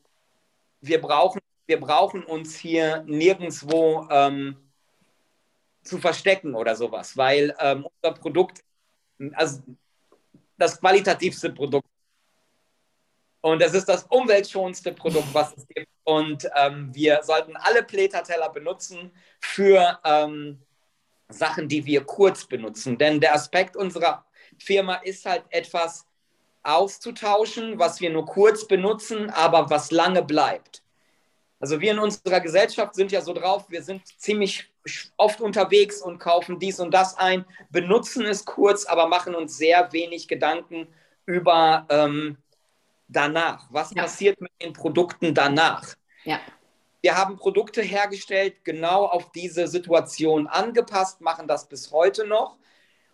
wir, 0.80 1.00
brauchen, 1.00 1.40
wir 1.66 1.80
brauchen 1.80 2.24
uns 2.24 2.56
hier 2.56 3.02
nirgendwo 3.06 4.06
ähm, 4.10 4.56
zu 5.82 5.98
verstecken 5.98 6.54
oder 6.54 6.76
sowas, 6.76 7.16
weil 7.16 7.54
ähm, 7.60 7.86
unser 8.02 8.18
Produkt, 8.18 8.62
also 9.32 9.62
das 10.58 10.78
qualitativste 10.78 11.50
Produkt 11.50 11.88
und 13.40 13.62
es 13.62 13.74
ist 13.74 13.88
das 13.88 14.04
umweltschonendste 14.04 14.92
Produkt, 14.92 15.32
was 15.32 15.56
es 15.56 15.66
gibt. 15.66 15.88
Und 16.10 16.50
ähm, 16.56 16.92
wir 16.92 17.22
sollten 17.22 17.56
alle 17.56 17.84
Pleta-Teller 17.84 18.48
benutzen 18.48 19.12
für 19.38 20.00
ähm, 20.04 20.58
Sachen, 21.28 21.68
die 21.68 21.86
wir 21.86 22.02
kurz 22.02 22.46
benutzen. 22.46 22.98
Denn 22.98 23.20
der 23.20 23.32
Aspekt 23.32 23.76
unserer 23.76 24.24
Firma 24.58 24.96
ist 24.96 25.24
halt 25.24 25.44
etwas 25.50 26.06
auszutauschen, 26.64 27.78
was 27.78 28.00
wir 28.00 28.10
nur 28.10 28.26
kurz 28.26 28.66
benutzen, 28.66 29.30
aber 29.30 29.70
was 29.70 29.92
lange 29.92 30.22
bleibt. 30.22 30.82
Also 31.60 31.80
wir 31.80 31.92
in 31.92 32.00
unserer 32.00 32.40
Gesellschaft 32.40 32.96
sind 32.96 33.12
ja 33.12 33.20
so 33.20 33.32
drauf, 33.32 33.70
wir 33.70 33.82
sind 33.82 34.02
ziemlich 34.18 34.68
oft 35.16 35.40
unterwegs 35.40 36.02
und 36.02 36.18
kaufen 36.18 36.58
dies 36.58 36.80
und 36.80 36.92
das 36.92 37.16
ein, 37.18 37.44
benutzen 37.70 38.24
es 38.24 38.44
kurz, 38.44 38.84
aber 38.84 39.06
machen 39.06 39.36
uns 39.36 39.56
sehr 39.56 39.92
wenig 39.92 40.26
Gedanken 40.26 40.88
über 41.24 41.86
ähm, 41.88 42.36
danach. 43.06 43.66
Was 43.70 43.92
ja. 43.94 44.02
passiert 44.02 44.40
mit 44.40 44.50
den 44.60 44.72
Produkten 44.72 45.34
danach? 45.34 45.94
Ja. 46.24 46.40
Wir 47.02 47.16
haben 47.16 47.36
Produkte 47.36 47.82
hergestellt, 47.82 48.64
genau 48.64 49.06
auf 49.06 49.32
diese 49.32 49.68
Situation 49.68 50.46
angepasst, 50.46 51.20
machen 51.20 51.48
das 51.48 51.68
bis 51.68 51.90
heute 51.90 52.26
noch 52.26 52.58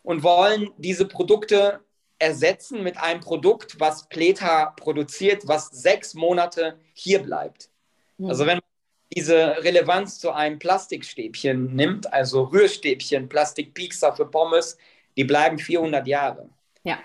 und 0.03 0.23
wollen 0.23 0.71
diese 0.77 1.07
Produkte 1.07 1.81
ersetzen 2.19 2.83
mit 2.83 2.97
einem 2.97 3.21
Produkt, 3.21 3.79
was 3.79 4.09
Pleta 4.09 4.75
produziert, 4.77 5.47
was 5.47 5.69
sechs 5.69 6.15
Monate 6.15 6.79
hier 6.95 7.23
bleibt. 7.23 7.71
Mhm. 8.19 8.29
Also 8.29 8.47
wenn 8.47 8.57
man 8.57 8.67
diese 9.15 9.63
Relevanz 9.63 10.19
zu 10.19 10.33
einem 10.33 10.59
Plastikstäbchen 10.59 11.75
nimmt, 11.75 12.13
also 12.13 12.45
Rührstäbchen, 12.45 13.29
Plastikpiekser 13.29 14.15
für 14.15 14.27
Pommes, 14.27 14.79
die 15.17 15.25
bleiben 15.25 15.59
400 15.59 16.07
Jahre. 16.07 16.49
Ja. 16.83 16.99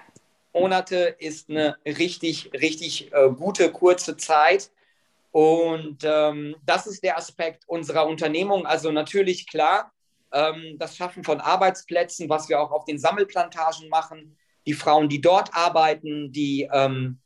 Monate 0.53 1.15
ist 1.19 1.49
eine 1.49 1.77
richtig, 1.85 2.51
richtig 2.53 3.13
äh, 3.13 3.29
gute, 3.29 3.71
kurze 3.71 4.17
Zeit. 4.17 4.71
Und 5.31 5.99
ähm, 6.03 6.55
das 6.65 6.87
ist 6.87 7.03
der 7.03 7.17
Aspekt 7.17 7.63
unserer 7.67 8.05
Unternehmung. 8.05 8.65
Also 8.65 8.91
natürlich 8.91 9.47
klar, 9.47 9.91
ähm, 10.33 10.75
das 10.77 10.95
Schaffen 10.95 11.23
von 11.23 11.39
Arbeitsplätzen, 11.39 12.29
was 12.29 12.49
wir 12.49 12.59
auch 12.59 12.71
auf 12.71 12.85
den 12.85 12.99
Sammelplantagen 12.99 13.89
machen. 13.89 14.37
Die 14.65 14.73
Frauen, 14.73 15.09
die 15.09 15.21
dort 15.21 15.53
arbeiten, 15.55 16.31
die 16.31 16.69
ähm, 16.71 17.19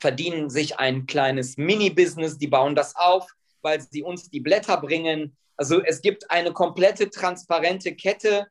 verdienen 0.00 0.50
sich 0.50 0.78
ein 0.78 1.06
kleines 1.06 1.56
Mini-Business, 1.56 2.38
die 2.38 2.46
bauen 2.46 2.74
das 2.74 2.94
auf, 2.96 3.26
weil 3.62 3.80
sie 3.80 4.02
uns 4.02 4.30
die 4.30 4.40
Blätter 4.40 4.76
bringen. 4.78 5.36
Also 5.56 5.82
es 5.82 6.00
gibt 6.00 6.30
eine 6.30 6.52
komplette 6.52 7.10
transparente 7.10 7.94
Kette, 7.94 8.46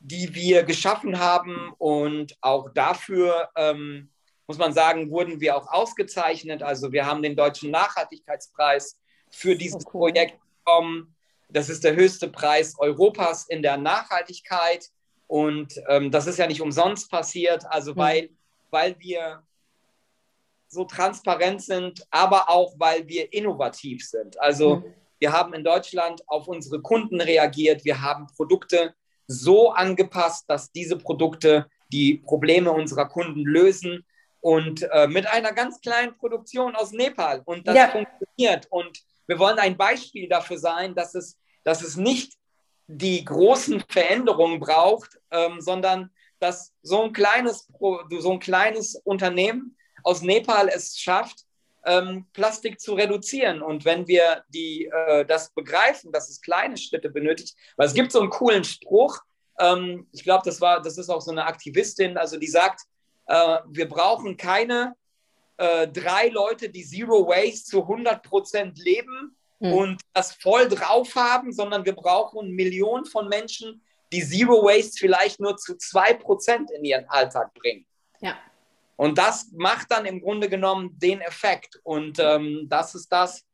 die 0.00 0.34
wir 0.34 0.64
geschaffen 0.64 1.18
haben 1.18 1.72
und 1.78 2.36
auch 2.40 2.70
dafür 2.74 3.48
ähm, 3.56 4.10
muss 4.46 4.58
man 4.58 4.72
sagen, 4.72 5.10
wurden 5.10 5.40
wir 5.40 5.56
auch 5.56 5.68
ausgezeichnet. 5.72 6.62
Also 6.62 6.92
wir 6.92 7.06
haben 7.06 7.22
den 7.22 7.36
Deutschen 7.36 7.70
Nachhaltigkeitspreis 7.70 8.98
für 9.30 9.56
dieses 9.56 9.86
oh, 9.86 9.90
cool. 9.94 10.00
Projekt 10.10 10.38
bekommen. 10.58 11.14
Das 11.48 11.68
ist 11.68 11.84
der 11.84 11.94
höchste 11.94 12.28
Preis 12.28 12.74
Europas 12.78 13.46
in 13.48 13.62
der 13.62 13.76
Nachhaltigkeit. 13.76 14.90
Und 15.26 15.74
ähm, 15.88 16.10
das 16.10 16.26
ist 16.26 16.38
ja 16.38 16.46
nicht 16.46 16.60
umsonst 16.60 17.10
passiert, 17.10 17.64
also 17.66 17.92
mhm. 17.92 17.96
weil, 17.96 18.30
weil 18.70 18.96
wir 18.98 19.42
so 20.68 20.84
transparent 20.84 21.62
sind, 21.62 22.06
aber 22.10 22.50
auch 22.50 22.74
weil 22.78 23.08
wir 23.08 23.32
innovativ 23.32 24.06
sind. 24.06 24.38
Also 24.40 24.76
mhm. 24.76 24.94
wir 25.20 25.32
haben 25.32 25.54
in 25.54 25.64
Deutschland 25.64 26.22
auf 26.28 26.48
unsere 26.48 26.82
Kunden 26.82 27.20
reagiert. 27.20 27.84
Wir 27.84 28.02
haben 28.02 28.26
Produkte 28.36 28.94
so 29.26 29.70
angepasst, 29.70 30.44
dass 30.48 30.70
diese 30.72 30.98
Produkte 30.98 31.66
die 31.92 32.18
Probleme 32.18 32.72
unserer 32.72 33.08
Kunden 33.08 33.44
lösen 33.44 34.04
und 34.44 34.82
äh, 34.92 35.06
mit 35.06 35.26
einer 35.26 35.52
ganz 35.52 35.80
kleinen 35.80 36.18
Produktion 36.18 36.76
aus 36.76 36.92
Nepal. 36.92 37.40
Und 37.46 37.66
das 37.66 37.76
ja. 37.76 37.88
funktioniert. 37.88 38.66
Und 38.68 39.00
wir 39.26 39.38
wollen 39.38 39.58
ein 39.58 39.78
Beispiel 39.78 40.28
dafür 40.28 40.58
sein, 40.58 40.94
dass 40.94 41.14
es, 41.14 41.38
dass 41.62 41.80
es 41.80 41.96
nicht 41.96 42.34
die 42.86 43.24
großen 43.24 43.82
Veränderungen 43.88 44.60
braucht, 44.60 45.18
ähm, 45.30 45.62
sondern 45.62 46.10
dass 46.40 46.74
so 46.82 47.04
ein 47.04 47.14
kleines, 47.14 47.72
so 47.80 48.32
ein 48.32 48.38
kleines 48.38 48.96
Unternehmen 48.96 49.78
aus 50.02 50.20
Nepal 50.20 50.68
es 50.68 50.98
schafft, 50.98 51.46
ähm, 51.86 52.26
Plastik 52.34 52.80
zu 52.80 52.92
reduzieren. 52.92 53.62
Und 53.62 53.86
wenn 53.86 54.06
wir 54.06 54.44
die, 54.48 54.90
äh, 54.92 55.24
das 55.24 55.54
begreifen, 55.54 56.12
dass 56.12 56.28
es 56.28 56.42
kleine 56.42 56.76
Schritte 56.76 57.08
benötigt, 57.08 57.56
weil 57.78 57.86
es 57.86 57.94
gibt 57.94 58.12
so 58.12 58.20
einen 58.20 58.28
coolen 58.28 58.64
Spruch, 58.64 59.20
ähm, 59.58 60.06
ich 60.12 60.22
glaube, 60.22 60.42
das 60.44 60.58
das 60.58 60.98
ist 60.98 61.08
auch 61.08 61.22
so 61.22 61.30
eine 61.30 61.46
Aktivistin, 61.46 62.18
also 62.18 62.38
die 62.38 62.46
sagt, 62.46 62.82
äh, 63.26 63.58
wir 63.68 63.88
brauchen 63.88 64.36
keine 64.36 64.94
äh, 65.56 65.88
drei 65.88 66.28
Leute, 66.28 66.68
die 66.68 66.84
Zero 66.84 67.26
Waste 67.26 67.64
zu 67.64 67.82
100 67.82 68.22
Prozent 68.22 68.78
leben 68.78 69.36
mhm. 69.60 69.72
und 69.72 70.02
das 70.12 70.32
voll 70.34 70.68
drauf 70.68 71.14
haben, 71.14 71.52
sondern 71.52 71.84
wir 71.84 71.94
brauchen 71.94 72.50
Millionen 72.50 73.04
von 73.04 73.28
Menschen, 73.28 73.82
die 74.12 74.22
Zero 74.22 74.62
Waste 74.62 74.98
vielleicht 74.98 75.40
nur 75.40 75.56
zu 75.56 75.76
zwei 75.76 76.14
Prozent 76.14 76.70
in 76.70 76.84
ihren 76.84 77.08
Alltag 77.08 77.52
bringen. 77.54 77.86
Ja. 78.20 78.36
Und 78.96 79.18
das 79.18 79.50
macht 79.52 79.90
dann 79.90 80.06
im 80.06 80.20
Grunde 80.20 80.48
genommen 80.48 80.96
den 80.98 81.20
Effekt. 81.20 81.80
Und 81.82 82.18
ähm, 82.20 82.66
das 82.68 82.94
ist 82.94 83.08
das, 83.08 83.44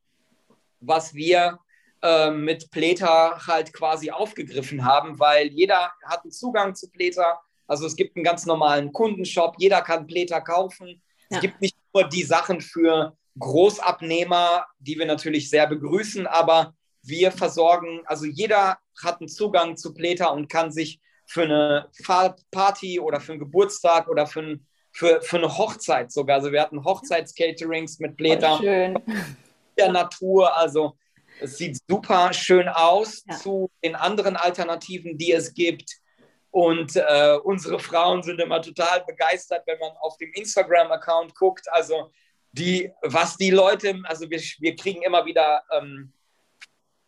was 0.81 1.15
wir 1.15 1.59
äh, 2.03 2.31
mit 2.31 2.71
Pleta 2.71 3.47
halt 3.47 3.73
quasi 3.73 4.11
aufgegriffen 4.11 4.85
haben, 4.85 5.19
weil 5.19 5.49
jeder 5.49 5.93
hat 6.05 6.23
einen 6.23 6.33
Zugang 6.33 6.75
zu 6.75 6.91
Pleta. 6.91 7.41
Also 7.71 7.87
es 7.87 7.95
gibt 7.95 8.17
einen 8.17 8.25
ganz 8.25 8.47
normalen 8.47 8.93
Kundenshop, 8.93 9.55
jeder 9.59 9.81
kann 9.83 10.09
Pleta 10.09 10.41
kaufen. 10.41 11.01
Ja. 11.31 11.37
Es 11.37 11.41
gibt 11.41 11.61
nicht 11.61 11.77
nur 11.95 12.09
die 12.09 12.25
Sachen 12.25 12.61
für 12.61 13.17
Großabnehmer, 13.39 14.67
die 14.81 14.99
wir 14.99 15.07
natürlich 15.07 15.49
sehr 15.49 15.69
begrüßen, 15.69 16.27
aber 16.27 16.75
wir 17.03 17.31
versorgen, 17.31 18.03
also 18.07 18.27
jeder 18.27 18.79
hat 19.01 19.21
einen 19.21 19.29
Zugang 19.29 19.77
zu 19.77 19.95
Pleta 19.95 20.27
und 20.27 20.49
kann 20.49 20.73
sich 20.73 21.01
für 21.27 21.45
eine 21.45 21.89
Party 22.51 22.99
oder 22.99 23.21
für 23.21 23.33
einen 23.33 23.39
Geburtstag 23.39 24.09
oder 24.09 24.27
für 24.27 24.41
ein 24.41 24.67
für, 24.93 25.23
für 25.23 25.37
eine 25.37 25.57
Hochzeit 25.57 26.11
sogar. 26.11 26.39
Also 26.39 26.51
wir 26.51 26.61
hatten 26.61 26.85
Hochzeitscaterings 26.85 28.01
mit 28.01 28.17
Blätter 28.17 28.59
der 29.79 29.93
Natur. 29.93 30.57
Also 30.57 30.97
es 31.41 31.57
sieht 31.57 31.79
super 31.89 32.33
schön 32.33 32.69
aus 32.69 33.23
ja. 33.29 33.37
zu 33.37 33.71
den 33.85 33.95
anderen 33.95 34.35
Alternativen, 34.35 35.17
die 35.17 35.33
es 35.33 35.55
gibt. 35.55 36.00
Und 36.51 36.97
äh, 36.97 37.39
unsere 37.45 37.79
Frauen 37.79 38.23
sind 38.23 38.41
immer 38.41 38.61
total 38.61 39.05
begeistert, 39.05 39.63
wenn 39.67 39.79
man 39.79 39.93
auf 40.01 40.17
dem 40.17 40.33
Instagram-Account 40.33 41.35
guckt. 41.35 41.67
Also 41.71 42.11
die, 42.53 42.91
was 43.03 43.37
die 43.37 43.51
Leute, 43.51 44.01
also 44.05 44.29
wir, 44.29 44.41
wir 44.59 44.75
kriegen 44.75 45.03
immer 45.03 45.25
wieder 45.25 45.63
ähm, 45.71 46.13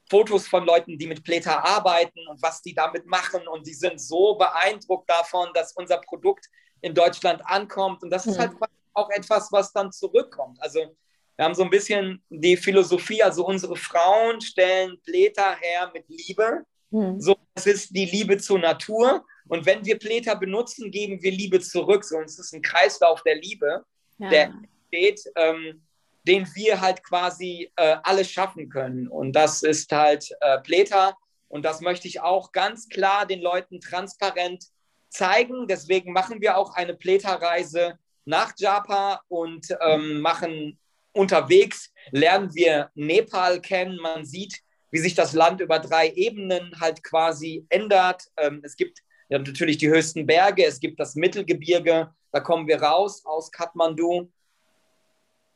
Fotos 0.08 0.46
von 0.46 0.64
Leuten, 0.64 0.98
die 0.98 1.06
mit 1.06 1.24
Pleta 1.24 1.58
arbeiten 1.64 2.20
und 2.28 2.40
was 2.42 2.62
die 2.62 2.74
damit 2.74 3.06
machen. 3.06 3.48
Und 3.48 3.66
die 3.66 3.74
sind 3.74 4.00
so 4.00 4.36
beeindruckt 4.36 5.08
davon, 5.10 5.48
dass 5.54 5.72
unser 5.72 5.98
Produkt 5.98 6.46
in 6.80 6.94
Deutschland 6.94 7.42
ankommt. 7.44 8.02
Und 8.02 8.10
das 8.10 8.26
ist 8.26 8.36
mhm. 8.36 8.42
halt 8.42 8.52
auch 8.94 9.10
etwas, 9.10 9.50
was 9.50 9.72
dann 9.72 9.90
zurückkommt. 9.90 10.60
Also 10.60 10.94
wir 11.36 11.44
haben 11.44 11.54
so 11.54 11.64
ein 11.64 11.70
bisschen 11.70 12.22
die 12.28 12.56
Philosophie, 12.56 13.22
also 13.22 13.46
unsere 13.46 13.74
Frauen 13.74 14.40
stellen 14.40 15.00
Pleta 15.02 15.56
her 15.58 15.90
mit 15.94 16.04
Liebe. 16.08 16.64
Mhm. 16.90 17.20
So, 17.20 17.36
es 17.54 17.66
ist 17.66 17.96
die 17.96 18.04
Liebe 18.04 18.38
zur 18.38 18.58
Natur. 18.58 19.24
Und 19.52 19.66
wenn 19.66 19.84
wir 19.84 19.98
Pleta 19.98 20.32
benutzen, 20.32 20.90
geben 20.90 21.22
wir 21.22 21.30
Liebe 21.30 21.60
zurück. 21.60 22.04
So, 22.04 22.18
es 22.22 22.38
ist 22.38 22.54
ein 22.54 22.62
Kreislauf 22.62 23.22
der 23.22 23.34
Liebe, 23.34 23.84
ja. 24.16 24.30
der 24.30 24.44
entsteht, 24.44 25.30
ähm, 25.36 25.82
den 26.26 26.48
wir 26.54 26.80
halt 26.80 27.04
quasi 27.04 27.70
äh, 27.76 27.96
alles 28.02 28.30
schaffen 28.30 28.70
können. 28.70 29.08
Und 29.08 29.34
das 29.34 29.62
ist 29.62 29.92
halt 29.92 30.26
äh, 30.40 30.58
Pleta. 30.60 31.14
Und 31.48 31.66
das 31.66 31.82
möchte 31.82 32.08
ich 32.08 32.22
auch 32.22 32.52
ganz 32.52 32.88
klar 32.88 33.26
den 33.26 33.42
Leuten 33.42 33.78
transparent 33.82 34.68
zeigen. 35.10 35.66
Deswegen 35.68 36.14
machen 36.14 36.40
wir 36.40 36.56
auch 36.56 36.74
eine 36.74 36.94
Pleta-Reise 36.94 37.98
nach 38.24 38.54
Japa 38.56 39.20
und 39.28 39.66
ähm, 39.82 40.22
machen 40.22 40.78
unterwegs, 41.12 41.92
lernen 42.10 42.54
wir 42.54 42.90
Nepal 42.94 43.60
kennen. 43.60 43.98
Man 43.98 44.24
sieht, 44.24 44.62
wie 44.90 44.98
sich 44.98 45.14
das 45.14 45.34
Land 45.34 45.60
über 45.60 45.78
drei 45.78 46.08
Ebenen 46.08 46.80
halt 46.80 47.04
quasi 47.04 47.66
ändert. 47.68 48.22
Ähm, 48.38 48.62
es 48.64 48.76
gibt 48.76 49.02
ja, 49.28 49.38
natürlich 49.38 49.78
die 49.78 49.88
höchsten 49.88 50.26
Berge, 50.26 50.64
es 50.64 50.80
gibt 50.80 51.00
das 51.00 51.14
Mittelgebirge, 51.14 52.10
da 52.32 52.40
kommen 52.40 52.66
wir 52.66 52.82
raus 52.82 53.24
aus 53.24 53.50
Kathmandu. 53.50 54.30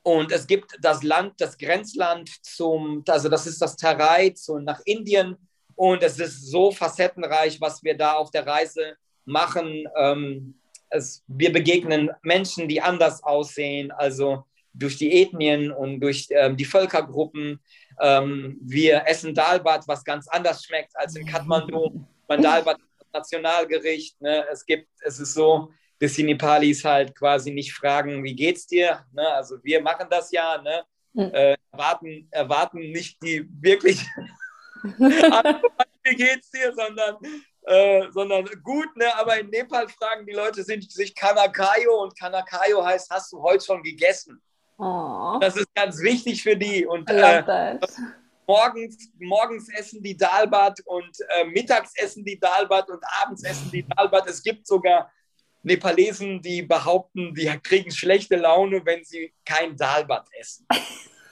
Und 0.02 0.30
es 0.30 0.46
gibt 0.46 0.76
das 0.80 1.02
Land, 1.02 1.40
das 1.40 1.58
Grenzland 1.58 2.30
zum, 2.44 3.02
also 3.08 3.28
das 3.28 3.46
ist 3.46 3.60
das 3.60 3.74
Terai 3.74 4.32
nach 4.60 4.80
Indien. 4.84 5.36
Und 5.74 6.02
es 6.02 6.20
ist 6.20 6.48
so 6.48 6.70
facettenreich, 6.70 7.60
was 7.60 7.82
wir 7.82 7.96
da 7.96 8.12
auf 8.12 8.30
der 8.30 8.46
Reise 8.46 8.96
machen. 9.24 9.84
Ähm, 9.96 10.54
es, 10.90 11.24
wir 11.26 11.52
begegnen 11.52 12.10
Menschen, 12.22 12.68
die 12.68 12.80
anders 12.80 13.22
aussehen, 13.22 13.90
also 13.90 14.44
durch 14.72 14.96
die 14.96 15.22
Ethnien 15.22 15.72
und 15.72 16.00
durch 16.00 16.28
ähm, 16.30 16.56
die 16.56 16.64
Völkergruppen. 16.64 17.60
Ähm, 18.00 18.58
wir 18.60 19.06
essen 19.06 19.34
Dalbat, 19.34 19.88
was 19.88 20.04
ganz 20.04 20.28
anders 20.28 20.64
schmeckt 20.64 20.96
als 20.96 21.16
in 21.16 21.26
Kathmandu. 21.26 22.06
Mein 22.28 22.42
Dalbat 22.42 22.78
Nationalgericht. 23.18 24.20
Ne? 24.20 24.44
Es 24.50 24.64
gibt, 24.64 24.88
es 25.00 25.18
ist 25.18 25.34
so, 25.34 25.70
dass 25.98 26.14
die 26.14 26.24
Nepalis 26.24 26.84
halt 26.84 27.14
quasi 27.14 27.50
nicht 27.50 27.72
fragen, 27.72 28.22
wie 28.22 28.34
geht's 28.34 28.66
dir? 28.66 29.04
Ne? 29.12 29.26
Also 29.28 29.56
wir 29.62 29.80
machen 29.80 30.06
das 30.10 30.30
ja, 30.30 30.60
ne? 30.62 30.84
Mhm. 31.12 31.30
Äh, 31.32 31.56
erwarten, 31.72 32.28
erwarten 32.30 32.78
nicht 32.78 33.22
die 33.22 33.48
wirklich, 33.60 34.04
wie 34.82 36.14
geht's 36.14 36.50
dir, 36.50 36.74
sondern 36.74 37.16
äh, 37.66 38.10
sondern 38.12 38.48
gut, 38.62 38.96
ne? 38.96 39.06
aber 39.16 39.40
in 39.40 39.50
Nepal 39.50 39.88
fragen 39.88 40.24
die 40.24 40.32
Leute 40.32 40.62
sind 40.62 40.88
sich 40.90 41.14
Kanakayo 41.14 42.02
und 42.02 42.16
Kanakayo 42.16 42.84
heißt, 42.84 43.10
hast 43.10 43.32
du 43.32 43.42
heute 43.42 43.64
schon 43.64 43.82
gegessen? 43.82 44.40
Oh. 44.78 45.38
Das 45.40 45.56
ist 45.56 45.74
ganz 45.74 46.00
wichtig 46.00 46.42
für 46.42 46.56
die. 46.56 46.86
Und 46.86 47.10
äh, 47.10 47.78
morgens, 48.46 49.10
morgens 49.18 49.68
essen 49.72 50.02
die 50.02 50.16
Dalbat 50.16 50.80
und 50.84 51.16
äh, 51.28 51.44
mittags 51.44 51.92
essen 51.96 52.24
die 52.24 52.38
Dalbat 52.38 52.88
und 52.90 53.02
abends 53.22 53.44
essen 53.44 53.70
die 53.70 53.86
Dalbat. 53.86 54.28
Es 54.28 54.42
gibt 54.42 54.66
sogar 54.66 55.10
Nepalesen, 55.62 56.40
die 56.40 56.62
behaupten, 56.62 57.34
die 57.34 57.46
kriegen 57.62 57.90
schlechte 57.90 58.36
Laune, 58.36 58.84
wenn 58.84 59.04
sie 59.04 59.32
kein 59.44 59.76
Dalbat 59.76 60.28
essen. 60.38 60.66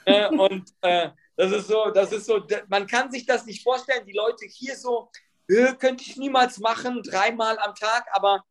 Äh, 0.06 0.28
und 0.28 0.68
äh, 0.82 1.08
das 1.34 1.50
ist 1.50 1.68
so, 1.68 1.90
das 1.90 2.12
ist 2.12 2.26
so, 2.26 2.46
man 2.68 2.86
kann 2.86 3.10
sich 3.10 3.24
das 3.24 3.46
nicht 3.46 3.62
vorstellen. 3.62 4.04
Die 4.04 4.12
Leute 4.12 4.44
hier 4.44 4.76
so, 4.76 5.08
äh, 5.48 5.72
könnte 5.76 6.04
ich 6.06 6.18
niemals 6.18 6.58
machen, 6.58 7.02
dreimal 7.02 7.58
am 7.58 7.74
Tag, 7.74 8.06
aber 8.12 8.44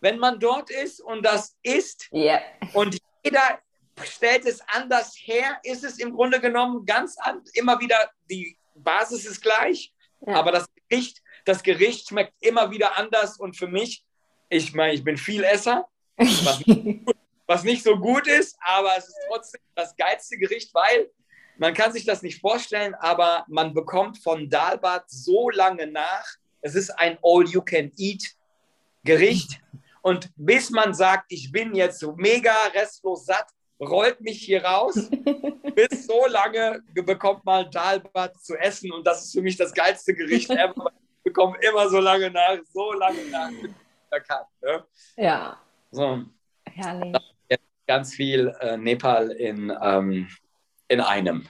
wenn 0.00 0.18
man 0.18 0.40
dort 0.40 0.68
ist 0.70 1.00
und 1.00 1.24
das 1.24 1.56
isst 1.62 2.08
yeah. 2.12 2.40
und 2.74 2.98
jeder 3.22 3.60
stellt 4.04 4.46
es 4.46 4.60
anders 4.68 5.14
her, 5.16 5.58
ist 5.62 5.84
es 5.84 5.98
im 5.98 6.12
Grunde 6.12 6.40
genommen 6.40 6.86
ganz 6.86 7.16
an, 7.18 7.42
immer 7.54 7.80
wieder, 7.80 8.10
die 8.30 8.56
Basis 8.74 9.26
ist 9.26 9.42
gleich, 9.42 9.92
ja. 10.26 10.34
aber 10.34 10.52
das 10.52 10.66
Gericht, 10.88 11.22
das 11.44 11.62
Gericht 11.62 12.08
schmeckt 12.08 12.34
immer 12.40 12.70
wieder 12.70 12.98
anders 12.98 13.38
und 13.38 13.56
für 13.56 13.68
mich, 13.68 14.04
ich 14.48 14.74
meine, 14.74 14.94
ich 14.94 15.04
bin 15.04 15.16
viel 15.16 15.44
Esser, 15.44 15.86
was, 16.16 16.62
was 17.46 17.64
nicht 17.64 17.82
so 17.82 17.96
gut 17.96 18.26
ist, 18.26 18.56
aber 18.60 18.96
es 18.96 19.08
ist 19.08 19.18
trotzdem 19.28 19.60
das 19.74 19.96
geilste 19.96 20.36
Gericht, 20.36 20.74
weil 20.74 21.10
man 21.60 21.74
kann 21.74 21.92
sich 21.92 22.04
das 22.06 22.22
nicht 22.22 22.40
vorstellen, 22.40 22.94
aber 22.94 23.44
man 23.46 23.74
bekommt 23.74 24.22
von 24.22 24.48
Dalbat 24.48 25.10
so 25.10 25.50
lange 25.50 25.86
nach. 25.86 26.24
Es 26.62 26.74
ist 26.74 26.88
ein 26.90 27.18
All-You-Can-Eat-Gericht. 27.22 29.60
Und 30.00 30.30
bis 30.36 30.70
man 30.70 30.94
sagt, 30.94 31.26
ich 31.28 31.52
bin 31.52 31.74
jetzt 31.74 31.98
so 31.98 32.14
mega 32.16 32.54
restlos 32.72 33.26
satt, 33.26 33.44
rollt 33.80 34.20
mich 34.20 34.42
hier 34.42 34.64
raus. 34.64 35.10
bis 35.74 36.06
so 36.06 36.26
lange 36.26 36.82
bekommt 36.94 37.44
man 37.44 37.70
Dalbat 37.70 38.40
zu 38.40 38.56
essen. 38.56 38.92
Und 38.92 39.06
das 39.06 39.24
ist 39.24 39.32
für 39.32 39.42
mich 39.42 39.56
das 39.56 39.72
geilste 39.72 40.14
Gericht 40.14 40.50
ever. 40.50 40.92
Ich 41.18 41.24
bekomme 41.24 41.56
immer 41.60 41.88
so 41.88 42.00
lange 42.00 42.30
nach, 42.30 42.58
so 42.72 42.92
lange 42.92 43.24
nach. 43.30 43.50
Kann, 44.26 44.44
ne? 44.60 44.84
Ja. 45.16 45.56
So. 45.90 46.24
Herrlich. 46.66 47.16
Ganz 47.86 48.14
viel 48.14 48.54
äh, 48.60 48.76
Nepal 48.76 49.30
in 49.30 49.76
ähm, 49.82 50.28
in 50.90 51.00
einem. 51.00 51.48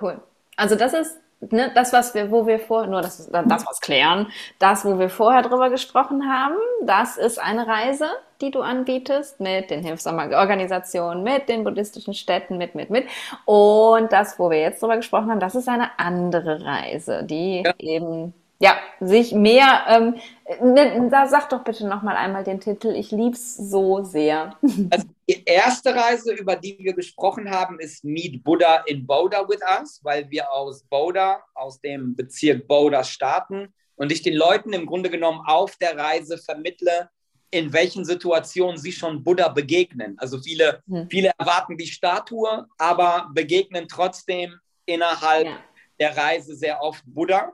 Cool. 0.00 0.22
Also 0.56 0.76
das 0.76 0.94
ist 0.94 1.20
ne, 1.40 1.70
das, 1.74 1.92
was 1.92 2.14
wir, 2.14 2.30
wo 2.30 2.46
wir 2.46 2.58
vor, 2.58 2.86
nur 2.86 3.02
das, 3.02 3.30
das 3.30 3.66
was 3.66 3.80
klären, 3.80 4.28
das, 4.58 4.84
wo 4.84 4.98
wir 4.98 5.10
vorher 5.10 5.42
drüber 5.42 5.70
gesprochen 5.70 6.28
haben, 6.28 6.56
das 6.84 7.16
ist 7.16 7.38
eine 7.38 7.66
Reise, 7.66 8.06
die 8.40 8.50
du 8.50 8.60
anbietest 8.60 9.40
mit 9.40 9.70
den 9.70 9.82
Hilfsorganisationen, 9.82 11.22
mit 11.22 11.48
den 11.48 11.64
buddhistischen 11.64 12.14
Städten, 12.14 12.56
mit, 12.58 12.74
mit, 12.74 12.90
mit. 12.90 13.06
Und 13.44 14.12
das, 14.12 14.38
wo 14.38 14.50
wir 14.50 14.60
jetzt 14.60 14.82
drüber 14.82 14.96
gesprochen 14.96 15.30
haben, 15.30 15.40
das 15.40 15.54
ist 15.54 15.68
eine 15.68 15.98
andere 15.98 16.64
Reise, 16.64 17.24
die 17.24 17.62
ja. 17.64 17.72
eben 17.78 18.34
ja, 18.60 18.76
sich 19.00 19.32
mehr, 19.32 19.84
ähm, 19.88 20.16
ne, 20.60 21.08
da 21.10 21.28
sag 21.28 21.48
doch 21.50 21.62
bitte 21.62 21.86
noch 21.86 22.02
mal 22.02 22.16
einmal 22.16 22.42
den 22.42 22.60
Titel, 22.60 22.88
ich 22.88 23.10
lieb's 23.10 23.56
so 23.56 24.02
sehr. 24.02 24.56
Also 24.90 25.06
die 25.28 25.44
erste 25.44 25.94
Reise, 25.94 26.32
über 26.32 26.56
die 26.56 26.76
wir 26.80 26.94
gesprochen 26.94 27.50
haben, 27.50 27.78
ist 27.78 28.02
Meet 28.02 28.42
Buddha 28.42 28.82
in 28.86 29.06
Boulder 29.06 29.48
with 29.48 29.60
Us, 29.78 30.00
weil 30.02 30.28
wir 30.30 30.50
aus 30.50 30.82
Boulder, 30.84 31.42
aus 31.54 31.80
dem 31.80 32.16
Bezirk 32.16 32.66
Boulder 32.66 33.04
starten 33.04 33.72
und 33.96 34.10
ich 34.10 34.22
den 34.22 34.34
Leuten 34.34 34.72
im 34.72 34.86
Grunde 34.86 35.10
genommen 35.10 35.42
auf 35.46 35.76
der 35.76 35.96
Reise 35.96 36.38
vermittle, 36.38 37.10
in 37.50 37.72
welchen 37.72 38.04
Situationen 38.04 38.78
sie 38.78 38.92
schon 38.92 39.22
Buddha 39.22 39.48
begegnen. 39.48 40.16
Also 40.18 40.38
viele, 40.38 40.82
hm. 40.88 41.08
viele 41.10 41.30
erwarten 41.38 41.76
die 41.76 41.86
Statue, 41.86 42.66
aber 42.76 43.30
begegnen 43.34 43.86
trotzdem 43.88 44.54
innerhalb 44.86 45.46
ja. 45.46 45.58
der 46.00 46.16
Reise 46.16 46.56
sehr 46.56 46.82
oft 46.82 47.02
Buddha. 47.06 47.52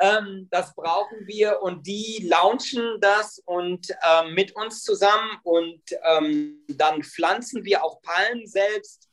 Ähm, 0.00 0.48
das 0.50 0.74
brauchen 0.74 1.26
wir 1.26 1.62
und 1.62 1.86
die 1.86 2.26
launchen 2.28 2.98
das 3.00 3.38
und 3.38 3.94
ähm, 4.02 4.34
mit 4.34 4.56
uns 4.56 4.82
zusammen 4.82 5.38
und 5.44 5.80
ähm, 6.02 6.64
dann 6.68 7.04
pflanzen 7.04 7.64
wir 7.64 7.84
auch 7.84 8.02
Palmen 8.02 8.46
selbst 8.46 9.08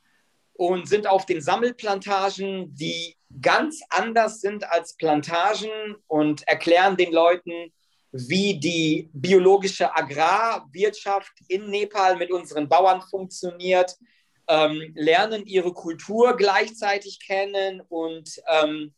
und 0.61 0.87
sind 0.87 1.07
auf 1.07 1.25
den 1.25 1.41
Sammelplantagen, 1.41 2.75
die 2.75 3.17
ganz 3.41 3.81
anders 3.89 4.41
sind 4.41 4.63
als 4.69 4.95
Plantagen 4.95 5.95
und 6.05 6.47
erklären 6.47 6.95
den 6.97 7.11
Leuten, 7.11 7.73
wie 8.11 8.59
die 8.59 9.09
biologische 9.11 9.95
Agrarwirtschaft 9.95 11.31
in 11.47 11.71
Nepal 11.71 12.15
mit 12.15 12.29
unseren 12.29 12.69
Bauern 12.69 13.01
funktioniert, 13.01 13.97
ähm, 14.47 14.91
lernen 14.93 15.47
ihre 15.47 15.73
Kultur 15.73 16.37
gleichzeitig 16.37 17.19
kennen 17.25 17.81
und 17.89 18.39
ähm, 18.47 18.93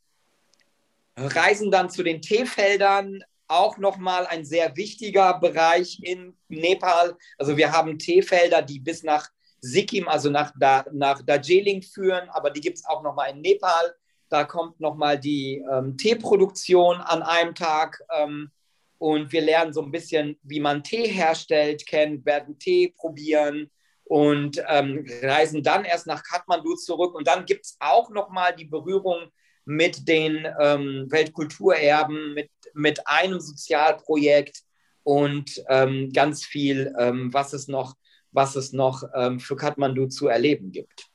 reisen 1.15 1.71
dann 1.71 1.89
zu 1.89 2.03
den 2.03 2.21
Teefeldern. 2.21 3.23
Auch 3.47 3.77
nochmal 3.77 4.27
ein 4.27 4.43
sehr 4.43 4.75
wichtiger 4.75 5.39
Bereich 5.39 6.01
in 6.03 6.35
Nepal. 6.49 7.15
Also 7.37 7.55
wir 7.55 7.71
haben 7.71 7.99
Teefelder, 7.99 8.61
die 8.61 8.81
bis 8.81 9.03
nach 9.03 9.29
Sikkim, 9.63 10.09
also 10.09 10.29
nach, 10.29 10.51
da, 10.59 10.83
nach 10.91 11.21
Darjeeling 11.21 11.81
führen, 11.81 12.27
aber 12.29 12.49
die 12.49 12.59
gibt 12.59 12.79
es 12.79 12.85
auch 12.85 13.01
nochmal 13.01 13.31
in 13.31 13.39
Nepal. 13.39 13.95
Da 14.27 14.43
kommt 14.43 14.81
nochmal 14.81 15.17
die 15.17 15.63
ähm, 15.71 15.95
Teeproduktion 15.95 16.97
an 16.97 17.23
einem 17.23 17.55
Tag. 17.55 18.03
Ähm, 18.13 18.51
und 18.97 19.31
wir 19.31 19.41
lernen 19.41 19.71
so 19.71 19.81
ein 19.81 19.91
bisschen, 19.91 20.37
wie 20.43 20.59
man 20.59 20.83
Tee 20.83 21.07
herstellt, 21.07 21.85
kennen, 21.85 22.25
werden 22.25 22.59
Tee 22.59 22.93
probieren 22.97 23.71
und 24.03 24.61
ähm, 24.67 25.05
reisen 25.21 25.63
dann 25.63 25.85
erst 25.85 26.07
nach 26.07 26.23
Kathmandu 26.23 26.75
zurück. 26.75 27.15
Und 27.15 27.27
dann 27.27 27.45
gibt 27.45 27.63
es 27.63 27.77
auch 27.79 28.09
nochmal 28.09 28.53
die 28.53 28.65
Berührung 28.65 29.29
mit 29.63 30.09
den 30.09 30.45
ähm, 30.59 31.07
Weltkulturerben, 31.09 32.33
mit, 32.33 32.51
mit 32.73 33.07
einem 33.07 33.39
Sozialprojekt 33.39 34.61
und 35.03 35.63
ähm, 35.69 36.11
ganz 36.11 36.43
viel, 36.43 36.93
ähm, 36.99 37.33
was 37.33 37.53
es 37.53 37.69
noch, 37.69 37.95
was 38.33 38.55
es 38.55 38.73
noch 38.73 39.03
ähm, 39.15 39.39
für 39.39 39.55
Kathmandu 39.55 40.07
zu 40.07 40.27
erleben 40.27 40.71
gibt. 40.71 41.07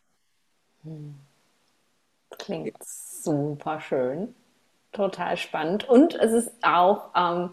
Klingt 2.38 2.76
super 2.82 3.80
schön. 3.80 4.34
Total 4.92 5.36
spannend. 5.36 5.88
Und 5.88 6.14
es 6.14 6.32
ist 6.32 6.50
auch, 6.62 7.10
ähm, 7.14 7.50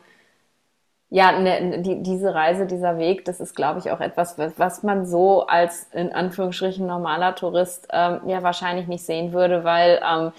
ja, 1.09 1.38
ne, 1.39 1.82
die, 1.82 2.01
diese 2.01 2.34
Reise, 2.34 2.66
dieser 2.66 2.97
Weg, 2.97 3.26
das 3.26 3.39
ist, 3.39 3.55
glaube 3.55 3.80
ich, 3.80 3.91
auch 3.91 3.99
etwas, 3.99 4.38
was 4.38 4.84
man 4.84 5.05
so 5.05 5.45
als 5.47 5.88
in 5.91 6.13
Anführungsstrichen 6.13 6.86
normaler 6.88 7.36
Tourist 7.36 7.88
ähm, 7.91 8.22
ja 8.28 8.41
wahrscheinlich 8.41 8.88
nicht 8.88 9.05
sehen 9.05 9.34
würde, 9.34 9.63
weil 9.63 10.01
ähm, 10.03 10.32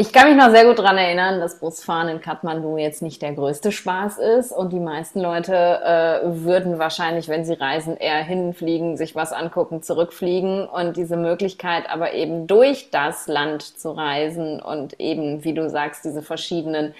ich 0.00 0.12
kann 0.12 0.28
mich 0.28 0.36
noch 0.36 0.50
sehr 0.50 0.64
gut 0.64 0.78
daran 0.78 0.96
erinnern, 0.96 1.40
dass 1.40 1.58
Busfahren 1.58 2.08
in 2.08 2.20
Kathmandu 2.20 2.76
jetzt 2.76 3.02
nicht 3.02 3.20
der 3.20 3.32
größte 3.32 3.72
Spaß 3.72 4.18
ist 4.18 4.52
und 4.52 4.72
die 4.72 4.78
meisten 4.78 5.20
Leute 5.20 5.52
äh, 5.54 6.20
würden 6.44 6.78
wahrscheinlich, 6.78 7.26
wenn 7.26 7.44
sie 7.44 7.54
reisen, 7.54 7.96
eher 7.96 8.22
hinfliegen, 8.22 8.96
sich 8.96 9.16
was 9.16 9.32
angucken, 9.32 9.82
zurückfliegen 9.82 10.68
und 10.68 10.96
diese 10.96 11.16
Möglichkeit 11.16 11.90
aber 11.90 12.12
eben 12.12 12.46
durch 12.46 12.90
das 12.92 13.26
Land 13.26 13.62
zu 13.62 13.90
reisen 13.90 14.62
und 14.62 15.00
eben, 15.00 15.42
wie 15.42 15.52
du 15.52 15.68
sagst, 15.68 16.04
diese 16.04 16.22
verschiedenen 16.22 16.94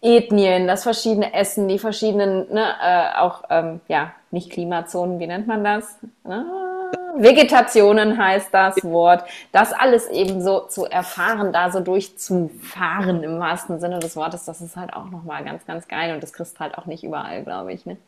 Ethnien, 0.00 0.66
das 0.66 0.84
verschiedene 0.84 1.34
Essen, 1.34 1.68
die 1.68 1.78
verschiedenen, 1.78 2.50
ne, 2.50 2.64
äh, 2.82 3.18
auch, 3.18 3.42
ähm, 3.50 3.82
ja, 3.86 4.14
nicht 4.30 4.48
Klimazonen, 4.50 5.18
wie 5.20 5.26
nennt 5.26 5.46
man 5.46 5.62
das? 5.62 5.98
Ne? 6.24 6.46
Vegetationen 7.16 8.16
heißt 8.16 8.52
das 8.52 8.82
Wort. 8.82 9.28
Das 9.52 9.72
alles 9.72 10.08
eben 10.08 10.42
so 10.42 10.60
zu 10.60 10.86
erfahren, 10.86 11.52
da 11.52 11.70
so 11.70 11.80
durchzufahren 11.80 13.22
im 13.22 13.38
wahrsten 13.38 13.78
Sinne 13.78 13.98
des 13.98 14.16
Wortes, 14.16 14.44
das 14.44 14.60
ist 14.60 14.76
halt 14.76 14.92
auch 14.94 15.10
nochmal 15.10 15.44
ganz, 15.44 15.66
ganz 15.66 15.86
geil 15.86 16.14
und 16.14 16.22
das 16.22 16.32
kriegst 16.32 16.58
halt 16.60 16.78
auch 16.78 16.86
nicht 16.86 17.04
überall, 17.04 17.44
glaube 17.44 17.72
ich. 17.72 17.84
Ne? 17.84 17.98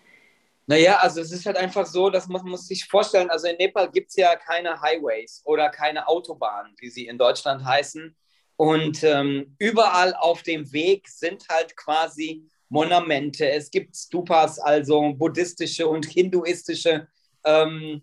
Naja, 0.67 0.99
also 1.01 1.21
es 1.21 1.33
ist 1.33 1.45
halt 1.45 1.57
einfach 1.57 1.87
so, 1.87 2.09
dass 2.09 2.29
man 2.29 2.47
muss 2.47 2.69
sich 2.69 2.87
vorstellen, 2.87 3.31
also 3.31 3.49
in 3.49 3.57
Nepal 3.57 3.91
gibt 3.91 4.11
es 4.11 4.17
ja 4.17 4.37
keine 4.37 4.81
Highways 4.81 5.43
oder 5.45 5.69
keine 5.69 6.07
Autobahnen, 6.09 6.75
wie 6.79 6.89
sie 6.89 7.07
in 7.07 7.19
Deutschland 7.19 7.65
heißen. 7.65 8.15
Und 8.57 9.03
ähm, 9.03 9.57
überall 9.59 10.15
auf 10.15 10.43
dem 10.43 10.73
Weg 10.73 11.09
sind 11.09 11.49
halt 11.51 11.77
quasi 11.77 12.49
Monumente. 12.69 13.51
Es 13.51 13.71
gibt 13.71 13.97
Stupas, 13.97 14.59
also 14.59 15.13
buddhistische 15.15 15.87
und 15.87 16.07
hinduistische 16.07 17.09
ähm, 17.45 18.03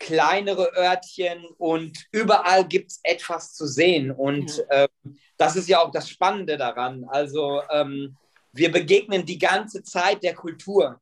kleinere 0.00 0.72
Örtchen 0.76 1.44
und 1.58 2.06
überall 2.10 2.66
gibt 2.66 2.90
es 2.90 3.00
etwas 3.04 3.54
zu 3.54 3.66
sehen. 3.66 4.10
Und 4.10 4.56
ja. 4.56 4.88
ähm, 5.04 5.18
das 5.36 5.54
ist 5.54 5.68
ja 5.68 5.80
auch 5.80 5.92
das 5.92 6.08
Spannende 6.08 6.56
daran. 6.56 7.04
Also 7.04 7.62
ähm, 7.70 8.16
wir 8.52 8.72
begegnen 8.72 9.24
die 9.24 9.38
ganze 9.38 9.84
Zeit 9.84 10.22
der 10.24 10.34
Kultur. 10.34 11.00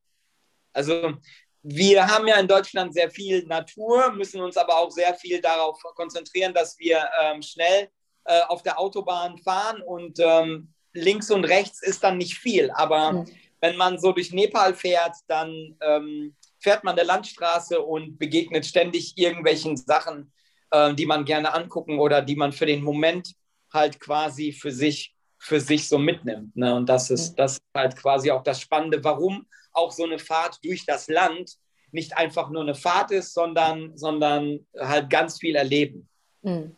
Also 0.73 1.15
wir 1.63 2.07
haben 2.07 2.27
ja 2.27 2.37
in 2.37 2.49
Deutschland 2.49 2.93
sehr 2.93 3.11
viel 3.11 3.45
Natur, 3.45 4.13
müssen 4.13 4.41
uns 4.41 4.57
aber 4.57 4.77
auch 4.77 4.91
sehr 4.91 5.15
viel 5.15 5.41
darauf 5.41 5.81
konzentrieren, 5.95 6.53
dass 6.53 6.79
wir 6.79 7.09
ähm, 7.23 7.41
schnell 7.41 7.89
äh, 8.25 8.41
auf 8.49 8.63
der 8.63 8.79
Autobahn 8.79 9.39
fahren 9.39 9.81
und 9.83 10.19
ähm, 10.19 10.73
links 10.93 11.31
und 11.31 11.45
rechts 11.45 11.83
ist 11.83 12.03
dann 12.03 12.19
nicht 12.19 12.35
viel. 12.35 12.71
Aber 12.73 13.13
mhm. 13.13 13.27
wenn 13.61 13.77
man 13.77 13.99
so 13.99 14.13
durch 14.13 14.33
Nepal 14.33 14.75
fährt, 14.75 15.15
dann 15.29 15.77
ähm, 15.81 16.35
fährt 16.59 16.85
man 16.85 16.97
der 16.97 17.05
Landstraße 17.05 17.81
und 17.81 18.19
begegnet 18.19 18.67
ständig 18.67 19.17
irgendwelchen 19.17 19.77
Sachen, 19.77 20.33
äh, 20.71 20.95
die 20.95 21.07
man 21.07 21.25
gerne 21.25 21.55
angucken 21.55 21.99
oder 21.99 22.23
die 22.23 22.37
man 22.37 22.53
für 22.53 22.67
den 22.67 22.83
Moment 22.83 23.35
halt 23.73 24.01
quasi 24.01 24.53
für 24.53 24.73
sich, 24.73 25.15
für 25.39 25.61
sich 25.61 25.89
so 25.89 25.99
mitnimmt. 25.99 26.57
Ne? 26.57 26.75
Und 26.75 26.89
das 26.89 27.11
ist, 27.11 27.35
das 27.35 27.53
ist 27.53 27.63
halt 27.77 27.97
quasi 27.97 28.31
auch 28.31 28.43
das 28.43 28.61
Spannende, 28.61 29.03
warum 29.05 29.47
auch 29.73 29.93
so 29.93 30.05
eine 30.05 30.19
Fahrt 30.19 30.59
durch 30.65 30.85
das 30.87 31.09
Land 31.09 31.57
nicht 31.91 32.17
einfach 32.17 32.51
nur 32.51 32.63
eine 32.63 32.75
Fahrt 32.75 33.11
ist, 33.11 33.33
sondern, 33.33 33.97
sondern 33.97 34.67
halt 34.79 35.09
ganz 35.09 35.39
viel 35.39 35.57
erleben. 35.57 36.09
Mhm. 36.43 36.75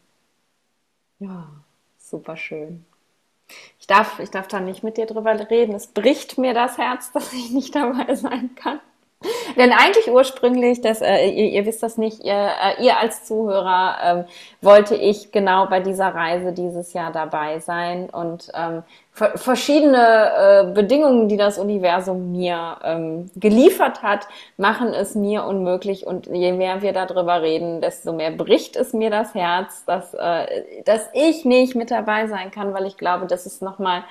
Ja, 1.18 1.50
super 1.98 2.36
schön. 2.36 2.84
Ich 3.78 3.86
darf, 3.86 4.20
ich 4.20 4.30
darf 4.30 4.48
da 4.48 4.60
nicht 4.60 4.82
mit 4.82 4.96
dir 4.96 5.06
drüber 5.06 5.50
reden. 5.50 5.74
Es 5.74 5.88
bricht 5.88 6.38
mir 6.38 6.54
das 6.54 6.78
Herz, 6.78 7.10
dass 7.12 7.32
ich 7.32 7.50
nicht 7.50 7.74
dabei 7.74 8.14
sein 8.14 8.54
kann. 8.54 8.80
Denn 9.56 9.72
eigentlich 9.72 10.10
ursprünglich, 10.10 10.80
das, 10.80 11.02
äh, 11.02 11.28
ihr, 11.28 11.50
ihr, 11.50 11.66
wisst 11.66 11.82
das 11.82 11.98
nicht, 11.98 12.24
ihr, 12.24 12.32
äh, 12.32 12.82
ihr 12.82 12.98
als 12.98 13.24
Zuhörer, 13.24 13.96
ähm, 14.02 14.24
wollte 14.62 14.94
ich 14.94 15.30
genau 15.30 15.66
bei 15.66 15.80
dieser 15.80 16.14
Reise 16.14 16.52
dieses 16.52 16.94
Jahr 16.94 17.12
dabei 17.12 17.58
sein 17.58 18.08
und 18.08 18.50
ähm, 18.54 18.82
verschiedene 19.12 19.98
äh, 19.98 20.72
Bedingungen, 20.72 21.28
die 21.28 21.36
das 21.36 21.58
Universum 21.58 22.32
mir 22.32 22.78
ähm, 22.82 23.30
geliefert 23.36 24.02
hat, 24.02 24.26
machen 24.56 24.94
es 24.94 25.14
mir 25.14 25.44
unmöglich. 25.44 26.06
Und 26.06 26.26
je 26.26 26.52
mehr 26.52 26.80
wir 26.80 26.94
darüber 26.94 27.42
reden, 27.42 27.82
desto 27.82 28.14
mehr 28.14 28.30
bricht 28.30 28.76
es 28.76 28.94
mir 28.94 29.10
das 29.10 29.34
Herz, 29.34 29.84
dass, 29.84 30.14
äh, 30.14 30.82
dass 30.84 31.10
ich 31.12 31.44
nicht 31.44 31.74
mit 31.74 31.90
dabei 31.90 32.28
sein 32.28 32.50
kann, 32.50 32.72
weil 32.72 32.86
ich 32.86 32.96
glaube, 32.96 33.26
das 33.26 33.44
ist 33.44 33.60
nochmal 33.60 34.04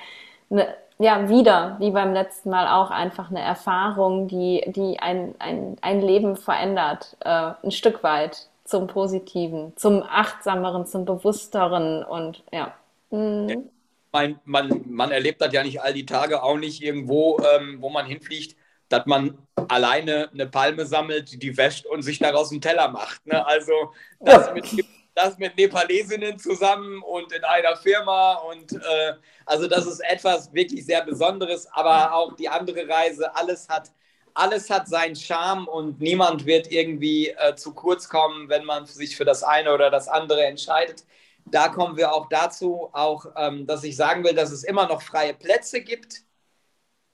eine 0.50 0.74
ja, 1.00 1.30
wieder, 1.30 1.76
wie 1.80 1.92
beim 1.92 2.12
letzten 2.12 2.50
Mal 2.50 2.68
auch, 2.68 2.90
einfach 2.90 3.30
eine 3.30 3.40
Erfahrung, 3.40 4.28
die, 4.28 4.62
die 4.66 4.98
ein, 4.98 5.34
ein, 5.38 5.76
ein 5.80 6.02
Leben 6.02 6.36
verändert, 6.36 7.16
äh, 7.20 7.52
ein 7.62 7.70
Stück 7.70 8.02
weit 8.02 8.48
zum 8.64 8.86
Positiven, 8.86 9.72
zum 9.76 10.02
Achtsameren, 10.02 10.86
zum 10.86 11.06
Bewussteren 11.06 12.04
und 12.04 12.44
ja. 12.52 12.74
Mhm. 13.10 13.70
Man, 14.12 14.40
man, 14.44 14.84
man 14.88 15.10
erlebt 15.10 15.40
das 15.40 15.54
ja 15.54 15.62
nicht 15.62 15.80
all 15.80 15.94
die 15.94 16.04
Tage, 16.04 16.42
auch 16.42 16.58
nicht 16.58 16.82
irgendwo, 16.82 17.38
ähm, 17.38 17.78
wo 17.80 17.88
man 17.88 18.04
hinfliegt, 18.04 18.56
dass 18.90 19.06
man 19.06 19.38
alleine 19.68 20.28
eine 20.34 20.46
Palme 20.46 20.84
sammelt, 20.84 21.42
die 21.42 21.56
wäscht 21.56 21.86
und 21.86 22.02
sich 22.02 22.18
daraus 22.18 22.50
einen 22.50 22.60
Teller 22.60 22.88
macht. 22.88 23.26
Ne? 23.26 23.46
Also 23.46 23.72
das 24.18 24.48
ja. 24.48 24.52
mit 24.52 24.84
das 25.14 25.38
mit 25.38 25.56
Nepalesinnen 25.56 26.38
zusammen 26.38 27.02
und 27.02 27.32
in 27.32 27.44
einer 27.44 27.76
Firma. 27.76 28.34
Und 28.34 28.72
äh, 28.72 29.14
also 29.46 29.66
das 29.66 29.86
ist 29.86 30.00
etwas 30.00 30.52
wirklich 30.52 30.86
sehr 30.86 31.04
Besonderes, 31.04 31.66
aber 31.72 32.14
auch 32.14 32.34
die 32.34 32.48
andere 32.48 32.88
Reise, 32.88 33.34
alles 33.34 33.68
hat, 33.68 33.90
alles 34.34 34.70
hat 34.70 34.88
seinen 34.88 35.16
Charme 35.16 35.66
und 35.68 36.00
niemand 36.00 36.46
wird 36.46 36.70
irgendwie 36.70 37.28
äh, 37.30 37.54
zu 37.56 37.74
kurz 37.74 38.08
kommen, 38.08 38.48
wenn 38.48 38.64
man 38.64 38.86
sich 38.86 39.16
für 39.16 39.24
das 39.24 39.42
eine 39.42 39.72
oder 39.74 39.90
das 39.90 40.08
andere 40.08 40.44
entscheidet. 40.44 41.04
Da 41.46 41.68
kommen 41.68 41.96
wir 41.96 42.14
auch 42.14 42.28
dazu, 42.28 42.90
auch 42.92 43.26
ähm, 43.36 43.66
dass 43.66 43.82
ich 43.84 43.96
sagen 43.96 44.24
will, 44.24 44.34
dass 44.34 44.50
es 44.52 44.62
immer 44.64 44.86
noch 44.86 45.02
freie 45.02 45.34
Plätze 45.34 45.80
gibt 45.82 46.22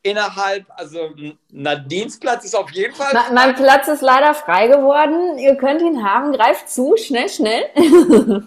innerhalb, 0.07 0.64
also 0.68 1.11
Nadines 1.50 2.18
Platz 2.18 2.44
ist 2.44 2.54
auf 2.54 2.70
jeden 2.70 2.94
Fall. 2.94 3.11
Frei. 3.11 3.32
Mein 3.32 3.54
Platz 3.57 3.88
ist 3.88 4.02
leider 4.02 4.34
frei 4.34 4.68
geworden. 4.68 5.38
Ihr 5.38 5.57
könnt 5.57 5.82
ihn 5.82 6.04
haben. 6.04 6.32
Greift 6.32 6.70
zu, 6.70 6.96
schnell, 6.96 7.28
schnell. 7.28 7.64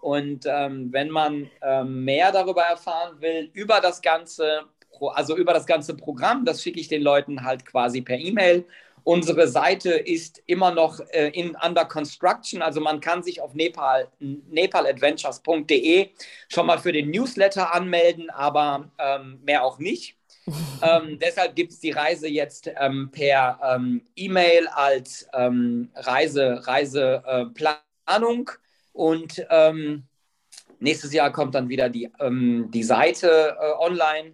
Und 0.00 0.46
ähm, 0.46 0.92
wenn 0.92 1.10
man 1.10 1.50
ähm, 1.62 2.04
mehr 2.04 2.32
darüber 2.32 2.62
erfahren 2.62 3.20
will, 3.20 3.50
über 3.52 3.80
das 3.80 4.02
ganze, 4.02 4.62
also 5.14 5.36
über 5.36 5.52
das 5.52 5.66
ganze 5.66 5.96
Programm, 5.96 6.44
das 6.44 6.62
schicke 6.62 6.80
ich 6.80 6.88
den 6.88 7.02
Leuten 7.02 7.44
halt 7.44 7.66
quasi 7.66 8.00
per 8.00 8.18
E-Mail. 8.18 8.64
Unsere 9.04 9.48
Seite 9.48 9.90
ist 9.90 10.40
immer 10.46 10.70
noch 10.70 11.00
äh, 11.10 11.30
in 11.30 11.56
under 11.56 11.84
construction, 11.84 12.62
also 12.62 12.80
man 12.80 13.00
kann 13.00 13.24
sich 13.24 13.40
auf 13.40 13.54
Nepal, 13.54 14.08
nepaladventures.de 14.20 16.10
schon 16.48 16.66
mal 16.66 16.78
für 16.78 16.92
den 16.92 17.10
Newsletter 17.10 17.74
anmelden, 17.74 18.30
aber 18.30 18.90
ähm, 18.98 19.40
mehr 19.44 19.64
auch 19.64 19.80
nicht. 19.80 20.16
Ähm, 20.82 21.18
deshalb 21.20 21.54
gibt 21.54 21.72
es 21.72 21.80
die 21.80 21.92
Reise 21.92 22.28
jetzt 22.28 22.70
ähm, 22.76 23.10
per 23.10 23.58
ähm, 23.62 24.02
E-Mail 24.16 24.66
als 24.68 25.26
ähm, 25.32 25.90
Reise, 25.94 26.66
Reiseplanung 26.66 28.50
und 28.92 29.46
ähm, 29.50 30.04
nächstes 30.80 31.12
Jahr 31.12 31.30
kommt 31.32 31.54
dann 31.54 31.68
wieder 31.68 31.88
die, 31.88 32.10
ähm, 32.18 32.70
die 32.72 32.82
Seite 32.82 33.56
äh, 33.60 33.72
online, 33.78 34.32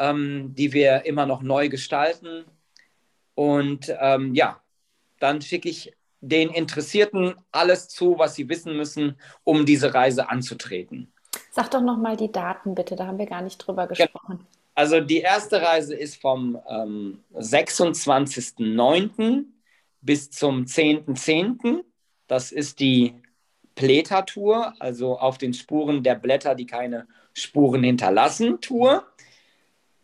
die 0.00 0.72
wir 0.72 1.06
immer 1.06 1.26
noch 1.26 1.42
neu 1.42 1.68
gestalten. 1.68 2.44
Und 3.34 3.88
ja, 3.88 4.60
dann 5.18 5.42
schicke 5.42 5.68
ich 5.68 5.92
den 6.20 6.50
Interessierten 6.50 7.34
alles 7.50 7.88
zu, 7.88 8.16
was 8.16 8.36
sie 8.36 8.48
wissen 8.48 8.76
müssen, 8.76 9.18
um 9.42 9.66
diese 9.66 9.94
Reise 9.94 10.30
anzutreten. 10.30 11.12
Sag 11.50 11.72
doch 11.72 11.80
nochmal 11.80 12.16
die 12.16 12.30
Daten 12.30 12.76
bitte, 12.76 12.94
da 12.94 13.08
haben 13.08 13.18
wir 13.18 13.26
gar 13.26 13.42
nicht 13.42 13.58
drüber 13.58 13.88
gesprochen. 13.88 14.38
Genau. 14.38 14.57
Also 14.78 15.00
die 15.00 15.22
erste 15.22 15.60
Reise 15.60 15.96
ist 15.96 16.20
vom 16.20 16.56
ähm, 16.70 17.24
26.09. 17.34 19.46
bis 20.02 20.30
zum 20.30 20.66
10.10. 20.66 21.16
.10. 21.16 21.80
Das 22.28 22.52
ist 22.52 22.78
die 22.78 23.20
Pleta-Tour, 23.74 24.74
also 24.78 25.18
auf 25.18 25.36
den 25.36 25.52
Spuren 25.52 26.04
der 26.04 26.14
Blätter, 26.14 26.54
die 26.54 26.66
keine 26.66 27.08
Spuren 27.32 27.82
hinterlassen, 27.82 28.60
Tour. 28.60 29.04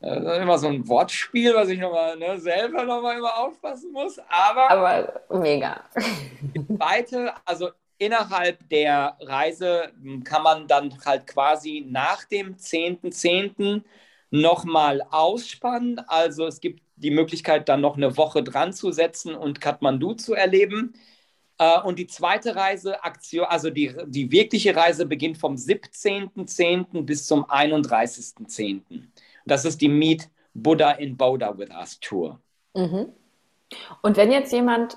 Das 0.00 0.18
ist 0.18 0.42
immer 0.42 0.58
so 0.58 0.66
ein 0.66 0.88
Wortspiel, 0.88 1.54
was 1.54 1.68
ich 1.68 1.78
nochmal 1.78 2.16
ne, 2.16 2.40
selber 2.40 2.82
nochmal 2.82 3.18
immer 3.18 3.38
aufpassen 3.38 3.92
muss. 3.92 4.18
Aber, 4.28 4.72
Aber 4.72 5.20
mega. 5.40 5.84
Die 6.40 6.66
zweite, 6.76 7.32
also 7.44 7.70
innerhalb 7.98 8.68
der 8.70 9.16
Reise 9.20 9.92
kann 10.24 10.42
man 10.42 10.66
dann 10.66 10.98
halt 11.06 11.28
quasi 11.28 11.86
nach 11.88 12.24
dem 12.24 12.56
10.10. 12.56 13.12
.10 13.12 13.84
nochmal 14.34 15.00
ausspannen. 15.10 16.00
Also 16.08 16.46
es 16.46 16.60
gibt 16.60 16.82
die 16.96 17.12
Möglichkeit, 17.12 17.68
dann 17.68 17.80
noch 17.80 17.96
eine 17.96 18.16
Woche 18.16 18.42
dran 18.42 18.72
zu 18.72 18.90
setzen 18.90 19.34
und 19.34 19.60
Kathmandu 19.60 20.14
zu 20.14 20.34
erleben. 20.34 20.94
Äh, 21.58 21.80
und 21.82 22.00
die 22.00 22.08
zweite 22.08 22.56
Reiseaktion, 22.56 23.46
also 23.46 23.70
die, 23.70 23.94
die 24.06 24.32
wirkliche 24.32 24.74
Reise 24.74 25.06
beginnt 25.06 25.38
vom 25.38 25.54
17.10. 25.54 27.02
bis 27.02 27.26
zum 27.26 27.44
31.10. 27.44 28.82
Das 29.46 29.64
ist 29.64 29.80
die 29.80 29.88
Meet 29.88 30.28
Buddha 30.52 30.92
in 30.92 31.16
Boda 31.16 31.56
with 31.56 31.70
Us 31.70 32.00
Tour. 32.00 32.40
Mhm. 32.74 33.12
Und 34.02 34.16
wenn 34.16 34.32
jetzt 34.32 34.52
jemand, 34.52 34.96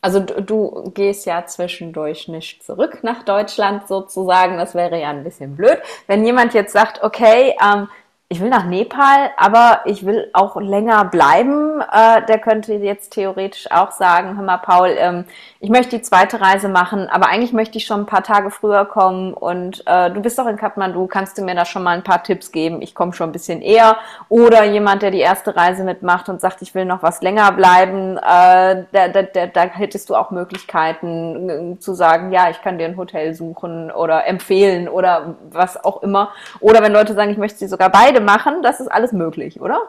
also 0.00 0.18
du, 0.18 0.42
du, 0.42 0.90
gehst 0.92 1.24
ja 1.26 1.46
zwischendurch 1.46 2.26
nicht 2.26 2.64
zurück 2.64 3.04
nach 3.04 3.22
Deutschland 3.24 3.86
sozusagen, 3.86 4.56
das 4.56 4.74
wäre 4.74 5.00
ja 5.00 5.10
ein 5.10 5.22
bisschen 5.22 5.54
blöd. 5.54 5.78
Wenn 6.08 6.24
jemand 6.24 6.54
jetzt 6.54 6.72
sagt, 6.72 7.02
okay, 7.04 7.54
ähm, 7.62 7.88
ich 8.32 8.40
will 8.40 8.48
nach 8.48 8.64
Nepal, 8.64 9.30
aber 9.36 9.80
ich 9.84 10.06
will 10.06 10.30
auch 10.32 10.58
länger 10.58 11.04
bleiben. 11.04 11.82
Äh, 11.82 12.24
der 12.24 12.38
könnte 12.38 12.72
jetzt 12.72 13.12
theoretisch 13.12 13.70
auch 13.70 13.90
sagen, 13.90 14.36
hör 14.38 14.42
mal, 14.42 14.56
Paul, 14.56 14.94
ähm, 14.96 15.26
ich 15.60 15.68
möchte 15.68 15.96
die 15.96 16.02
zweite 16.02 16.40
Reise 16.40 16.70
machen, 16.70 17.10
aber 17.10 17.28
eigentlich 17.28 17.52
möchte 17.52 17.76
ich 17.76 17.84
schon 17.84 18.00
ein 18.00 18.06
paar 18.06 18.22
Tage 18.22 18.50
früher 18.50 18.86
kommen 18.86 19.34
und 19.34 19.82
äh, 19.86 20.10
du 20.10 20.22
bist 20.22 20.38
doch 20.38 20.46
in 20.46 20.56
Kathmandu, 20.56 21.06
kannst 21.08 21.36
du 21.36 21.42
mir 21.42 21.54
da 21.54 21.66
schon 21.66 21.82
mal 21.82 21.94
ein 21.94 22.04
paar 22.04 22.22
Tipps 22.22 22.52
geben? 22.52 22.80
Ich 22.80 22.94
komme 22.94 23.12
schon 23.12 23.28
ein 23.28 23.32
bisschen 23.32 23.60
eher. 23.60 23.98
Oder 24.30 24.64
jemand, 24.64 25.02
der 25.02 25.10
die 25.10 25.20
erste 25.20 25.54
Reise 25.54 25.84
mitmacht 25.84 26.30
und 26.30 26.40
sagt, 26.40 26.62
ich 26.62 26.74
will 26.74 26.86
noch 26.86 27.02
was 27.02 27.20
länger 27.20 27.52
bleiben, 27.52 28.16
äh, 28.16 28.84
da, 28.92 29.08
da, 29.12 29.22
da, 29.24 29.46
da 29.46 29.62
hättest 29.64 30.08
du 30.08 30.14
auch 30.14 30.30
Möglichkeiten 30.30 31.74
äh, 31.74 31.78
zu 31.80 31.92
sagen, 31.92 32.32
ja, 32.32 32.48
ich 32.48 32.62
kann 32.62 32.78
dir 32.78 32.86
ein 32.86 32.96
Hotel 32.96 33.34
suchen 33.34 33.90
oder 33.90 34.26
empfehlen 34.26 34.88
oder 34.88 35.34
was 35.50 35.84
auch 35.84 36.02
immer. 36.02 36.30
Oder 36.60 36.82
wenn 36.82 36.94
Leute 36.94 37.12
sagen, 37.12 37.30
ich 37.30 37.36
möchte 37.36 37.58
sie 37.58 37.68
sogar 37.68 37.90
beide 37.90 38.21
machen, 38.22 38.62
das 38.62 38.80
ist 38.80 38.88
alles 38.88 39.12
möglich, 39.12 39.60
oder? 39.60 39.80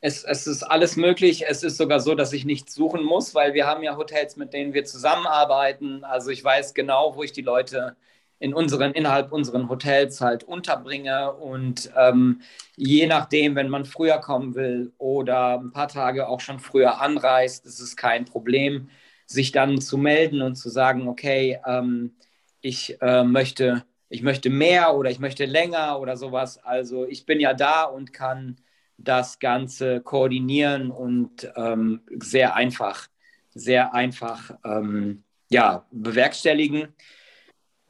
Es, 0.00 0.22
es, 0.22 0.46
ist 0.46 0.62
alles 0.62 0.96
möglich. 0.96 1.46
Es 1.48 1.62
ist 1.62 1.78
sogar 1.78 1.98
so, 2.00 2.14
dass 2.14 2.32
ich 2.34 2.44
nichts 2.44 2.74
suchen 2.74 3.02
muss, 3.02 3.34
weil 3.34 3.54
wir 3.54 3.66
haben 3.66 3.82
ja 3.82 3.96
Hotels, 3.96 4.36
mit 4.36 4.52
denen 4.52 4.74
wir 4.74 4.84
zusammenarbeiten. 4.84 6.04
Also 6.04 6.30
ich 6.30 6.44
weiß 6.44 6.74
genau, 6.74 7.16
wo 7.16 7.22
ich 7.22 7.32
die 7.32 7.42
Leute 7.42 7.96
in 8.38 8.52
unseren, 8.52 8.92
innerhalb 8.92 9.32
unseren 9.32 9.70
Hotels 9.70 10.20
halt 10.20 10.44
unterbringe. 10.44 11.32
Und 11.32 11.90
ähm, 11.96 12.42
je 12.76 13.06
nachdem, 13.06 13.54
wenn 13.54 13.70
man 13.70 13.86
früher 13.86 14.18
kommen 14.18 14.54
will 14.54 14.92
oder 14.98 15.58
ein 15.58 15.72
paar 15.72 15.88
Tage 15.88 16.28
auch 16.28 16.40
schon 16.40 16.60
früher 16.60 17.00
anreist, 17.00 17.64
ist 17.64 17.80
es 17.80 17.96
kein 17.96 18.26
Problem, 18.26 18.90
sich 19.24 19.52
dann 19.52 19.80
zu 19.80 19.96
melden 19.96 20.42
und 20.42 20.56
zu 20.56 20.68
sagen, 20.68 21.08
okay, 21.08 21.58
ähm, 21.66 22.14
ich 22.60 23.00
äh, 23.00 23.24
möchte 23.24 23.84
ich 24.14 24.22
möchte 24.22 24.48
mehr 24.48 24.94
oder 24.94 25.10
ich 25.10 25.18
möchte 25.18 25.44
länger 25.44 25.98
oder 25.98 26.16
sowas. 26.16 26.64
Also 26.64 27.04
ich 27.04 27.26
bin 27.26 27.40
ja 27.40 27.52
da 27.52 27.82
und 27.82 28.12
kann 28.12 28.56
das 28.96 29.40
Ganze 29.40 30.00
koordinieren 30.00 30.92
und 30.92 31.50
ähm, 31.56 32.00
sehr 32.20 32.54
einfach, 32.54 33.08
sehr 33.54 33.92
einfach 33.92 34.52
ähm, 34.64 35.24
ja, 35.50 35.84
bewerkstelligen. 35.90 36.94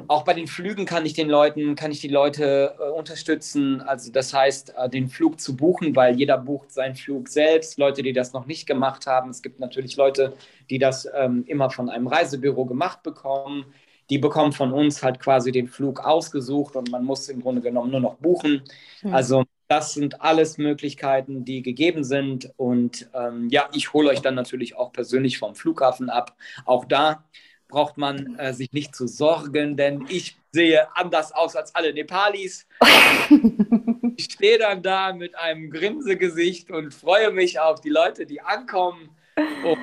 Auch 0.09 0.25
bei 0.25 0.33
den 0.33 0.47
Flügen 0.47 0.87
kann 0.87 1.05
ich 1.05 1.13
den 1.13 1.29
Leuten, 1.29 1.75
kann 1.75 1.93
ich 1.93 2.01
die 2.01 2.09
Leute 2.09 2.75
äh, 2.81 2.89
unterstützen. 2.89 3.83
Also 3.83 4.11
das 4.11 4.33
heißt, 4.33 4.75
äh, 4.79 4.89
den 4.89 5.09
Flug 5.11 5.39
zu 5.39 5.55
buchen, 5.55 5.95
weil 5.95 6.17
jeder 6.17 6.39
bucht 6.39 6.73
seinen 6.73 6.95
Flug 6.95 7.29
selbst. 7.29 7.79
Leute, 7.79 8.03
die 8.03 8.15
das 8.15 8.33
noch 8.33 8.47
nicht 8.47 8.67
gemacht 8.67 9.07
haben. 9.07 9.29
Es 9.29 9.43
gibt 9.43 9.61
natürlich 9.61 9.97
Leute, 9.99 10.33
die 10.71 10.79
das 10.79 11.07
ähm, 11.15 11.45
immer 11.47 11.69
von 11.69 11.91
einem 11.91 12.07
Reisebüro 12.07 12.65
gemacht 12.65 13.03
bekommen 13.03 13.67
die 14.11 14.19
bekommen 14.19 14.53
von 14.53 14.73
uns 14.73 15.03
halt 15.03 15.21
quasi 15.21 15.53
den 15.53 15.69
Flug 15.69 16.01
ausgesucht 16.01 16.77
und 16.77 16.91
man 16.91 17.05
muss 17.05 17.29
im 17.29 17.41
Grunde 17.41 17.63
genommen 17.63 17.91
nur 17.91 18.01
noch 18.01 18.17
buchen. 18.17 18.63
Mhm. 19.03 19.15
Also 19.15 19.45
das 19.69 19.95
sind 19.95 20.21
alles 20.21 20.59
Möglichkeiten, 20.59 21.45
die 21.45 21.63
gegeben 21.63 22.05
sind. 22.05 22.53
Und 22.57 23.09
ähm, 23.15 23.49
ja, 23.51 23.69
ich 23.73 23.93
hole 23.93 24.11
euch 24.11 24.21
dann 24.21 24.35
natürlich 24.35 24.77
auch 24.77 24.93
persönlich 24.93 25.39
vom 25.39 25.55
Flughafen 25.55 26.11
ab. 26.11 26.37
Auch 26.65 26.85
da 26.85 27.25
braucht 27.69 27.97
man 27.97 28.39
äh, 28.39 28.53
sich 28.53 28.73
nicht 28.73 28.95
zu 28.95 29.07
sorgen, 29.07 29.77
denn 29.77 30.05
ich 30.09 30.37
sehe 30.53 30.87
anders 30.97 31.33
aus 31.33 31.57
als 31.57 31.75
alle 31.75 31.93
Nepalis. 31.93 32.67
ich 34.17 34.27
stehe 34.27 34.59
dann 34.59 34.83
da 34.83 35.13
mit 35.13 35.37
einem 35.37 35.71
Grinsegesicht 35.71 36.71
und 36.71 36.93
freue 36.93 37.33
mich 37.33 37.59
auf 37.59 37.81
die 37.81 37.89
Leute, 37.89 38.27
die 38.27 38.41
ankommen. 38.41 39.09
Und, 39.37 39.79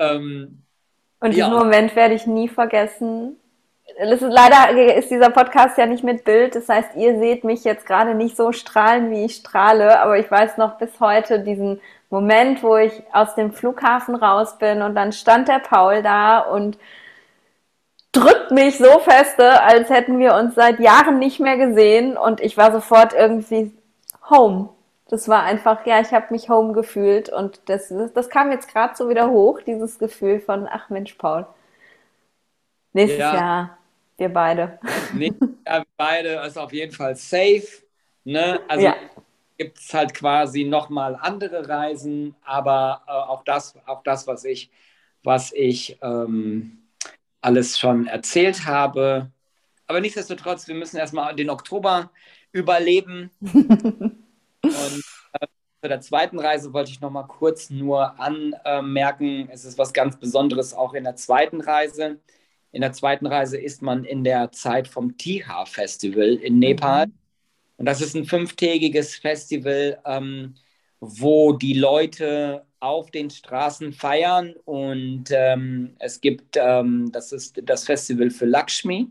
ähm, 0.00 0.62
und 1.20 1.30
diesen 1.30 1.52
ja. 1.52 1.58
Moment 1.58 1.94
werde 1.94 2.14
ich 2.14 2.26
nie 2.26 2.48
vergessen, 2.48 3.36
ist, 3.96 4.20
leider 4.20 4.94
ist 4.94 5.10
dieser 5.10 5.30
Podcast 5.30 5.78
ja 5.78 5.86
nicht 5.86 6.04
mit 6.04 6.24
Bild. 6.24 6.54
Das 6.54 6.68
heißt, 6.68 6.96
ihr 6.96 7.18
seht 7.18 7.44
mich 7.44 7.64
jetzt 7.64 7.86
gerade 7.86 8.14
nicht 8.14 8.36
so 8.36 8.52
strahlen, 8.52 9.10
wie 9.10 9.24
ich 9.24 9.36
strahle. 9.36 10.00
Aber 10.00 10.18
ich 10.18 10.30
weiß 10.30 10.58
noch 10.58 10.78
bis 10.78 11.00
heute 11.00 11.40
diesen 11.40 11.80
Moment, 12.10 12.62
wo 12.62 12.76
ich 12.76 13.02
aus 13.12 13.34
dem 13.34 13.52
Flughafen 13.52 14.14
raus 14.14 14.58
bin 14.58 14.82
und 14.82 14.94
dann 14.94 15.12
stand 15.12 15.48
der 15.48 15.58
Paul 15.58 16.02
da 16.02 16.40
und 16.40 16.78
drückt 18.12 18.50
mich 18.50 18.78
so 18.78 18.98
feste, 19.00 19.62
als 19.62 19.90
hätten 19.90 20.18
wir 20.18 20.34
uns 20.34 20.54
seit 20.54 20.78
Jahren 20.78 21.18
nicht 21.18 21.40
mehr 21.40 21.56
gesehen. 21.56 22.16
Und 22.16 22.40
ich 22.40 22.56
war 22.56 22.72
sofort 22.72 23.14
irgendwie 23.14 23.72
home. 24.28 24.70
Das 25.08 25.28
war 25.28 25.42
einfach, 25.44 25.86
ja, 25.86 26.00
ich 26.00 26.12
habe 26.12 26.26
mich 26.30 26.50
home 26.50 26.74
gefühlt. 26.74 27.30
Und 27.30 27.60
das, 27.70 27.88
das, 27.88 28.12
das 28.12 28.28
kam 28.28 28.52
jetzt 28.52 28.72
gerade 28.72 28.94
so 28.94 29.08
wieder 29.08 29.30
hoch, 29.30 29.60
dieses 29.62 29.98
Gefühl 29.98 30.40
von, 30.40 30.68
ach 30.70 30.90
Mensch, 30.90 31.14
Paul. 31.14 31.46
Nächstes 32.92 33.20
ja. 33.20 33.34
Jahr 33.34 33.78
wir 34.16 34.28
beide. 34.28 34.78
Nee, 35.14 35.32
ja, 35.66 35.84
beide 35.96 36.40
ist 36.46 36.56
auf 36.56 36.72
jeden 36.72 36.92
Fall 36.92 37.16
safe. 37.16 37.66
Ne? 38.24 38.60
Also 38.68 38.86
ja. 38.86 38.96
gibt 39.58 39.78
es 39.78 39.92
halt 39.92 40.14
quasi 40.14 40.64
nochmal 40.64 41.16
andere 41.20 41.68
Reisen, 41.68 42.34
aber 42.44 43.02
äh, 43.06 43.10
auch, 43.12 43.44
das, 43.44 43.76
auch 43.86 44.02
das, 44.02 44.26
was 44.26 44.44
ich, 44.44 44.70
was 45.22 45.52
ich 45.52 45.98
ähm, 46.02 46.78
alles 47.40 47.78
schon 47.78 48.06
erzählt 48.06 48.66
habe. 48.66 49.30
Aber 49.86 50.00
nichtsdestotrotz, 50.00 50.66
wir 50.66 50.74
müssen 50.74 50.96
erstmal 50.96 51.34
den 51.36 51.50
Oktober 51.50 52.10
überleben. 52.52 53.30
Und 53.40 55.02
äh, 55.32 55.46
bei 55.80 55.88
der 55.88 56.00
zweiten 56.00 56.40
Reise 56.40 56.72
wollte 56.72 56.90
ich 56.90 57.00
nochmal 57.00 57.26
kurz 57.26 57.70
nur 57.70 58.18
anmerken, 58.18 59.48
es 59.52 59.64
ist 59.64 59.78
was 59.78 59.92
ganz 59.92 60.16
Besonderes 60.18 60.74
auch 60.74 60.94
in 60.94 61.04
der 61.04 61.16
zweiten 61.16 61.60
Reise. 61.60 62.18
In 62.76 62.82
der 62.82 62.92
zweiten 62.92 63.24
Reise 63.24 63.56
ist 63.56 63.80
man 63.80 64.04
in 64.04 64.22
der 64.22 64.52
Zeit 64.52 64.86
vom 64.86 65.16
Tiha 65.16 65.64
Festival 65.64 66.34
in 66.34 66.58
Nepal. 66.58 67.06
Mhm. 67.06 67.12
Und 67.78 67.86
das 67.86 68.02
ist 68.02 68.14
ein 68.14 68.26
fünftägiges 68.26 69.16
Festival, 69.16 69.98
ähm, 70.04 70.56
wo 71.00 71.54
die 71.54 71.72
Leute 71.72 72.66
auf 72.78 73.10
den 73.10 73.30
Straßen 73.30 73.94
feiern. 73.94 74.52
Und 74.66 75.24
ähm, 75.30 75.96
es 76.00 76.20
gibt, 76.20 76.58
ähm, 76.58 77.10
das 77.12 77.32
ist 77.32 77.62
das 77.64 77.84
Festival 77.84 78.28
für 78.28 78.44
Lakshmi. 78.44 79.10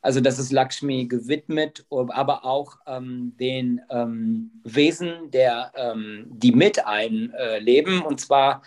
Also 0.00 0.20
das 0.20 0.40
ist 0.40 0.50
Lakshmi 0.50 1.06
gewidmet, 1.06 1.86
aber 1.88 2.44
auch 2.44 2.78
ähm, 2.88 3.36
den 3.38 3.80
ähm, 3.90 4.60
Wesen, 4.64 5.30
der, 5.30 5.70
ähm, 5.76 6.26
die 6.30 6.50
mit 6.50 6.84
einleben. 6.84 8.00
Äh, 8.00 8.04
und 8.04 8.20
zwar 8.20 8.62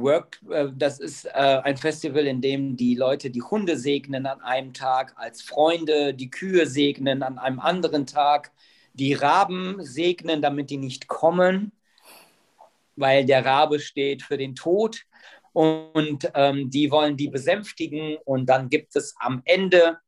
Work, 0.00 0.40
äh, 0.50 0.68
das 0.74 1.00
ist 1.00 1.26
äh, 1.26 1.30
ein 1.30 1.76
Festival, 1.76 2.26
in 2.26 2.40
dem 2.40 2.76
die 2.76 2.94
Leute 2.94 3.30
die 3.30 3.42
Hunde 3.42 3.76
segnen 3.76 4.26
an 4.26 4.40
einem 4.40 4.72
Tag, 4.72 5.14
als 5.16 5.42
Freunde 5.42 6.14
die 6.14 6.30
Kühe 6.30 6.66
segnen 6.66 7.22
an 7.22 7.38
einem 7.38 7.60
anderen 7.60 8.06
Tag, 8.06 8.52
die 8.92 9.14
Raben 9.14 9.76
segnen, 9.84 10.42
damit 10.42 10.70
die 10.70 10.76
nicht 10.76 11.08
kommen, 11.08 11.72
weil 12.96 13.24
der 13.24 13.44
Rabe 13.44 13.80
steht 13.80 14.22
für 14.22 14.36
den 14.36 14.54
Tod. 14.54 15.04
Und 15.52 16.28
ähm, 16.34 16.68
die 16.68 16.90
wollen 16.90 17.16
die 17.16 17.28
besänftigen 17.28 18.16
und 18.24 18.46
dann 18.46 18.68
gibt 18.68 18.96
es 18.96 19.14
am 19.20 19.40
Ende 19.44 19.98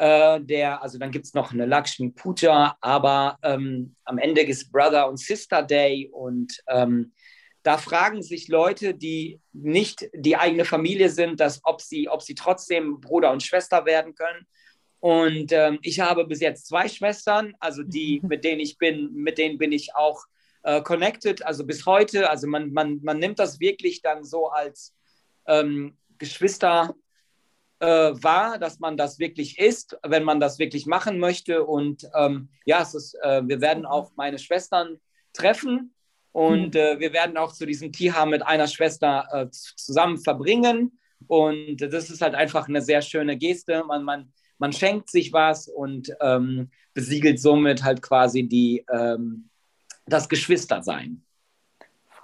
äh, 0.00 0.40
der, 0.40 0.82
also 0.82 0.96
dann 0.98 1.10
gibt 1.10 1.26
es 1.26 1.34
noch 1.34 1.52
eine 1.52 1.66
Lakshmi 1.66 2.08
Puja, 2.08 2.74
aber 2.80 3.38
ähm, 3.42 3.94
am 4.04 4.16
Ende 4.16 4.40
ist 4.40 4.72
Brother 4.72 5.06
und 5.06 5.18
Sister 5.18 5.62
Day 5.62 6.08
und 6.10 6.62
ähm, 6.68 7.12
da 7.62 7.76
fragen 7.76 8.22
sich 8.22 8.48
Leute, 8.48 8.94
die 8.94 9.40
nicht 9.52 10.08
die 10.14 10.36
eigene 10.36 10.64
Familie 10.64 11.10
sind, 11.10 11.40
dass, 11.40 11.60
ob, 11.64 11.80
sie, 11.80 12.08
ob 12.08 12.22
sie 12.22 12.34
trotzdem 12.34 13.00
Bruder 13.00 13.30
und 13.32 13.42
Schwester 13.42 13.84
werden 13.84 14.14
können. 14.14 14.46
Und 15.00 15.52
ähm, 15.52 15.78
ich 15.82 16.00
habe 16.00 16.26
bis 16.26 16.40
jetzt 16.40 16.66
zwei 16.66 16.88
Schwestern, 16.88 17.54
also 17.60 17.82
die, 17.82 18.20
mit 18.26 18.44
denen 18.44 18.60
ich 18.60 18.78
bin, 18.78 19.12
mit 19.12 19.38
denen 19.38 19.58
bin 19.58 19.72
ich 19.72 19.94
auch 19.94 20.24
äh, 20.62 20.82
connected, 20.82 21.44
also 21.44 21.66
bis 21.66 21.84
heute. 21.86 22.30
Also 22.30 22.46
man, 22.46 22.72
man, 22.72 23.00
man 23.02 23.18
nimmt 23.18 23.38
das 23.38 23.60
wirklich 23.60 24.00
dann 24.02 24.24
so 24.24 24.48
als 24.48 24.94
ähm, 25.46 25.96
Geschwister 26.18 26.94
äh, 27.80 27.86
wahr, 27.86 28.58
dass 28.58 28.78
man 28.78 28.96
das 28.96 29.18
wirklich 29.18 29.58
ist, 29.58 29.98
wenn 30.02 30.24
man 30.24 30.40
das 30.40 30.58
wirklich 30.58 30.86
machen 30.86 31.18
möchte. 31.18 31.64
Und 31.64 32.08
ähm, 32.14 32.48
ja, 32.64 32.82
es 32.82 32.94
ist, 32.94 33.14
äh, 33.22 33.42
wir 33.46 33.60
werden 33.60 33.84
auch 33.84 34.12
meine 34.16 34.38
Schwestern 34.38 34.98
treffen 35.32 35.94
und 36.32 36.74
hm. 36.74 36.80
äh, 36.80 37.00
wir 37.00 37.12
werden 37.12 37.36
auch 37.36 37.52
zu 37.52 37.66
diesem 37.66 37.92
Tiha 37.92 38.26
mit 38.26 38.46
einer 38.46 38.66
Schwester 38.66 39.26
äh, 39.32 39.50
zusammen 39.50 40.18
verbringen. 40.18 40.98
Und 41.26 41.78
das 41.78 42.10
ist 42.10 42.22
halt 42.22 42.34
einfach 42.34 42.68
eine 42.68 42.82
sehr 42.82 43.02
schöne 43.02 43.36
Geste. 43.36 43.84
Man, 43.84 44.04
man, 44.04 44.32
man 44.58 44.72
schenkt 44.72 45.10
sich 45.10 45.32
was 45.32 45.68
und 45.68 46.12
ähm, 46.20 46.70
besiegelt 46.94 47.40
somit 47.40 47.84
halt 47.84 48.02
quasi 48.02 48.44
die, 48.44 48.84
ähm, 48.92 49.48
das 50.06 50.28
Geschwistersein. 50.28 51.22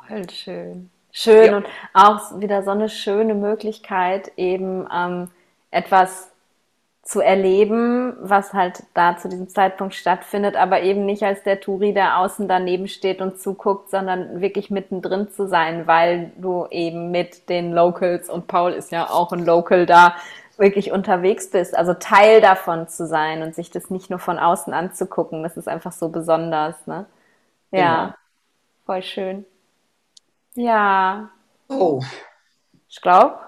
Voll 0.07 0.29
schön. 0.31 0.91
Schön 1.13 1.47
ja. 1.47 1.57
und 1.57 1.67
auch 1.95 2.41
wieder 2.41 2.63
so 2.63 2.71
eine 2.71 2.89
schöne 2.89 3.35
Möglichkeit, 3.35 4.33
eben 4.37 4.87
ähm, 4.95 5.31
etwas 5.71 6.31
zu 7.07 7.21
erleben, 7.21 8.17
was 8.21 8.53
halt 8.53 8.83
da 8.93 9.17
zu 9.17 9.29
diesem 9.29 9.49
Zeitpunkt 9.49 9.95
stattfindet, 9.95 10.57
aber 10.57 10.83
eben 10.83 11.07
nicht 11.07 11.23
als 11.23 11.45
der 11.45 11.61
Touri, 11.61 11.95
der 11.95 12.19
außen 12.19 12.49
daneben 12.49 12.89
steht 12.89 13.21
und 13.23 13.41
zuguckt, 13.41 13.91
sondern 13.91 14.41
wirklich 14.41 14.71
mittendrin 14.71 15.31
zu 15.31 15.47
sein, 15.47 15.87
weil 15.87 16.33
du 16.37 16.67
eben 16.69 17.13
mit 17.13 17.49
den 17.49 17.73
Locals 17.73 18.29
und 18.29 18.49
Paul 18.49 18.73
ist 18.73 18.91
ja 18.91 19.09
auch 19.09 19.31
ein 19.31 19.47
Local 19.47 19.87
da, 19.87 20.17
wirklich 20.57 20.91
unterwegs 20.91 21.51
bist, 21.51 21.77
also 21.77 21.95
Teil 21.95 22.41
davon 22.41 22.89
zu 22.89 23.07
sein 23.07 23.43
und 23.43 23.55
sich 23.55 23.71
das 23.71 23.89
nicht 23.89 24.11
nur 24.11 24.19
von 24.19 24.41
außen 24.41 24.73
anzugucken, 24.73 25.45
das 25.45 25.57
ist 25.57 25.69
einfach 25.69 25.93
so 25.93 26.09
besonders, 26.09 26.87
ne? 26.89 27.07
Ja, 27.71 28.05
genau. 28.07 28.15
voll 28.85 29.03
schön. 29.03 29.45
Ja. 30.55 31.29
Oh. 31.69 32.03
Ich 32.89 33.01
glaube, 33.01 33.39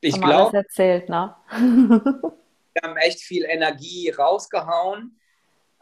ich 0.00 0.20
glaube, 0.20 0.56
erzählt, 0.56 1.08
ne? 1.08 1.34
wir 1.50 2.82
haben 2.82 2.96
echt 2.96 3.20
viel 3.20 3.44
Energie 3.44 4.10
rausgehauen. 4.10 5.18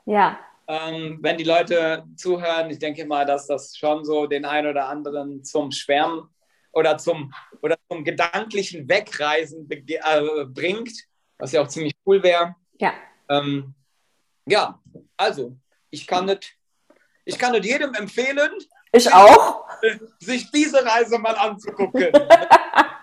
Ja. 0.07 0.39
Ähm, 0.67 1.19
wenn 1.23 1.39
die 1.39 1.45
Leute 1.45 2.05
zuhören, 2.17 2.71
ich 2.71 2.79
denke 2.79 3.07
mal, 3.07 3.25
dass 3.25 3.47
das 3.47 3.77
schon 3.77 4.05
so 4.05 4.27
den 4.27 4.45
einen 4.45 4.69
oder 4.69 4.89
anderen 4.89 5.45
zum 5.45 5.73
Schwärmen 5.73 6.29
oder 6.73 6.99
zum, 6.99 7.33
oder 7.63 7.77
zum 7.91 8.05
gedanklichen 8.05 8.89
Wegreisen 8.89 9.69
äh, 9.71 10.45
bringt, 10.45 10.93
was 11.39 11.53
ja 11.53 11.63
auch 11.63 11.69
ziemlich 11.69 11.95
cool 12.05 12.23
wäre. 12.23 12.55
Ja. 12.79 12.93
Ähm, 13.29 13.75
ja, 14.47 14.81
also, 15.17 15.57
ich 15.91 16.07
kann 16.07 16.27
das 16.27 16.41
ich 17.29 17.39
kann 17.39 17.55
jedem 17.63 17.95
empfehlen. 17.95 18.51
Ich 18.91 19.13
auch. 19.13 19.67
Sich 20.19 20.51
diese 20.51 20.83
Reise 20.83 21.19
mal 21.19 21.37
anzugucken. 21.37 22.09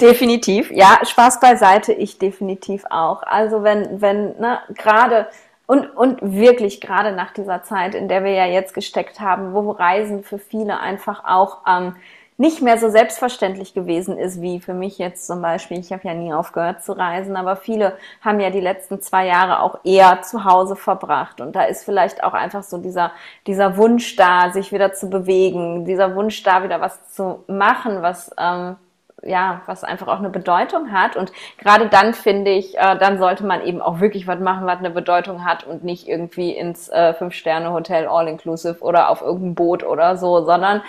definitiv. 0.00 0.70
Ja, 0.70 0.98
Spaß 1.02 1.40
beiseite, 1.40 1.92
ich 1.92 2.18
definitiv 2.18 2.84
auch. 2.90 3.22
Also 3.22 3.62
wenn, 3.62 4.00
wenn, 4.00 4.38
ne, 4.38 4.60
gerade 4.74 5.28
und, 5.66 5.96
und 5.96 6.18
wirklich 6.22 6.80
gerade 6.80 7.12
nach 7.12 7.32
dieser 7.32 7.62
Zeit, 7.62 7.94
in 7.94 8.08
der 8.08 8.22
wir 8.24 8.32
ja 8.32 8.46
jetzt 8.46 8.74
gesteckt 8.74 9.20
haben, 9.20 9.52
wo 9.52 9.70
Reisen 9.72 10.22
für 10.22 10.38
viele 10.38 10.78
einfach 10.78 11.24
auch 11.24 11.58
ähm, 11.66 11.96
nicht 12.38 12.60
mehr 12.60 12.78
so 12.78 12.90
selbstverständlich 12.90 13.72
gewesen 13.72 14.18
ist, 14.18 14.42
wie 14.42 14.60
für 14.60 14.74
mich 14.74 14.98
jetzt 14.98 15.26
zum 15.26 15.40
Beispiel. 15.40 15.78
Ich 15.78 15.90
habe 15.92 16.06
ja 16.06 16.14
nie 16.14 16.32
aufgehört 16.32 16.84
zu 16.84 16.92
reisen, 16.92 17.34
aber 17.34 17.56
viele 17.56 17.96
haben 18.20 18.40
ja 18.40 18.50
die 18.50 18.60
letzten 18.60 19.00
zwei 19.00 19.26
Jahre 19.26 19.60
auch 19.60 19.78
eher 19.84 20.20
zu 20.22 20.44
Hause 20.44 20.76
verbracht. 20.76 21.40
Und 21.40 21.56
da 21.56 21.64
ist 21.64 21.84
vielleicht 21.84 22.22
auch 22.22 22.34
einfach 22.34 22.62
so 22.62 22.78
dieser, 22.78 23.12
dieser 23.46 23.76
Wunsch 23.78 24.16
da, 24.16 24.50
sich 24.52 24.70
wieder 24.70 24.92
zu 24.92 25.08
bewegen, 25.08 25.86
dieser 25.86 26.14
Wunsch 26.14 26.42
da, 26.42 26.62
wieder 26.62 26.80
was 26.80 27.08
zu 27.14 27.42
machen, 27.46 28.02
was 28.02 28.30
ähm, 28.38 28.76
ja, 29.22 29.62
was 29.66 29.84
einfach 29.84 30.08
auch 30.08 30.18
eine 30.18 30.30
Bedeutung 30.30 30.92
hat. 30.92 31.16
Und 31.16 31.32
gerade 31.58 31.88
dann 31.88 32.14
finde 32.14 32.50
ich, 32.50 32.76
äh, 32.76 32.98
dann 32.98 33.18
sollte 33.18 33.44
man 33.44 33.62
eben 33.62 33.80
auch 33.80 34.00
wirklich 34.00 34.26
was 34.26 34.38
machen, 34.38 34.66
was 34.66 34.78
eine 34.78 34.90
Bedeutung 34.90 35.44
hat 35.44 35.64
und 35.64 35.84
nicht 35.84 36.06
irgendwie 36.06 36.52
ins 36.52 36.88
äh, 36.88 37.14
Fünf-Sterne-Hotel 37.14 38.06
All-Inclusive 38.06 38.80
oder 38.80 39.10
auf 39.10 39.22
irgendein 39.22 39.54
Boot 39.54 39.84
oder 39.84 40.16
so, 40.16 40.44
sondern 40.44 40.82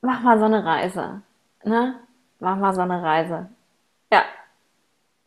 mach 0.00 0.20
mal 0.20 0.38
so 0.38 0.44
eine 0.44 0.64
Reise. 0.64 1.22
Ne? 1.64 1.94
Mach 2.38 2.56
mal 2.56 2.74
so 2.74 2.82
eine 2.82 3.02
Reise. 3.02 3.48
Ja. 4.12 4.22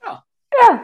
Ja. 0.03 0.23
Ja. 0.61 0.79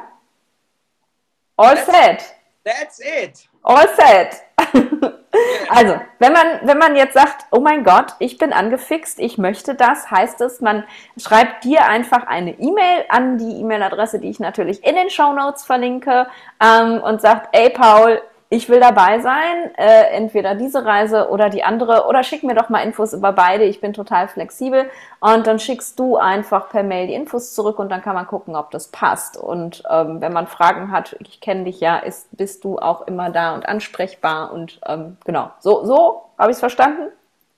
All 1.56 1.76
that's, 1.76 1.86
set. 1.86 2.36
That's 2.66 3.00
it. 3.00 3.50
All 3.64 3.88
set. 3.96 5.14
Also, 5.70 6.00
wenn 6.20 6.34
man, 6.34 6.46
wenn 6.64 6.78
man 6.78 6.96
jetzt 6.96 7.14
sagt, 7.16 7.46
oh 7.52 7.60
mein 7.60 7.84
Gott, 7.84 8.14
ich 8.20 8.38
bin 8.38 8.54
angefixt, 8.54 9.20
ich 9.20 9.38
möchte 9.38 9.74
das, 9.74 10.12
heißt 10.12 10.42
es, 10.42 10.62
man 10.62 10.84
schreibt 11.18 11.64
dir 11.64 11.88
einfach 11.88 12.28
eine 12.28 12.60
E-Mail 12.60 13.06
an 13.10 13.38
die 13.38 13.60
E-Mail-Adresse, 13.62 14.20
die 14.20 14.30
ich 14.30 14.40
natürlich 14.40 14.84
in 14.84 14.96
den 14.96 15.10
Show 15.10 15.34
Notes 15.34 15.64
verlinke, 15.64 16.28
ähm, 16.62 17.02
und 17.02 17.22
sagt, 17.22 17.50
ey 17.56 17.72
Paul, 17.72 18.22
ich 18.54 18.70
will 18.70 18.80
dabei 18.80 19.20
sein, 19.20 19.74
äh, 19.78 20.12
entweder 20.12 20.54
diese 20.54 20.86
Reise 20.86 21.30
oder 21.30 21.50
die 21.50 21.64
andere, 21.64 22.06
oder 22.06 22.24
schick 22.24 22.44
mir 22.44 22.54
doch 22.54 22.70
mal 22.70 22.82
Infos 22.82 23.12
über 23.12 23.32
beide, 23.32 23.64
ich 23.64 23.82
bin 23.82 23.94
total 23.94 24.28
flexibel. 24.28 24.92
Und 25.20 25.48
dann 25.48 25.58
schickst 25.58 25.98
du 25.98 26.18
einfach 26.18 26.70
per 26.70 26.84
Mail 26.84 27.08
die 27.08 27.16
Infos 27.16 27.56
zurück 27.56 27.80
und 27.80 27.90
dann 27.90 28.04
kann 28.04 28.14
man 28.14 28.28
gucken, 28.28 28.56
ob 28.56 28.70
das 28.70 28.90
passt. 28.90 29.38
Und 29.38 29.82
ähm, 29.90 30.22
wenn 30.22 30.34
man 30.34 30.46
Fragen 30.46 30.92
hat, 30.92 31.16
ich 31.20 31.42
kenne 31.42 31.64
dich 31.64 31.80
ja, 31.80 31.98
ist, 31.98 32.28
bist 32.38 32.64
du 32.64 32.78
auch 32.78 33.08
immer 33.08 33.32
da 33.32 33.56
und 33.56 33.68
ansprechbar. 33.68 34.54
Und 34.54 34.80
ähm, 34.86 35.18
genau, 35.26 35.52
so, 35.60 35.84
so 35.84 36.22
habe 36.38 36.52
ich 36.52 36.56
es 36.56 36.60
verstanden? 36.60 37.10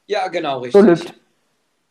Ja, 0.05 0.29
genau, 0.29 0.59
richtig. 0.59 0.81
So 0.81 0.87
lübt. 0.87 1.13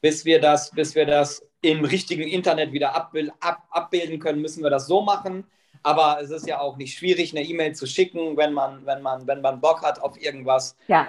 Bis 0.00 0.24
wir 0.24 0.40
das, 0.40 0.70
bis 0.70 0.94
wir 0.94 1.04
das 1.04 1.46
im 1.60 1.84
richtigen 1.84 2.26
Internet 2.26 2.72
wieder 2.72 2.96
abbild, 2.96 3.32
ab, 3.40 3.64
abbilden 3.70 4.18
können, 4.18 4.40
müssen 4.40 4.62
wir 4.62 4.70
das 4.70 4.86
so 4.86 5.02
machen. 5.02 5.44
Aber 5.84 6.18
es 6.20 6.30
ist 6.30 6.46
ja 6.48 6.60
auch 6.60 6.78
nicht 6.78 6.98
schwierig, 6.98 7.32
eine 7.32 7.46
E-Mail 7.46 7.74
zu 7.74 7.86
schicken, 7.86 8.36
wenn 8.38 8.54
man, 8.54 8.84
wenn 8.86 9.02
man, 9.02 9.26
wenn 9.26 9.42
man 9.42 9.60
Bock 9.60 9.82
hat 9.82 10.00
auf 10.00 10.20
irgendwas. 10.20 10.76
Ja. 10.88 11.06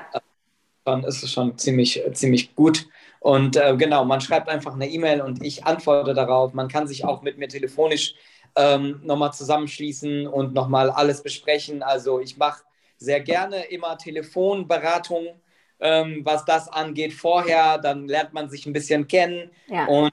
Dann 0.83 1.03
ist 1.05 1.23
es 1.23 1.31
schon 1.31 1.57
ziemlich, 1.57 2.03
ziemlich 2.11 2.53
gut. 2.55 2.85
Und 3.21 3.55
äh, 3.55 3.75
genau, 3.77 4.03
man 4.03 4.19
schreibt 4.21 4.49
einfach 4.49 4.73
eine 4.73 4.87
E-Mail 4.87 5.21
und 5.21 5.43
ich 5.43 5.65
antworte 5.65 6.13
darauf. 6.13 6.53
Man 6.53 6.67
kann 6.67 6.87
sich 6.87 7.05
auch 7.05 7.21
mit 7.21 7.37
mir 7.37 7.47
telefonisch 7.47 8.15
ähm, 8.55 8.99
nochmal 9.03 9.33
zusammenschließen 9.33 10.27
und 10.27 10.53
nochmal 10.53 10.89
alles 10.89 11.23
besprechen. 11.23 11.81
Also 11.81 12.19
ich 12.19 12.37
mache 12.37 12.63
sehr 12.97 13.21
gerne 13.21 13.63
immer 13.67 13.97
Telefonberatung, 13.97 15.41
ähm, 15.79 16.21
was 16.25 16.43
das 16.43 16.67
angeht 16.67 17.13
vorher. 17.13 17.77
Dann 17.77 18.09
lernt 18.09 18.33
man 18.33 18.49
sich 18.49 18.65
ein 18.65 18.73
bisschen 18.73 19.07
kennen 19.07 19.51
ja. 19.67 19.85
und, 19.85 20.11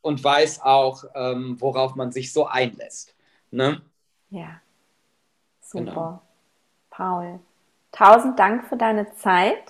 und 0.00 0.22
weiß 0.22 0.62
auch, 0.62 1.04
ähm, 1.14 1.56
worauf 1.60 1.94
man 1.94 2.10
sich 2.10 2.32
so 2.32 2.46
einlässt. 2.46 3.14
Ne? 3.52 3.80
Ja, 4.30 4.60
super. 5.60 5.84
Genau. 5.84 6.20
Paul, 6.90 7.40
tausend 7.92 8.38
Dank 8.38 8.64
für 8.64 8.76
deine 8.76 9.12
Zeit. 9.16 9.62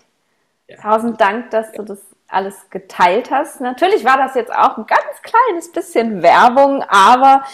Ja. 0.68 0.76
Tausend 0.76 1.20
Dank, 1.20 1.50
dass 1.50 1.72
du 1.72 1.82
das 1.82 2.00
alles 2.28 2.70
geteilt 2.70 3.30
hast. 3.30 3.60
Natürlich 3.60 4.04
war 4.04 4.16
das 4.16 4.34
jetzt 4.34 4.52
auch 4.52 4.78
ein 4.78 4.86
ganz 4.86 5.22
kleines 5.22 5.72
bisschen 5.72 6.22
Werbung, 6.22 6.82
aber 6.88 7.44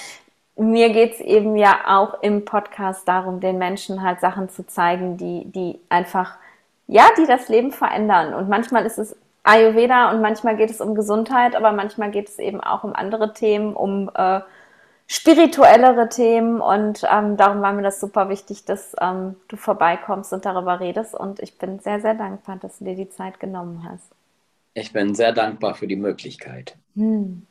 mir 0.57 0.91
geht 0.91 1.15
es 1.15 1.21
eben 1.21 1.57
ja 1.57 1.81
auch 1.87 2.23
im 2.23 2.45
Podcast 2.45 3.07
darum, 3.07 3.41
den 3.41 3.59
Menschen 3.59 4.03
halt 4.03 4.21
Sachen 4.21 4.49
zu 4.49 4.67
zeigen, 4.67 5.17
die, 5.17 5.45
die 5.47 5.79
einfach, 5.89 6.37
ja, 6.87 7.05
die 7.19 7.27
das 7.27 7.49
Leben 7.49 7.73
verändern. 7.73 8.35
Und 8.35 8.49
manchmal 8.49 8.87
ist 8.87 8.99
es 8.99 9.17
Ayurveda 9.43 10.11
und 10.11 10.21
manchmal 10.21 10.57
geht 10.57 10.71
es 10.71 10.81
um 10.81 10.95
Gesundheit, 10.95 11.55
aber 11.55 11.73
manchmal 11.73 12.11
geht 12.11 12.29
es 12.29 12.39
eben 12.39 12.61
auch 12.61 12.85
um 12.85 12.95
andere 12.95 13.33
Themen, 13.33 13.75
um 13.75 14.11
äh, 14.15 14.41
spirituellere 15.07 16.09
Themen 16.09 16.61
und 16.61 17.05
ähm, 17.11 17.37
darum 17.37 17.63
war 17.63 17.73
mir 17.73 17.83
das 17.83 18.01
super 18.01 18.29
wichtig, 18.29 18.65
dass 18.65 18.95
ähm, 19.01 19.37
du 19.49 19.57
vorbeikommst 19.57 20.33
und 20.33 20.45
darüber 20.45 20.81
redest 20.81 21.15
und 21.15 21.41
ich 21.41 21.59
bin 21.59 21.79
sehr, 21.79 22.01
sehr 22.01 22.15
dankbar, 22.15 22.57
dass 22.57 22.79
du 22.79 22.85
dir 22.85 22.97
die 22.97 23.11
Zeit 23.11 23.39
genommen 23.39 23.87
hast. 23.89 24.11
Ich 24.75 24.93
bin 24.93 25.15
sehr 25.15 25.33
dankbar 25.33 25.75
für 25.75 25.87
die 25.87 25.97
Möglichkeit. 25.97 26.77
Hm, 26.97 27.47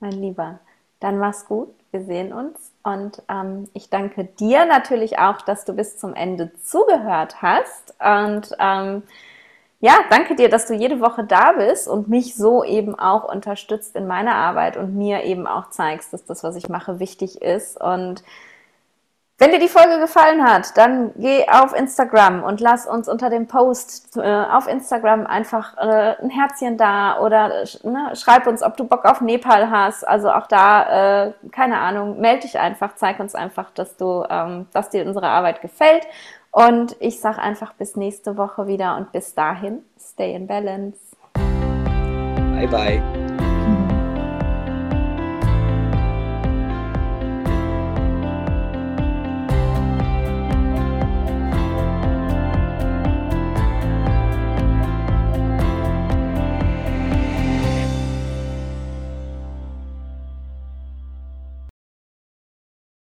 mein 0.00 0.12
Lieber, 0.12 0.58
dann 1.00 1.18
mach's 1.18 1.46
gut. 1.46 1.68
Wir 1.90 2.02
sehen 2.02 2.32
uns. 2.32 2.72
Und 2.82 3.22
ähm, 3.28 3.68
ich 3.72 3.88
danke 3.88 4.24
dir 4.24 4.66
natürlich 4.66 5.18
auch, 5.20 5.40
dass 5.42 5.64
du 5.64 5.72
bis 5.72 5.96
zum 5.96 6.14
Ende 6.14 6.50
zugehört 6.64 7.40
hast. 7.40 7.94
Und 8.00 8.50
ähm, 8.58 9.04
ja, 9.84 9.98
danke 10.08 10.34
dir, 10.34 10.48
dass 10.48 10.64
du 10.64 10.72
jede 10.72 11.02
Woche 11.02 11.24
da 11.24 11.52
bist 11.52 11.88
und 11.88 12.08
mich 12.08 12.36
so 12.36 12.64
eben 12.64 12.98
auch 12.98 13.24
unterstützt 13.30 13.94
in 13.96 14.06
meiner 14.06 14.34
Arbeit 14.34 14.78
und 14.78 14.96
mir 14.96 15.24
eben 15.24 15.46
auch 15.46 15.68
zeigst, 15.68 16.14
dass 16.14 16.24
das, 16.24 16.42
was 16.42 16.56
ich 16.56 16.70
mache, 16.70 17.00
wichtig 17.00 17.42
ist. 17.42 17.78
Und 17.78 18.24
wenn 19.36 19.50
dir 19.50 19.58
die 19.58 19.68
Folge 19.68 20.00
gefallen 20.00 20.42
hat, 20.42 20.78
dann 20.78 21.12
geh 21.16 21.46
auf 21.50 21.74
Instagram 21.76 22.42
und 22.44 22.62
lass 22.62 22.86
uns 22.86 23.10
unter 23.10 23.28
dem 23.28 23.46
Post 23.46 24.16
äh, 24.16 24.22
auf 24.22 24.68
Instagram 24.68 25.26
einfach 25.26 25.76
äh, 25.76 26.14
ein 26.22 26.30
Herzchen 26.30 26.78
da 26.78 27.20
oder 27.20 27.64
ne, 27.82 28.12
schreib 28.14 28.46
uns, 28.46 28.62
ob 28.62 28.78
du 28.78 28.84
Bock 28.84 29.04
auf 29.04 29.20
Nepal 29.20 29.70
hast. 29.70 30.08
Also 30.08 30.30
auch 30.30 30.46
da, 30.46 31.26
äh, 31.26 31.32
keine 31.52 31.78
Ahnung, 31.78 32.22
melde 32.22 32.42
dich 32.42 32.58
einfach, 32.58 32.94
zeig 32.94 33.20
uns 33.20 33.34
einfach, 33.34 33.70
dass 33.72 33.98
du, 33.98 34.24
ähm, 34.30 34.66
dass 34.72 34.88
dir 34.88 35.04
unsere 35.04 35.28
Arbeit 35.28 35.60
gefällt. 35.60 36.06
Und 36.54 36.94
ich 37.00 37.18
sage 37.18 37.40
einfach 37.40 37.72
bis 37.72 37.96
nächste 37.96 38.36
Woche 38.36 38.68
wieder 38.68 38.96
und 38.96 39.10
bis 39.10 39.34
dahin, 39.34 39.80
stay 39.98 40.36
in 40.36 40.46
balance. 40.46 40.98
Bye 41.34 42.68
bye. 42.68 43.23